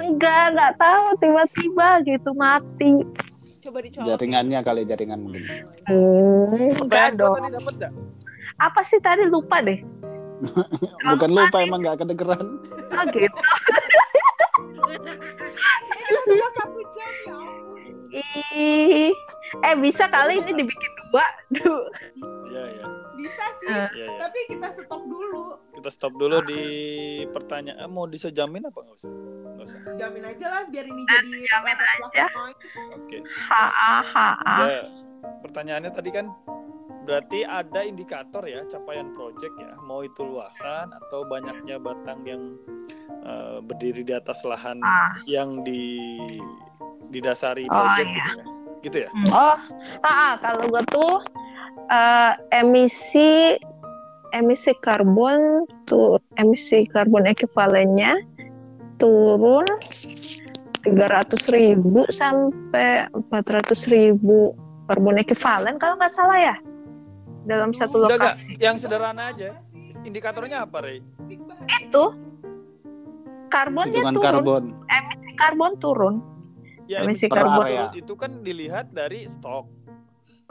enggak 0.00 0.42
enggak 0.52 0.72
tahu. 0.76 1.04
Tiba-tiba 1.20 1.88
gitu 2.04 2.30
mati. 2.34 2.92
Coba 3.62 3.78
dicoba 3.84 4.04
Jaringannya 4.04 4.60
kali 4.64 4.80
jaringan 4.84 5.20
mungkin. 5.20 5.44
hmm, 5.86 6.82
enggak 6.82 7.16
dong. 7.16 7.36
tadi 7.38 7.52
dapat 7.54 7.74
nggak? 7.78 7.92
apa 8.58 8.80
sih 8.82 8.98
tadi? 8.98 9.22
Lupa 9.28 9.62
deh 9.62 9.78
Bukan 11.14 11.30
lupa 11.30 11.58
emang 11.62 11.80
nggak 11.82 12.04
kedengeran. 12.04 12.46
oh 12.94 13.04
gitu 13.12 13.40
Ih, 18.08 19.12
eh 19.64 19.74
bisa 19.76 20.08
kali 20.08 20.40
ini 20.40 20.64
dibikin 20.64 20.92
dua 21.12 21.26
Duh. 21.52 21.84
Iya, 22.48 22.64
iya. 22.72 22.84
bisa 23.18 23.44
sih 23.60 23.68
iya. 23.68 24.08
tapi 24.16 24.38
kita 24.48 24.72
stop 24.72 25.02
dulu 25.04 25.60
Kita 25.76 25.90
stop 25.92 26.12
dulu 26.16 26.42
di 26.42 26.62
pertanyaan. 27.30 27.84
Eh, 27.84 27.90
Mau 27.90 28.08
disejamin 28.08 28.64
apa 28.66 28.78
nggak 28.80 28.96
usah? 28.98 29.12
Nggak 29.12 29.66
usah. 29.68 29.80
jamin 29.94 30.24
aja 30.26 30.46
lah 30.50 30.62
biar 30.66 30.86
ini 30.88 31.02
jadi 31.06 31.30
jamin 31.46 31.74
belakang 31.76 32.08
aja. 32.08 32.24
Oke. 32.98 33.18
ha 33.22 33.64
ha 33.68 33.94
ha 34.02 34.28
ha. 34.42 34.56
Ya, 34.66 34.82
pertanyaannya 35.44 35.90
tadi 35.94 36.10
kan 36.10 36.26
berarti 37.08 37.40
ada 37.40 37.80
indikator 37.80 38.44
ya 38.44 38.68
capaian 38.68 39.16
project 39.16 39.56
ya, 39.56 39.72
mau 39.80 40.04
itu 40.04 40.20
luasan 40.20 40.92
atau 40.92 41.24
banyaknya 41.24 41.80
batang 41.80 42.20
yang 42.28 42.42
eh, 43.24 43.64
berdiri 43.64 44.04
di 44.04 44.12
atas 44.12 44.44
lahan 44.44 44.76
Ah. 44.84 45.16
yang 45.24 45.64
di 45.64 46.20
didasari 47.08 47.64
Oh, 47.72 47.72
project 47.72 48.08
iya. 48.12 48.26
gitu 48.28 48.36
ya. 48.36 48.44
Gitu 48.84 48.96
ya? 49.08 49.10
oh 49.32 49.56
ah, 50.04 50.12
ah, 50.12 50.32
kalau 50.44 50.68
gue 50.68 50.84
tuh 50.92 51.14
eh, 51.88 52.32
emisi 52.52 53.56
emisi 54.36 54.76
karbon 54.84 55.64
tuh 55.88 56.20
emisi 56.36 56.84
karbon 56.92 57.24
ekuivalennya 57.24 58.20
turun 59.00 59.64
300.000 60.84 61.56
ribu 61.56 62.04
sampai 62.12 63.08
400.000 63.32 63.88
ribu 63.88 64.52
karbon 64.86 65.16
ekuivalen 65.16 65.80
kalau 65.80 65.96
nggak 65.96 66.12
salah 66.12 66.38
ya 66.38 66.56
dalam 67.44 67.70
satu 67.70 68.00
Enggak, 68.00 68.10
enggak. 68.10 68.34
lokasi 68.34 68.52
Yang 68.56 68.76
sederhana 68.82 69.22
aja. 69.30 69.50
Indikatornya 70.00 70.64
apa, 70.64 70.78
Rey? 70.80 70.98
Itu 71.78 72.14
karbonnya 73.48 74.00
Hitungan 74.00 74.14
turun 74.14 74.24
karbon. 74.24 74.64
emisi 74.88 75.30
karbon 75.34 75.72
turun 75.76 76.14
Ya, 76.84 77.04
Emisi 77.04 77.28
karbon. 77.28 77.68
karbon 77.68 77.92
itu 77.94 78.12
kan 78.14 78.40
dilihat 78.40 78.88
dari 78.90 79.28
stok 79.28 79.68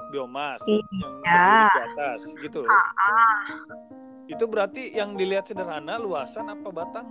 biomas 0.08 0.62
Iya. 0.64 0.86
yang 1.26 1.66
di 1.66 1.82
atas 1.84 2.22
gitu. 2.38 2.62
ah 2.62 2.86
Itu 4.28 4.46
berarti 4.46 4.92
yang 4.92 5.16
dilihat 5.16 5.48
sederhana 5.48 5.98
luasan 5.98 6.46
apa 6.48 6.70
batang? 6.70 7.08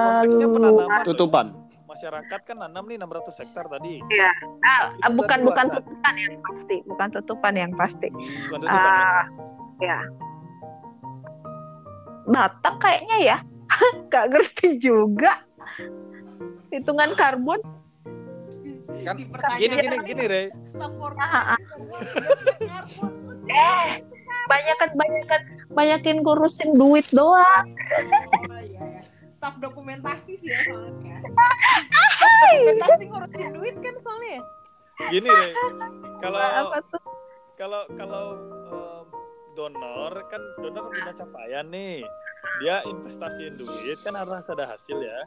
Konteksnya 0.00 0.46
Lalu, 0.46 0.54
penanaman. 0.56 1.02
Tutupan. 1.04 1.46
Masyarakat 2.00 2.40
kan 2.48 2.56
nanam 2.64 2.88
nih 2.88 2.96
600 2.96 3.44
hektar 3.44 3.68
tadi. 3.68 4.00
ah, 4.64 4.88
Itu 5.04 5.20
bukan 5.20 5.44
berarti 5.44 5.44
bukan 5.44 5.66
luasan. 5.68 5.76
tutupan 5.76 6.14
yang 6.16 6.34
pasti, 6.40 6.76
bukan 6.88 7.08
tutupan 7.12 7.52
yang 7.60 7.72
pasti. 7.76 8.08
Bukan 8.48 8.58
tutupan 8.64 8.88
ya? 8.88 9.04
Ah, 9.04 9.24
ya. 9.84 9.98
Batang 12.24 12.76
kayaknya 12.80 13.16
ya, 13.20 13.36
gak 14.16 14.32
ngerti 14.32 14.80
juga. 14.80 15.44
Hitungan 16.72 17.12
karbon, 17.20 17.60
Kan 19.04 19.20
gini 19.60 19.76
gini 19.76 19.96
gini, 20.00 20.24
Rey. 20.24 20.46
Ah, 21.20 21.52
ah. 21.52 21.58
eh, 23.44 23.88
banyakan 24.48 24.90
banyakan 24.96 25.40
banyakin 25.76 26.16
ngurusin 26.24 26.72
duit 26.72 27.04
doang. 27.12 27.68
Staff 29.40 29.56
dokumentasi 29.56 30.36
sih 30.36 30.52
ya 30.52 30.60
soalnya. 30.68 31.16
dokumentasi 32.44 33.04
ngurusin 33.08 33.48
duit 33.56 33.76
kan 33.80 33.94
soalnya. 34.04 34.36
ya. 34.36 35.08
Gini, 35.08 35.28
Rey. 35.32 35.52
Kalau 36.20 36.36
Apa 36.36 36.78
tuh? 36.92 37.00
kalau 37.56 37.88
kalau 37.96 38.24
em, 38.68 39.04
donor 39.56 40.12
kan 40.28 40.44
donor 40.60 40.92
punya 40.92 41.12
capaian 41.16 41.64
nih. 41.72 42.04
Dia 42.60 42.84
investasiin 42.84 43.56
duit 43.56 43.98
kan 44.04 44.12
harus 44.16 44.44
ada 44.48 44.68
hasil 44.68 45.00
ya. 45.00 45.24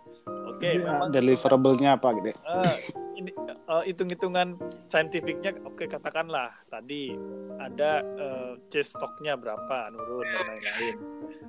Oke, 0.54 0.78
Iya, 0.78 0.86
memang 0.86 1.10
Deliverable-nya 1.10 1.98
apa 1.98 2.14
gitu. 2.22 2.30
Eh, 2.30 2.76
ini 3.18 3.32
eh, 3.34 3.84
hitung-hitungan 3.90 4.58
saintifiknya 4.86 5.58
oke 5.66 5.90
katakanlah 5.90 6.54
tadi 6.70 7.18
ada 7.58 8.06
eh, 8.06 8.52
C 8.70 8.86
stoknya 8.86 9.34
berapa 9.34 9.90
nurun 9.90 10.26
dan 10.30 10.44
lain-lain. 10.46 10.96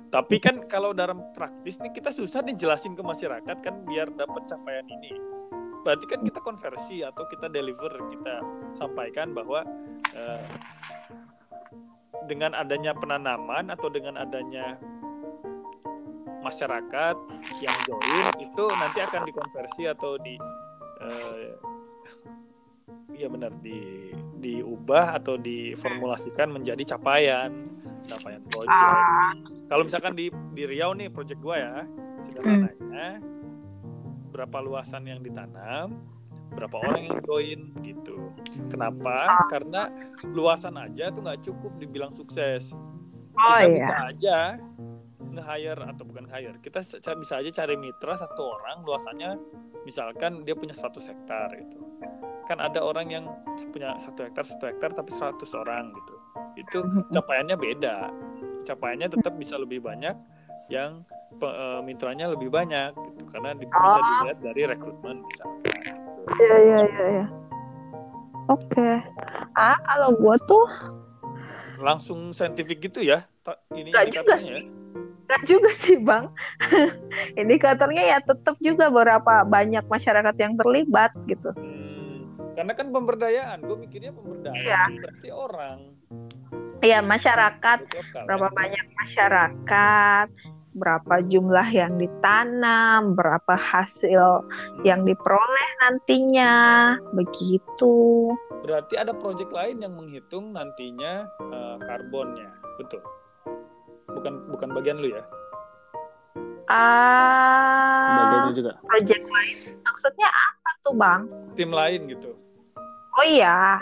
Tapi 0.09 0.35
kan 0.41 0.65
kalau 0.65 0.95
dalam 0.95 1.21
praktis 1.37 1.77
nih 1.81 1.93
kita 1.93 2.09
susah 2.09 2.41
nih 2.45 2.55
jelasin 2.57 2.97
ke 2.97 3.03
masyarakat 3.05 3.57
kan 3.61 3.75
biar 3.85 4.09
dapat 4.13 4.47
capaian 4.49 4.85
ini. 4.89 5.13
Berarti 5.85 6.05
kan 6.09 6.25
kita 6.25 6.39
konversi 6.41 7.05
atau 7.05 7.29
kita 7.29 7.45
deliver 7.45 7.93
kita 8.09 8.41
sampaikan 8.73 9.37
bahwa 9.37 9.61
eh, 10.17 10.45
dengan 12.25 12.57
adanya 12.57 12.95
penanaman 12.97 13.69
atau 13.69 13.91
dengan 13.91 14.17
adanya 14.17 14.81
masyarakat 16.45 17.15
yang 17.57 17.77
join 17.89 18.25
itu 18.37 18.65
nanti 18.77 18.99
akan 19.01 19.21
dikonversi 19.25 19.89
atau 19.89 20.21
di 20.21 20.37
eh, 21.01 21.57
iya 23.17 23.27
benar 23.31 23.49
di 23.65 24.13
diubah 24.37 25.17
atau 25.17 25.41
diformulasikan 25.41 26.53
menjadi 26.53 26.95
capaian 26.95 27.49
capaian 28.05 28.43
project. 28.45 28.69
Ah, 28.85 29.33
Kalau 29.65 29.81
misalkan 29.81 30.13
di 30.13 30.29
di 30.53 30.63
Riau 30.69 30.93
nih 30.93 31.09
project 31.09 31.41
gua 31.41 31.57
ya 31.57 31.75
sederhananya 32.21 33.21
berapa 34.29 34.57
luasan 34.61 35.07
yang 35.07 35.23
ditanam, 35.23 35.97
berapa 36.53 36.75
orang 36.77 37.07
yang 37.07 37.17
join 37.23 37.59
gitu. 37.81 38.29
Kenapa? 38.67 39.47
Karena 39.47 39.89
luasan 40.21 40.75
aja 40.77 41.09
tuh 41.09 41.23
nggak 41.25 41.41
cukup 41.41 41.71
dibilang 41.79 42.11
sukses. 42.13 42.75
oh 43.35 43.57
Kita 43.57 43.65
iya. 43.65 43.73
bisa 43.73 43.95
aja 44.11 44.37
nge-hire 45.17 45.79
atau 45.79 46.03
bukan 46.03 46.25
hire. 46.27 46.57
Kita 46.59 46.79
bisa 47.15 47.39
aja 47.39 47.51
cari 47.53 47.75
mitra 47.75 48.15
satu 48.15 48.41
orang 48.51 48.83
luasannya 48.83 49.39
misalkan 49.83 50.43
dia 50.43 50.53
punya 50.53 50.73
100 50.73 50.99
hektar 51.05 51.49
gitu. 51.55 51.79
Kan 52.45 52.59
ada 52.59 52.79
orang 52.79 53.09
yang 53.09 53.25
punya 53.71 53.97
satu 53.97 54.21
hektar 54.21 54.43
satu 54.43 54.65
hektar 54.65 54.91
tapi 54.91 55.11
100 55.11 55.33
orang 55.55 55.91
gitu. 55.91 56.13
Itu 56.57 56.77
capaiannya 57.15 57.55
beda. 57.55 57.95
Capaiannya 58.63 59.07
tetap 59.11 59.33
bisa 59.35 59.55
lebih 59.55 59.79
banyak 59.79 60.15
yang 60.67 61.05
pe- 61.37 61.53
eh, 61.53 61.79
mitranya 61.81 62.25
lebih 62.27 62.49
banyak 62.49 62.91
gitu 62.91 63.21
karena 63.29 63.53
di- 63.53 63.69
bisa 63.69 63.97
Oh. 63.97 64.01
dilihat 64.01 64.37
dari 64.41 64.61
rekrutmen 64.65 65.15
misalkan. 65.21 65.63
Iya 66.35 66.55
iya 66.57 66.79
iya. 66.81 67.05
iya. 67.13 67.25
Oke. 68.45 68.89
Ah 69.53 69.77
kalau 69.79 70.13
gue 70.13 70.35
tuh 70.45 70.65
Langsung 71.75 72.31
saintifik 72.31 72.79
gitu 72.81 73.03
ya. 73.03 73.27
Ini 73.69 73.91
Nggak 73.91 74.05
juga 74.09 74.21
indikatornya 74.33 74.57
Enggak 75.25 75.41
juga 75.49 75.69
sih 75.73 75.97
bang. 75.97 76.29
Indikatornya 77.41 78.03
ya 78.13 78.17
tetap 78.21 78.55
juga 78.61 78.93
berapa 78.93 79.41
banyak 79.41 79.89
masyarakat 79.89 80.35
yang 80.37 80.53
terlibat 80.53 81.11
gitu. 81.25 81.49
Hmm, 81.57 82.37
karena 82.53 82.73
kan 82.77 82.93
pemberdayaan, 82.93 83.65
gue 83.65 83.77
mikirnya 83.77 84.13
pemberdayaan 84.13 84.61
Iya. 84.61 84.83
berarti 85.01 85.29
orang. 85.33 85.77
Iya 86.85 87.01
masyarakat 87.01 87.79
lokal, 87.89 88.23
berapa 88.29 88.47
kan? 88.47 88.53
banyak 88.53 88.85
masyarakat, 88.93 90.27
berapa 90.77 91.15
jumlah 91.25 91.67
yang 91.73 91.97
ditanam, 91.97 93.17
berapa 93.17 93.55
hasil 93.57 94.45
yang 94.85 95.01
diperoleh 95.01 95.69
nantinya, 95.81 96.53
begitu. 97.17 98.29
Berarti 98.61 99.01
ada 99.01 99.17
proyek 99.17 99.49
lain 99.49 99.81
yang 99.81 99.97
menghitung 99.97 100.53
nantinya 100.53 101.25
eh, 101.49 101.77
karbonnya, 101.81 102.53
betul? 102.77 103.01
Bukan 104.15 104.33
bukan 104.49 104.69
bagian 104.71 104.97
lu 104.97 105.11
ya? 105.11 105.23
Ah, 106.65 108.25
Bagiannya 108.25 108.53
juga. 108.53 108.71
project 108.81 109.21
lain 109.21 109.57
maksudnya 109.85 110.25
apa 110.25 110.69
tuh 110.81 110.93
bang? 110.95 111.21
Tim 111.53 111.69
lain 111.69 112.09
gitu. 112.09 112.33
Oh 113.15 113.23
iya, 113.23 113.79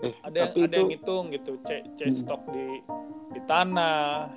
Eh, 0.00 0.16
Ada 0.24 0.32
yang 0.34 0.48
tapi 0.48 0.60
ada 0.64 0.66
itu 0.66 0.80
yang 0.80 0.88
ngitung 0.88 1.24
gitu, 1.30 1.52
C, 1.60 1.70
C 1.94 2.08
Hmm. 2.08 2.16
stok 2.16 2.42
di 2.48 2.80
di 3.30 3.40
tanah. 3.44 4.32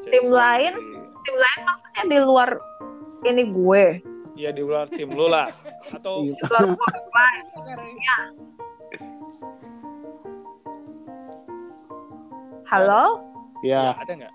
C 0.00 0.08
Tim 0.08 0.32
lain? 0.32 0.72
di- 0.72 1.04
tim 1.20 1.36
lain 1.36 1.60
maksudnya 1.62 2.02
di 2.06 2.18
luar 2.18 2.50
ini 3.22 3.42
gue, 3.44 3.84
ya 4.34 4.50
di 4.50 4.62
luar 4.64 4.88
tim 4.88 5.12
lu 5.12 5.28
lah. 5.28 5.52
Atau 5.92 6.24
Iya. 6.24 6.32
di 6.32 6.42
luar 6.48 6.64
project 6.72 7.08
lain. 7.12 7.44
Halo? 12.66 13.04
Ya, 13.60 13.92
ya 13.92 14.00
ada 14.00 14.12
nggak? 14.12 14.34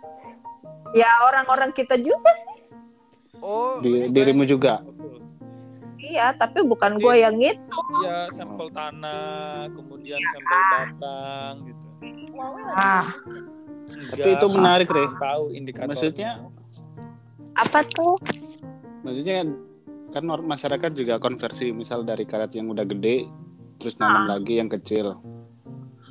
Ya 0.91 1.09
orang-orang 1.28 1.72
kita 1.72 1.95
juga 1.97 2.32
sih. 2.36 2.59
Oh, 3.41 3.82
di 3.82 4.11
dirimu 4.11 4.45
juga. 4.45 4.86
Iya, 6.01 6.34
tapi 6.36 6.65
bukan 6.65 6.97
gue 6.97 7.15
yang 7.24 7.38
ngitung. 7.38 7.88
Iya, 8.03 8.28
sampel 8.34 8.67
tanah, 8.74 9.69
kemudian 9.72 10.19
Iya, 10.19 10.30
sampel 10.34 10.59
batang 10.74 11.53
gitu. 11.69 11.84
Ah, 12.74 13.05
Tapi 14.11 14.30
itu 14.34 14.47
menarik, 14.49 14.88
Re. 14.89 15.07
Tahu 15.13 15.43
indikator. 15.53 15.93
Maksudnya 15.93 16.41
apa 17.55 17.84
tuh? 17.86 18.15
maksudnya 19.01 19.43
kan 20.13 20.24
or- 20.30 20.45
masyarakat 20.45 20.91
juga 20.93 21.17
konversi 21.17 21.74
misal 21.74 22.05
dari 22.05 22.22
karet 22.22 22.53
yang 22.53 22.69
udah 22.69 22.86
gede 22.86 23.26
terus 23.82 23.97
nanam 23.97 24.30
lagi 24.30 24.61
yang 24.61 24.69
kecil. 24.69 25.17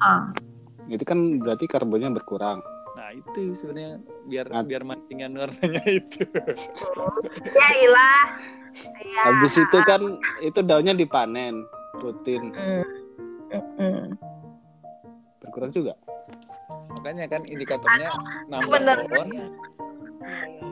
Ah. 0.03 0.35
Itu 0.91 1.07
kan 1.07 1.39
berarti 1.39 1.71
karbonnya 1.71 2.11
berkurang. 2.11 2.59
Nah, 3.11 3.19
itu 3.19 3.59
sebenarnya 3.59 3.99
biar 4.31 4.47
Nah. 4.55 4.63
biar 4.63 4.87
mancingan 4.87 5.35
warnanya 5.35 5.83
itu. 5.91 6.23
Ya 7.43 7.69
ilah. 7.83 8.23
Ya. 9.03 9.23
Habis 9.27 9.59
itu 9.59 9.79
kan 9.83 10.15
itu 10.39 10.63
daunnya 10.63 10.95
dipanen 10.95 11.67
rutin. 11.99 12.55
Mm. 12.55 12.87
Mm-mm. 13.51 14.15
Berkurang 15.43 15.75
juga. 15.75 15.99
Makanya 16.95 17.27
kan 17.27 17.43
indikatornya 17.51 18.15
nambah 18.47 18.79
pohon. 18.79 19.27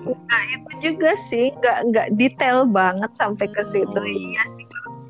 Nah 0.06 0.42
itu 0.54 0.70
juga 0.78 1.18
sih 1.18 1.50
nggak 1.58 1.90
nggak 1.90 2.08
detail 2.14 2.70
banget 2.70 3.10
sampai 3.18 3.50
ke 3.50 3.66
situ. 3.66 3.98
Oh, 3.98 4.06
iya. 4.06 4.14
Iya 4.14 4.42
sih. 4.54 4.67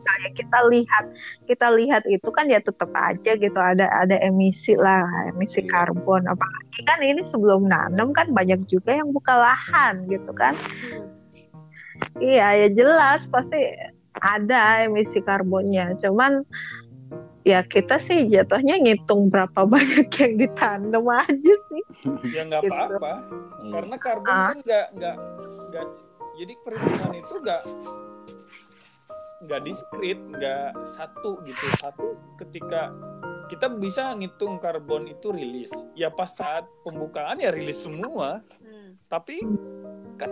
Kayak 0.08 0.32
kita 0.34 0.58
lihat 0.66 1.04
kita 1.44 1.66
lihat 1.70 2.02
itu 2.04 2.28
kan 2.28 2.48
ya 2.48 2.58
tetap 2.58 2.88
aja 2.90 3.36
gitu 3.36 3.58
ada 3.58 3.84
ada 3.92 4.16
emisi 4.18 4.72
lah 4.72 5.04
emisi 5.28 5.60
Iya. 5.60 5.68
karbon 5.68 6.24
apalagi 6.24 6.80
kan 6.82 6.98
ini 6.98 7.20
sebelum 7.22 7.68
nanam 7.68 8.10
kan 8.10 8.32
banyak 8.32 8.64
juga 8.64 8.96
yang 8.96 9.12
buka 9.12 9.36
lahan 9.36 10.08
gitu 10.08 10.32
kan 10.32 10.56
iya 12.18 12.56
ya 12.56 12.68
jelas 12.70 13.26
pasti 13.26 13.58
ada 14.16 14.82
emisi 14.82 15.20
karbonnya 15.20 15.92
cuman 15.98 16.40
ya 17.42 17.60
kita 17.62 17.96
sih 17.96 18.24
jatuhnya 18.26 18.76
ngitung 18.78 19.28
berapa 19.28 19.64
banyak 19.72 20.08
yang 20.08 20.32
ditanam 20.36 21.04
aja 21.06 21.54
sih 21.68 21.82
Ya 22.30 22.42
nggak 22.44 22.62
Gitu. 22.62 22.72
apa-apa. 22.72 23.12
Karena 23.68 23.96
karbon 23.96 24.30
Ah. 24.30 24.48
kan 24.48 24.58
nggak 24.62 24.86
nggak 24.94 25.16
nggak. 25.68 25.86
Jadi 26.38 26.52
perhitungan 26.62 27.12
itu 27.14 27.34
nggak 27.36 27.62
nggak 29.44 29.60
diskrit, 29.62 30.18
nggak 30.18 30.74
satu 30.98 31.38
gitu. 31.46 31.64
Satu 31.78 32.18
ketika 32.40 32.90
kita 33.48 33.70
bisa 33.70 34.12
ngitung 34.18 34.58
karbon 34.60 35.08
itu 35.08 35.30
rilis. 35.32 35.72
Ya 35.96 36.10
pas 36.12 36.28
saat 36.28 36.66
pembukaan 36.84 37.40
ya 37.40 37.54
rilis 37.54 37.80
semua. 37.80 38.42
Hmm. 38.60 38.98
Tapi 39.08 39.40
kan 40.20 40.30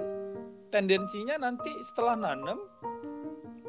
tendensinya 0.68 1.38
nanti 1.40 1.70
setelah 1.92 2.18
nanam 2.18 2.58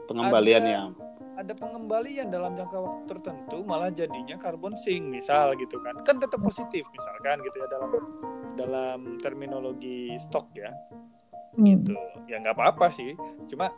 Pengembaliannya. 0.08 0.96
ada 1.38 1.54
pengembalian 1.54 2.34
dalam 2.34 2.58
jangka 2.58 2.80
waktu 2.80 3.04
tertentu 3.12 3.62
malah 3.62 3.94
jadinya 3.94 4.40
karbon 4.42 4.74
sink 4.74 5.06
misal 5.06 5.54
gitu 5.60 5.78
kan 5.86 5.94
kan 6.02 6.18
tetap 6.18 6.42
positif 6.42 6.82
misalkan 6.90 7.38
gitu 7.46 7.62
ya 7.62 7.68
dalam 7.70 7.92
dalam 8.58 9.00
terminologi 9.22 10.18
stok 10.18 10.50
ya 10.58 10.74
gitu. 11.58 11.94
Ya 12.26 12.38
nggak 12.40 12.54
apa-apa 12.54 12.88
sih. 12.90 13.18
Cuma 13.46 13.74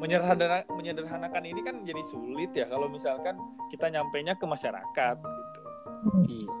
menyederhana- 0.00 0.64
menyederhanakan 0.72 1.42
ini 1.44 1.60
kan 1.60 1.84
jadi 1.84 2.02
sulit 2.02 2.50
ya 2.52 2.64
kalau 2.66 2.88
misalkan 2.88 3.36
kita 3.68 3.92
nyampainya 3.92 4.32
ke 4.34 4.44
masyarakat 4.44 5.16
gitu. 5.20 5.60
Iya. 6.26 6.52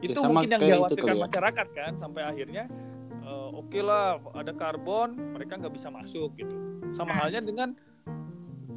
itu 0.00 0.16
Ya, 0.16 0.24
sama 0.24 0.40
mungkin 0.40 0.50
yang 0.50 0.62
dikhawatirkan 0.64 1.12
ya. 1.12 1.22
masyarakat 1.28 1.66
kan 1.76 1.92
sampai 1.94 2.22
akhirnya 2.24 2.64
eh, 3.20 3.48
oke 3.52 3.78
lah 3.78 4.16
ada 4.32 4.52
karbon 4.56 5.12
mereka 5.36 5.60
nggak 5.60 5.70
bisa 5.70 5.92
masuk 5.92 6.34
gitu. 6.34 6.56
Sama 6.90 7.14
halnya 7.14 7.38
dengan 7.38 7.76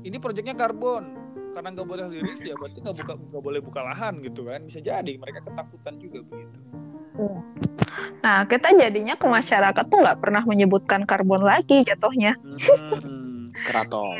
ini 0.04 0.20
proyeknya 0.20 0.54
karbon. 0.54 1.16
Karena 1.54 1.70
nggak 1.70 1.86
boleh 1.88 2.06
liris 2.10 2.42
ya 2.42 2.58
berarti 2.58 2.82
nggak 2.82 2.98
buka 3.02 3.14
nggak 3.30 3.44
boleh 3.46 3.62
buka 3.64 3.80
lahan 3.82 4.20
gitu 4.22 4.46
kan. 4.46 4.62
Bisa 4.68 4.84
jadi 4.84 5.14
mereka 5.18 5.42
ketakutan 5.42 5.96
juga 5.98 6.20
begitu 6.22 6.60
Nah, 8.24 8.48
kita 8.48 8.72
jadinya 8.74 9.14
ke 9.20 9.28
masyarakat 9.28 9.84
tuh 9.92 10.00
nggak 10.00 10.20
pernah 10.24 10.44
menyebutkan 10.48 11.04
karbon 11.04 11.44
lagi 11.44 11.84
jatuhnya. 11.86 12.40
Hmm, 12.42 13.46
Keraton. 13.68 14.18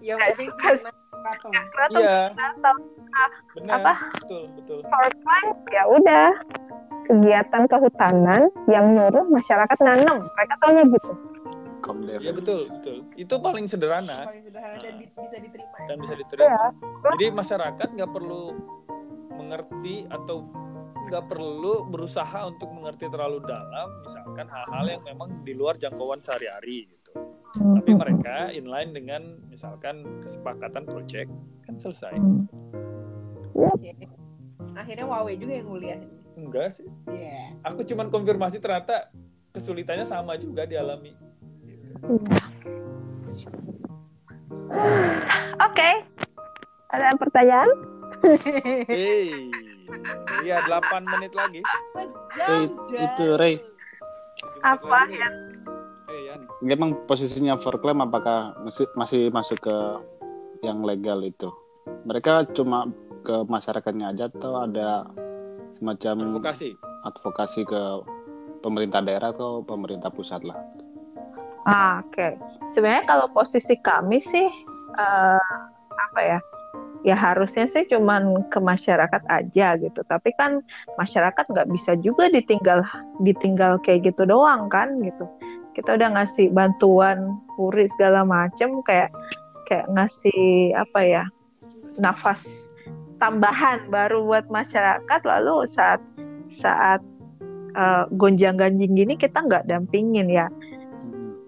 Yang 0.00 0.16
Nggak 0.16 0.28
penting 0.32 0.48
juga 0.48 0.70
sih. 0.78 0.92
kantong. 1.20 1.52
Keraton 1.52 2.02
Natal, 2.32 2.76
benar 3.52 3.76
Apa? 3.76 3.92
betul 4.24 4.42
betul 4.56 4.78
Fortran, 4.88 5.44
ya 5.68 5.82
udah 5.92 6.28
kegiatan 7.10 7.62
kehutanan 7.68 8.42
yang 8.70 8.96
nyuruh 8.96 9.26
masyarakat 9.28 9.78
nanam. 9.84 10.24
Mereka 10.24 10.54
taunya 10.64 10.84
gitu. 10.88 11.12
Ya 12.20 12.30
betul 12.30 12.70
betul 12.70 12.96
itu 13.18 13.34
paling 13.40 13.66
sederhana 13.66 14.28
paling 14.28 14.44
sederhana 14.46 14.78
dan 14.78 14.94
di- 15.00 15.10
bisa 15.10 15.36
diterima 15.42 15.76
ya. 15.80 15.86
dan 15.88 15.96
bisa 15.98 16.14
diterima 16.14 16.60
jadi 17.16 17.26
masyarakat 17.34 17.88
nggak 17.98 18.10
perlu 18.14 18.44
mengerti 19.34 20.06
atau 20.10 20.46
nggak 21.10 21.26
perlu 21.26 21.90
berusaha 21.90 22.46
untuk 22.46 22.70
mengerti 22.70 23.10
terlalu 23.10 23.42
dalam 23.42 23.88
misalkan 24.06 24.46
hal-hal 24.46 24.86
yang 24.86 25.02
memang 25.02 25.42
di 25.42 25.58
luar 25.58 25.74
jangkauan 25.74 26.22
sehari-hari 26.22 26.86
gitu 26.86 27.12
tapi 27.50 27.90
mereka 27.98 28.54
inline 28.54 28.94
dengan 28.94 29.22
misalkan 29.50 30.06
kesepakatan 30.22 30.86
project 30.86 31.30
kan 31.66 31.74
selesai 31.74 32.14
Oke. 33.58 33.90
akhirnya 34.78 35.04
Huawei 35.10 35.34
juga 35.34 35.52
yang 35.58 35.66
kuliah 35.66 36.00
enggak 36.38 36.78
sih 36.78 36.86
Iya. 37.10 37.58
aku 37.66 37.82
cuman 37.82 38.06
konfirmasi 38.06 38.62
ternyata 38.62 39.10
kesulitannya 39.50 40.06
sama 40.06 40.38
juga 40.38 40.62
dialami 40.62 41.10
Oke. 45.60 45.90
Ada 46.90 47.14
pertanyaan? 47.18 47.68
Hei, 48.20 49.48
iya 50.44 50.60
8 50.62 51.02
menit 51.08 51.32
lagi. 51.32 51.60
sejam 51.92 52.68
Eh, 52.92 53.00
itu, 53.00 53.24
Ray. 53.34 53.54
Apa, 54.60 55.08
lagi. 55.08 55.16
Yan? 55.16 55.34
Eh, 56.06 56.20
Yan. 56.28 56.40
Memang 56.60 57.08
posisinya 57.08 57.56
for 57.56 57.80
claim 57.80 58.00
apakah 58.00 58.52
masih 58.60 58.86
masih 58.92 59.32
masuk 59.32 59.58
ke 59.60 59.76
yang 60.60 60.84
legal 60.84 61.24
itu? 61.24 61.48
Mereka 62.04 62.52
cuma 62.52 62.88
ke 63.24 63.44
masyarakatnya 63.48 64.12
aja 64.12 64.28
atau 64.28 64.64
ada 64.64 65.08
semacam 65.72 66.36
Advokasi. 66.36 66.76
advokasi 67.04 67.60
ke 67.64 67.82
pemerintah 68.60 69.00
daerah 69.00 69.32
atau 69.32 69.64
pemerintah 69.64 70.12
pusat 70.12 70.44
lah? 70.44 70.56
Ah, 71.64 72.00
Oke. 72.04 72.36
Sebenarnya 72.68 73.04
kalau 73.08 73.26
posisi 73.32 73.76
kami 73.80 74.20
sih 74.20 74.48
eh, 74.96 75.42
apa 75.90 76.20
ya? 76.20 76.38
Ya 77.00 77.16
harusnya 77.16 77.64
sih 77.64 77.88
cuman 77.88 78.44
ke 78.52 78.60
masyarakat 78.60 79.22
aja 79.28 79.76
gitu. 79.80 80.00
Tapi 80.04 80.36
kan 80.36 80.60
masyarakat 81.00 81.44
nggak 81.48 81.68
bisa 81.72 81.96
juga 82.00 82.28
ditinggal 82.28 82.84
ditinggal 83.24 83.80
kayak 83.80 84.12
gitu 84.12 84.28
doang 84.28 84.68
kan 84.68 85.00
gitu. 85.00 85.24
Kita 85.72 85.96
udah 85.96 86.20
ngasih 86.20 86.52
bantuan 86.52 87.40
puri 87.56 87.88
segala 87.88 88.26
macem 88.26 88.84
kayak 88.84 89.08
kayak 89.64 89.86
ngasih 89.88 90.76
apa 90.76 91.00
ya? 91.00 91.24
nafas 91.98 92.70
tambahan 93.18 93.84
baru 93.92 94.22
buat 94.24 94.46
masyarakat 94.48 95.20
lalu 95.26 95.66
saat 95.66 95.98
saat 96.46 97.02
eh, 97.74 98.04
gonjang-ganjing 98.14 98.94
gini 98.94 99.14
kita 99.18 99.42
nggak 99.42 99.66
dampingin 99.66 100.30
ya 100.30 100.46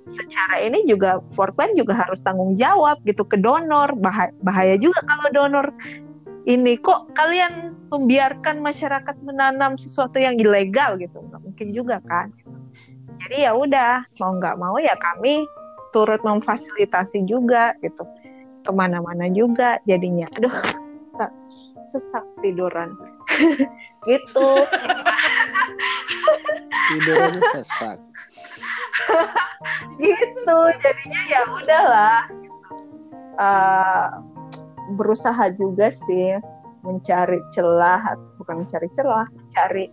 secara 0.02 0.58
ini 0.58 0.82
juga 0.84 1.22
Forkland 1.32 1.78
juga 1.78 1.94
harus 1.94 2.18
tanggung 2.20 2.58
jawab 2.58 2.98
gitu 3.06 3.22
ke 3.22 3.38
donor. 3.38 3.94
Bahaya, 3.96 4.34
bahaya 4.42 4.74
juga 4.76 5.00
kalau 5.06 5.28
donor 5.30 5.66
ini. 6.44 6.74
Kok 6.76 7.14
kalian 7.14 7.78
membiarkan 7.88 8.58
masyarakat 8.60 9.16
menanam 9.22 9.78
sesuatu 9.78 10.18
yang 10.18 10.34
ilegal 10.36 10.98
gitu? 10.98 11.22
Nggak 11.22 11.40
mungkin 11.40 11.68
juga 11.70 11.96
kan? 12.04 12.34
Jadi 13.22 13.46
ya 13.46 13.54
udah 13.54 14.02
mau 14.18 14.34
nggak 14.34 14.56
mau 14.58 14.76
ya 14.82 14.98
kami 14.98 15.46
turut 15.94 16.20
memfasilitasi 16.26 17.22
juga 17.24 17.78
gitu. 17.80 18.02
Ke 18.66 18.70
mana-mana 18.74 19.30
juga 19.30 19.78
jadinya. 19.86 20.26
Aduh 20.34 20.52
sa- 21.14 21.34
sesak 21.90 22.26
tiduran 22.42 22.94
gitu. 24.06 24.48
Tidur 26.92 27.16
aja 27.18 27.40
sesak. 27.54 27.98
gitu 30.02 30.58
jadinya 30.82 31.22
ya 31.30 31.40
udahlah. 31.46 32.20
Eh, 33.32 34.08
berusaha 34.92 35.48
juga 35.56 35.88
sih 35.88 36.36
mencari 36.82 37.38
celah 37.54 38.02
atau 38.02 38.30
bukan 38.42 38.66
mencari 38.66 38.88
celah 38.92 39.26
cari 39.54 39.86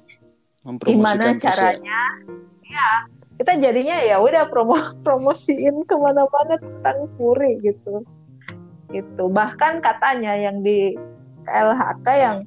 gimana 0.84 1.38
caranya. 1.38 2.01
Ya 2.66 2.89
kita 3.39 3.55
jadinya 3.55 3.97
ya 4.03 4.20
udah 4.20 4.51
promo 4.51 4.76
promosiin 5.05 5.88
ke 5.88 5.95
mana-mana 5.95 6.60
tentang 6.60 7.07
puri 7.16 7.55
gitu. 7.64 8.03
Gitu. 8.91 9.24
Bahkan 9.32 9.80
katanya 9.80 10.36
yang 10.36 10.60
di 10.60 10.97
LHK 11.47 12.07
yang 12.20 12.38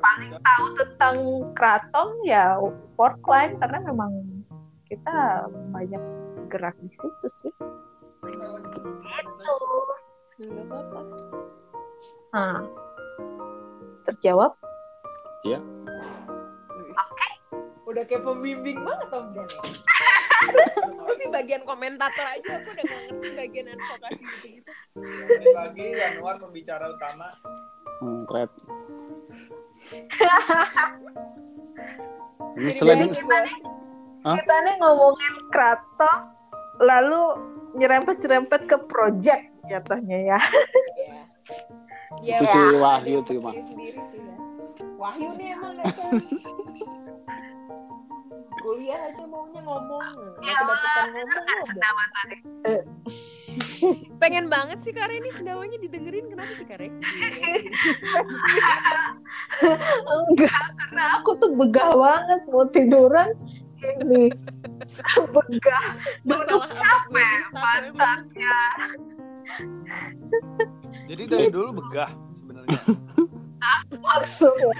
paling 0.00 0.32
tahu 0.40 0.66
tentang 0.80 1.16
kraton 1.52 2.08
ya 2.24 2.56
Forkline 2.96 3.60
karena 3.60 3.78
memang 3.92 4.12
kita 4.88 5.46
banyak 5.72 6.02
gerak 6.48 6.76
di 6.80 6.92
situ 6.92 7.26
sih 7.28 7.52
gitu 8.22 8.80
Nggak 10.42 10.64
apa-apa. 10.66 11.00
nah 12.32 12.58
terjawab 14.08 14.52
Udah 17.82 18.08
kayak 18.08 18.24
pembimbing 18.24 18.78
banget 18.80 19.08
Om 19.12 19.26
Dan 19.36 19.46
ya. 19.52 19.60
Aku 21.02 21.12
sih 21.20 21.28
bagian 21.28 21.62
komentator 21.68 22.24
aja 22.24 22.50
aku 22.62 22.68
udah 22.72 22.84
gak 22.88 23.00
ngerti 23.10 23.28
bagian 23.36 23.66
advokasi 23.74 24.22
gitu-gitu. 24.22 24.72
lagi 25.52 25.86
Januar 25.92 26.34
pembicara 26.40 26.88
utama. 26.88 27.28
Hmm, 28.00 28.24
keren. 28.26 28.48
Jadi 32.52 32.70
selain 32.76 32.98
banyak 33.00 33.16
gua. 33.24 33.40
Hah? 34.22 34.36
kita 34.38 34.54
nih 34.62 34.74
ngomongin 34.78 35.34
kraton 35.50 36.18
lalu 36.78 37.22
nyerempet-nyerempet 37.74 38.70
ke 38.70 38.76
project 38.86 39.50
jatuhnya 39.66 40.18
ya 40.22 40.38
Iya. 41.02 41.18
Iya, 42.22 42.34
itu 42.38 42.44
Wah. 42.46 42.52
si 42.54 42.60
Wahyu 42.78 43.18
tuh 43.26 43.40
mah. 43.42 43.50
pikir 43.50 43.64
sendiri 43.66 43.98
sih 44.14 44.20
ya. 44.22 44.36
Wahyu 44.94 45.34
nih 45.34 45.48
emang. 45.58 45.74
Kuliah 48.62 49.10
aja 49.10 49.26
maunya 49.26 49.58
ngomong. 49.66 50.06
Nggak 50.38 50.54
kedapetan 50.54 51.06
ngomong 51.10 51.42
ngomong. 51.82 52.38
Pengen 54.22 54.46
banget 54.46 54.78
sih 54.86 54.94
Kare 54.94 55.18
ini 55.18 55.34
sendawanya 55.34 55.82
didengerin. 55.82 56.30
Kenapa 56.30 56.52
sih 56.54 56.66
Kare? 56.66 56.86
enggak 60.30 60.62
karena 60.78 61.04
aku 61.18 61.34
tuh 61.42 61.50
begah 61.58 61.90
banget 61.90 62.40
mau 62.46 62.64
tiduran 62.70 63.34
ini. 63.82 64.30
Begah. 65.34 65.86
Masalah 66.22 66.70
capek 66.70 67.42
pantatnya. 67.50 68.58
Jadi 71.10 71.22
dari 71.26 71.50
dulu 71.50 71.82
begah 71.82 72.14
sebenarnya. 72.38 72.78
maksudnya 73.92 74.76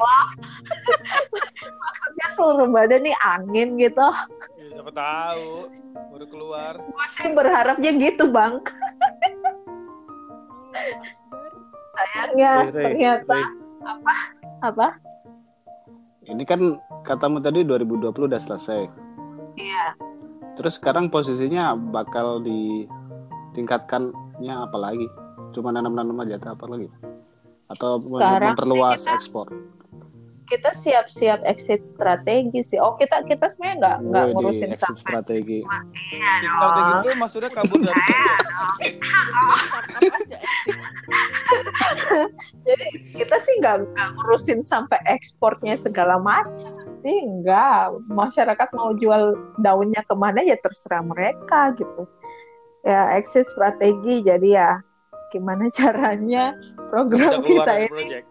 maksudnya 1.75 2.27
seluruh 2.35 2.69
badan 2.69 3.03
nih 3.03 3.17
angin 3.19 3.69
gitu 3.77 4.09
Ya, 4.57 4.67
siapa 4.73 4.91
tahu 4.91 5.69
baru 6.13 6.27
keluar. 6.27 6.73
gue 6.79 7.07
sih 7.11 7.29
berharapnya 7.31 7.91
gitu 7.93 8.25
bang 8.29 8.59
sayangnya 11.93 12.53
ternyata 12.69 13.37
Ray. 13.37 13.45
apa 14.63 14.87
Ini 16.23 16.47
kan 16.47 16.79
katamu 17.03 17.43
tadi 17.43 17.67
2020 17.67 18.15
udah 18.31 18.39
selesai. 18.39 18.87
iya 19.59 19.91
Terus 20.55 20.79
sekarang 20.79 21.11
posisinya 21.11 21.75
bakal 21.75 22.39
ditingkatkannya 22.39 24.15
apa 24.55 24.77
lagi? 24.79 25.11
Cuma 25.51 25.75
nanam-nanam 25.75 26.23
aja 26.23 26.39
atau 26.39 26.55
apa 26.55 26.71
lagi? 26.71 26.87
Atau 27.73 27.97
Sekarang 27.99 28.53
memperluas 28.53 28.99
sih 28.99 29.05
kita- 29.09 29.17
ekspor? 29.17 29.47
kita 30.43 30.75
siap-siap 30.77 31.41
exit 31.49 31.81
strategi 31.81 32.61
sih. 32.61 32.77
Oh 32.77 32.93
kita 32.93 33.25
kita 33.25 33.49
sebenarnya 33.49 33.77
nggak 33.81 33.97
nggak 34.05 34.25
ngurusin 34.37 34.69
exit 34.71 34.85
sampai 34.85 35.01
strategi. 35.01 35.59
iya 36.13 36.33
Di 36.37 36.47
strategi 36.47 36.93
itu 36.93 37.09
maksudnya 37.17 37.49
kabur 37.49 37.79
dari 37.81 37.97
kerja. 37.97 38.35
jadi 42.69 42.87
kita 43.17 43.37
sih 43.41 43.55
nggak 43.65 43.77
nggak 43.97 44.09
ngurusin 44.13 44.61
sampai 44.61 45.01
ekspornya 45.09 45.73
segala 45.81 46.21
macam 46.21 46.77
sih. 47.01 47.17
Nggak. 47.41 47.97
Masyarakat 48.13 48.69
mau 48.77 48.93
jual 48.93 49.33
daunnya 49.57 50.05
ke 50.05 50.13
mana 50.13 50.45
ya 50.45 50.61
terserah 50.61 51.01
mereka 51.01 51.73
gitu. 51.81 52.05
Ya 52.85 53.17
exit 53.17 53.49
strategi 53.49 54.21
jadi 54.21 54.49
ya 54.53 54.71
gimana 55.33 55.73
caranya 55.73 56.53
program 56.93 57.41
Bisa 57.41 57.49
kita 57.49 57.73
ini 57.81 57.89
project. 57.89 58.27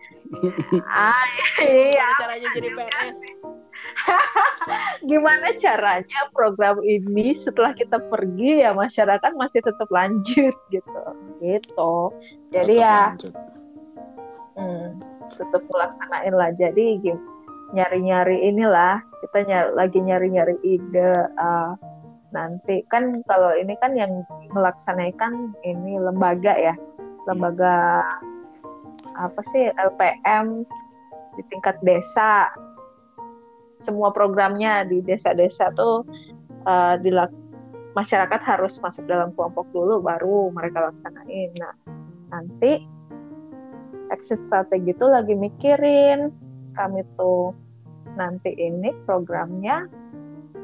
ah 0.86 1.26
iya 1.60 2.06
Gimana 2.06 2.14
caranya 2.22 2.48
jadi 2.54 2.70
PNS? 2.72 3.16
gimana 5.10 5.48
caranya 5.58 6.22
program 6.32 6.78
ini 6.86 7.34
setelah 7.34 7.74
kita 7.74 7.98
pergi 8.08 8.62
ya 8.62 8.72
masyarakat 8.72 9.32
masih 9.34 9.66
tetap 9.66 9.90
lanjut 9.90 10.54
gitu 10.70 11.04
gitu 11.42 11.94
jadi 12.54 12.76
Tetap 12.78 12.86
ya 12.86 13.00
lanjut. 13.10 13.34
hmm, 14.56 14.88
tetap 15.34 15.62
melaksanain 15.68 16.34
lah 16.38 16.50
jadi 16.54 16.86
gim- 17.02 17.26
nyari-nyari 17.72 18.38
inilah 18.46 19.00
kita 19.26 19.48
nyari, 19.48 19.70
lagi 19.74 20.00
nyari-nyari 20.00 20.56
ide 20.62 21.12
uh, 21.40 21.74
nanti. 22.32 22.84
Kan 22.88 23.24
kalau 23.28 23.56
ini 23.56 23.76
kan 23.80 23.96
yang 23.96 24.24
melaksanakan 24.52 25.56
ini 25.64 26.00
lembaga 26.00 26.56
ya. 26.58 26.76
Lembaga 27.30 28.04
apa 29.16 29.42
sih? 29.52 29.70
LPM 29.72 30.66
di 31.38 31.44
tingkat 31.52 31.78
desa. 31.84 32.50
Semua 33.82 34.14
programnya 34.14 34.86
di 34.86 35.02
desa-desa 35.02 35.74
tuh 35.74 36.06
eh, 36.68 36.96
dilak- 37.02 37.42
masyarakat 37.92 38.42
harus 38.48 38.80
masuk 38.80 39.04
dalam 39.04 39.36
kelompok 39.36 39.68
dulu 39.76 40.00
baru 40.00 40.48
mereka 40.56 40.92
laksanain. 40.92 41.52
Nah 41.60 41.76
nanti 42.32 42.88
exit 44.12 44.40
strategi 44.40 44.96
itu 44.96 45.06
lagi 45.08 45.36
mikirin. 45.36 46.32
Kami 46.72 47.04
tuh 47.20 47.52
nanti 48.16 48.56
ini 48.56 48.96
programnya 49.04 49.88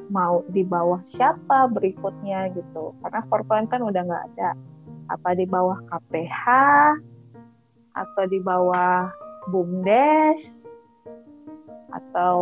mau 0.08 0.44
di 0.52 0.64
bawah 0.64 1.04
siapa 1.04 1.68
berikutnya 1.72 2.52
gitu. 2.56 2.96
Karena 3.04 3.22
Forkland 3.28 3.68
kan 3.68 3.84
udah 3.84 4.02
nggak 4.04 4.26
ada. 4.34 4.52
Apa 5.08 5.36
di 5.36 5.48
bawah 5.48 5.80
KPH 5.88 6.44
atau 7.96 8.24
di 8.28 8.40
bawah 8.44 9.08
BUMDes 9.52 10.68
atau 11.92 12.40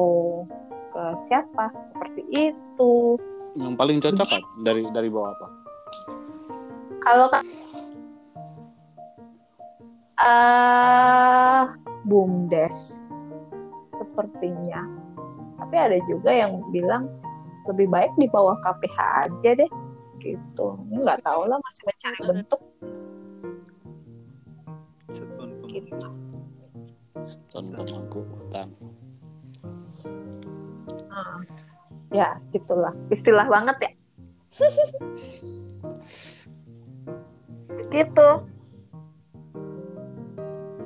ke 0.89 1.03
siapa? 1.30 1.70
Seperti 1.82 2.22
itu. 2.32 3.22
Yang 3.55 3.76
paling 3.78 3.97
cocok 4.01 4.28
kan 4.28 4.41
dari 4.66 4.84
dari 4.91 5.09
bawah 5.09 5.32
apa? 5.34 5.47
kalau 7.05 7.30
ka- 7.30 7.45
eh 10.26 11.63
BUMDes. 12.09 13.05
Sepertinya. 13.93 14.82
Tapi 15.55 15.76
ada 15.78 15.97
juga 16.09 16.34
yang 16.34 16.66
bilang 16.74 17.07
lebih 17.70 17.88
baik 17.89 18.13
di 18.18 18.28
bawah 18.30 18.57
KPH 18.61 18.97
aja 19.28 19.51
deh 19.57 19.72
gitu. 20.22 20.68
Ini 20.89 21.05
nggak 21.05 21.22
tahu 21.22 21.45
lah 21.45 21.57
masih 21.61 21.84
mencari 21.86 22.20
bentuk. 22.26 22.61
Gitu. 25.76 26.07
Satuan 27.26 27.66
pemangku 27.76 28.24
hutan. 28.32 28.72
Ah, 31.11 31.43
ya 32.16 32.39
gitulah. 32.55 32.95
Istilah 33.11 33.47
banget 33.49 33.78
ya. 33.84 33.91
Gitu. 37.86 38.30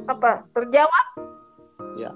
Apa 0.05 0.45
terjawab? 0.53 1.05
Ya. 1.97 2.11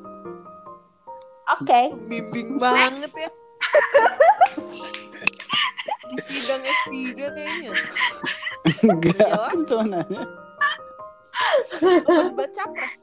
oke. 1.50 1.82
Bimbing 2.10 2.62
banget 2.62 3.10
ya 3.16 3.30
di 6.06 6.22
sidang 6.24 6.62
S3 6.62 6.94
kayaknya 7.16 7.72
Enggak, 8.84 9.18
Jawab. 9.20 9.50
kan 9.50 9.60
cuma 9.66 9.84
nanya. 9.90 10.24
debat 12.06 12.52
capres 12.52 13.02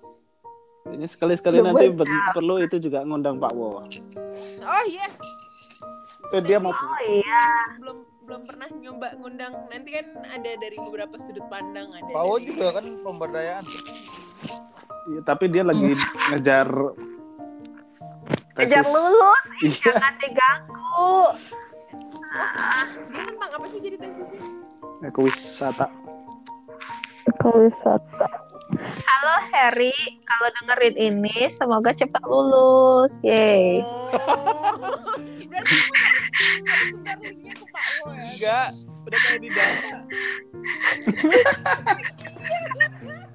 Ini 0.86 1.04
sekali-sekali 1.04 1.60
nanti 1.60 1.92
ber- 1.92 2.08
perlu 2.32 2.56
itu 2.58 2.80
juga 2.80 3.02
ngundang 3.02 3.36
Pak 3.36 3.52
Wo. 3.52 3.84
oh 4.60 4.84
yes 4.86 5.14
Eh, 6.30 6.40
dia 6.40 6.56
mau 6.56 6.70
oh 6.70 7.00
iya 7.02 7.42
belum 7.76 7.98
belum 8.22 8.42
pernah 8.46 8.68
nyoba 8.70 9.08
ngundang 9.16 9.52
nanti 9.66 9.90
kan 9.90 10.06
ada 10.24 10.50
dari 10.56 10.78
beberapa 10.78 11.18
sudut 11.18 11.42
pandang 11.44 11.90
ada 11.90 12.06
Pawo 12.08 12.38
dari- 12.38 12.46
juga 12.48 12.66
kan 12.72 12.86
pemberdayaan. 12.96 13.64
Iya, 15.10 15.20
tapi 15.20 15.44
dia 15.46 15.60
lagi 15.62 15.98
ngejar 16.30 16.70
kejar 18.64 18.84
lulus. 18.84 19.42
Iya, 19.60 19.92
jangan 19.92 20.14
diganggu. 20.20 21.12
Dia 23.10 23.22
tentang 23.28 23.50
apa 23.52 23.66
sih 23.68 23.78
jadi 23.84 23.96
tesisnya? 24.00 24.40
Ekowisata. 25.04 25.86
wisata. 27.40 28.28
Halo 28.80 29.34
Harry. 29.52 29.92
Kalau 30.24 30.48
dengerin 30.60 30.96
ini 30.96 31.50
semoga 31.50 31.90
cepat 31.90 32.22
lulus. 32.24 33.20
Yeay 33.24 33.82
oh. 33.82 34.14
Ya? 38.06 38.16
Enggak, 38.30 38.68
udah 39.04 39.18
kayak 39.26 39.40
di 39.42 39.50
data. 39.50 39.98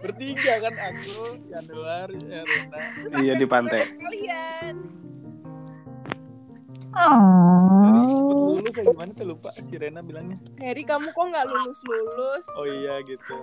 Bertiga 0.01 0.53
kan 0.61 0.75
aku, 0.77 1.37
Januari, 1.49 2.19
Erina. 2.29 2.79
Terus 3.01 3.11
Iya, 3.19 3.33
di 3.37 3.47
pantai. 3.49 3.81
kalian 3.97 4.75
Cepet 6.95 8.37
lulus 8.39 8.71
ya 8.71 8.83
gimana 8.87 9.11
tuh 9.11 9.25
lupa 9.27 9.49
si 9.51 9.75
Rena 9.75 9.99
bilangnya. 9.99 10.39
Harry 10.63 10.83
kamu 10.87 11.11
kok 11.11 11.25
nggak 11.27 11.45
lulus 11.51 11.79
lulus 11.83 12.45
Oh 12.55 12.65
iya 12.65 13.03
gitu. 13.03 13.35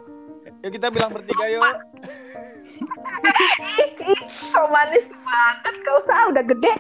Yuk 0.65 0.71
kita 0.73 0.89
bilang 0.89 1.13
bertiga 1.13 1.45
yuk. 1.53 1.77
so 4.53 4.61
manis 4.73 5.07
banget 5.23 5.75
kau 5.85 5.99
usah 6.01 6.33
udah 6.33 6.45
gede 6.47 6.73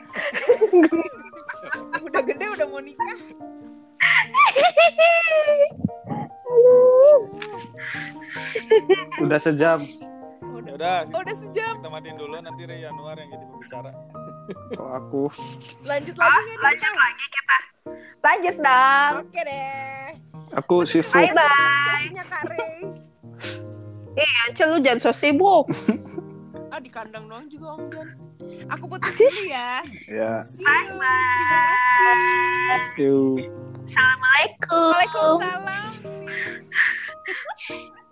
udah 2.08 2.22
gede 2.24 2.44
udah 2.56 2.66
mau 2.66 2.80
nikah 2.80 3.18
Udah 9.22 9.38
sejam. 9.38 9.84
Ya 10.52 10.72
udah, 10.76 10.96
oh, 11.08 11.20
udah 11.24 11.36
sejam. 11.36 11.80
kita 11.80 11.88
matiin 11.88 12.16
dulu 12.20 12.36
nanti 12.36 12.62
Ray 12.68 12.84
Januar 12.84 13.16
yang 13.16 13.28
jadi 13.32 13.44
pembicara. 13.48 13.90
Kalau 14.76 14.92
aku. 14.92 15.22
Lanjut 15.80 16.16
lagi 16.20 16.36
nggak 16.36 16.44
nih? 16.44 16.58
lanjut 16.60 16.92
lagi 16.92 17.26
kita. 17.32 17.58
Lanjut 18.20 18.56
dong. 18.60 19.12
Oke 19.24 19.40
deh. 19.48 20.06
Aku 20.60 20.76
sibuk. 20.84 21.12
bye 21.16 21.32
bye. 21.32 22.04
Eh 24.12 24.32
Ance 24.44 24.64
lu 24.68 24.76
jangan 24.84 25.00
so 25.00 25.12
sibuk. 25.16 25.72
Ah 26.68 26.80
di 26.80 26.92
kandang 26.92 27.28
doang 27.32 27.48
juga 27.48 27.80
Om 27.80 27.88
Jan. 27.88 28.08
Aku 28.76 28.84
putus 28.88 29.16
dulu 29.16 29.42
ya. 29.48 29.80
Ya, 30.08 30.40
kasih. 30.44 30.64
Yuk. 33.00 33.48
assalamualaikum. 33.88 34.92
Waalaikumsalam. 34.92 35.88
Sis 37.56 37.92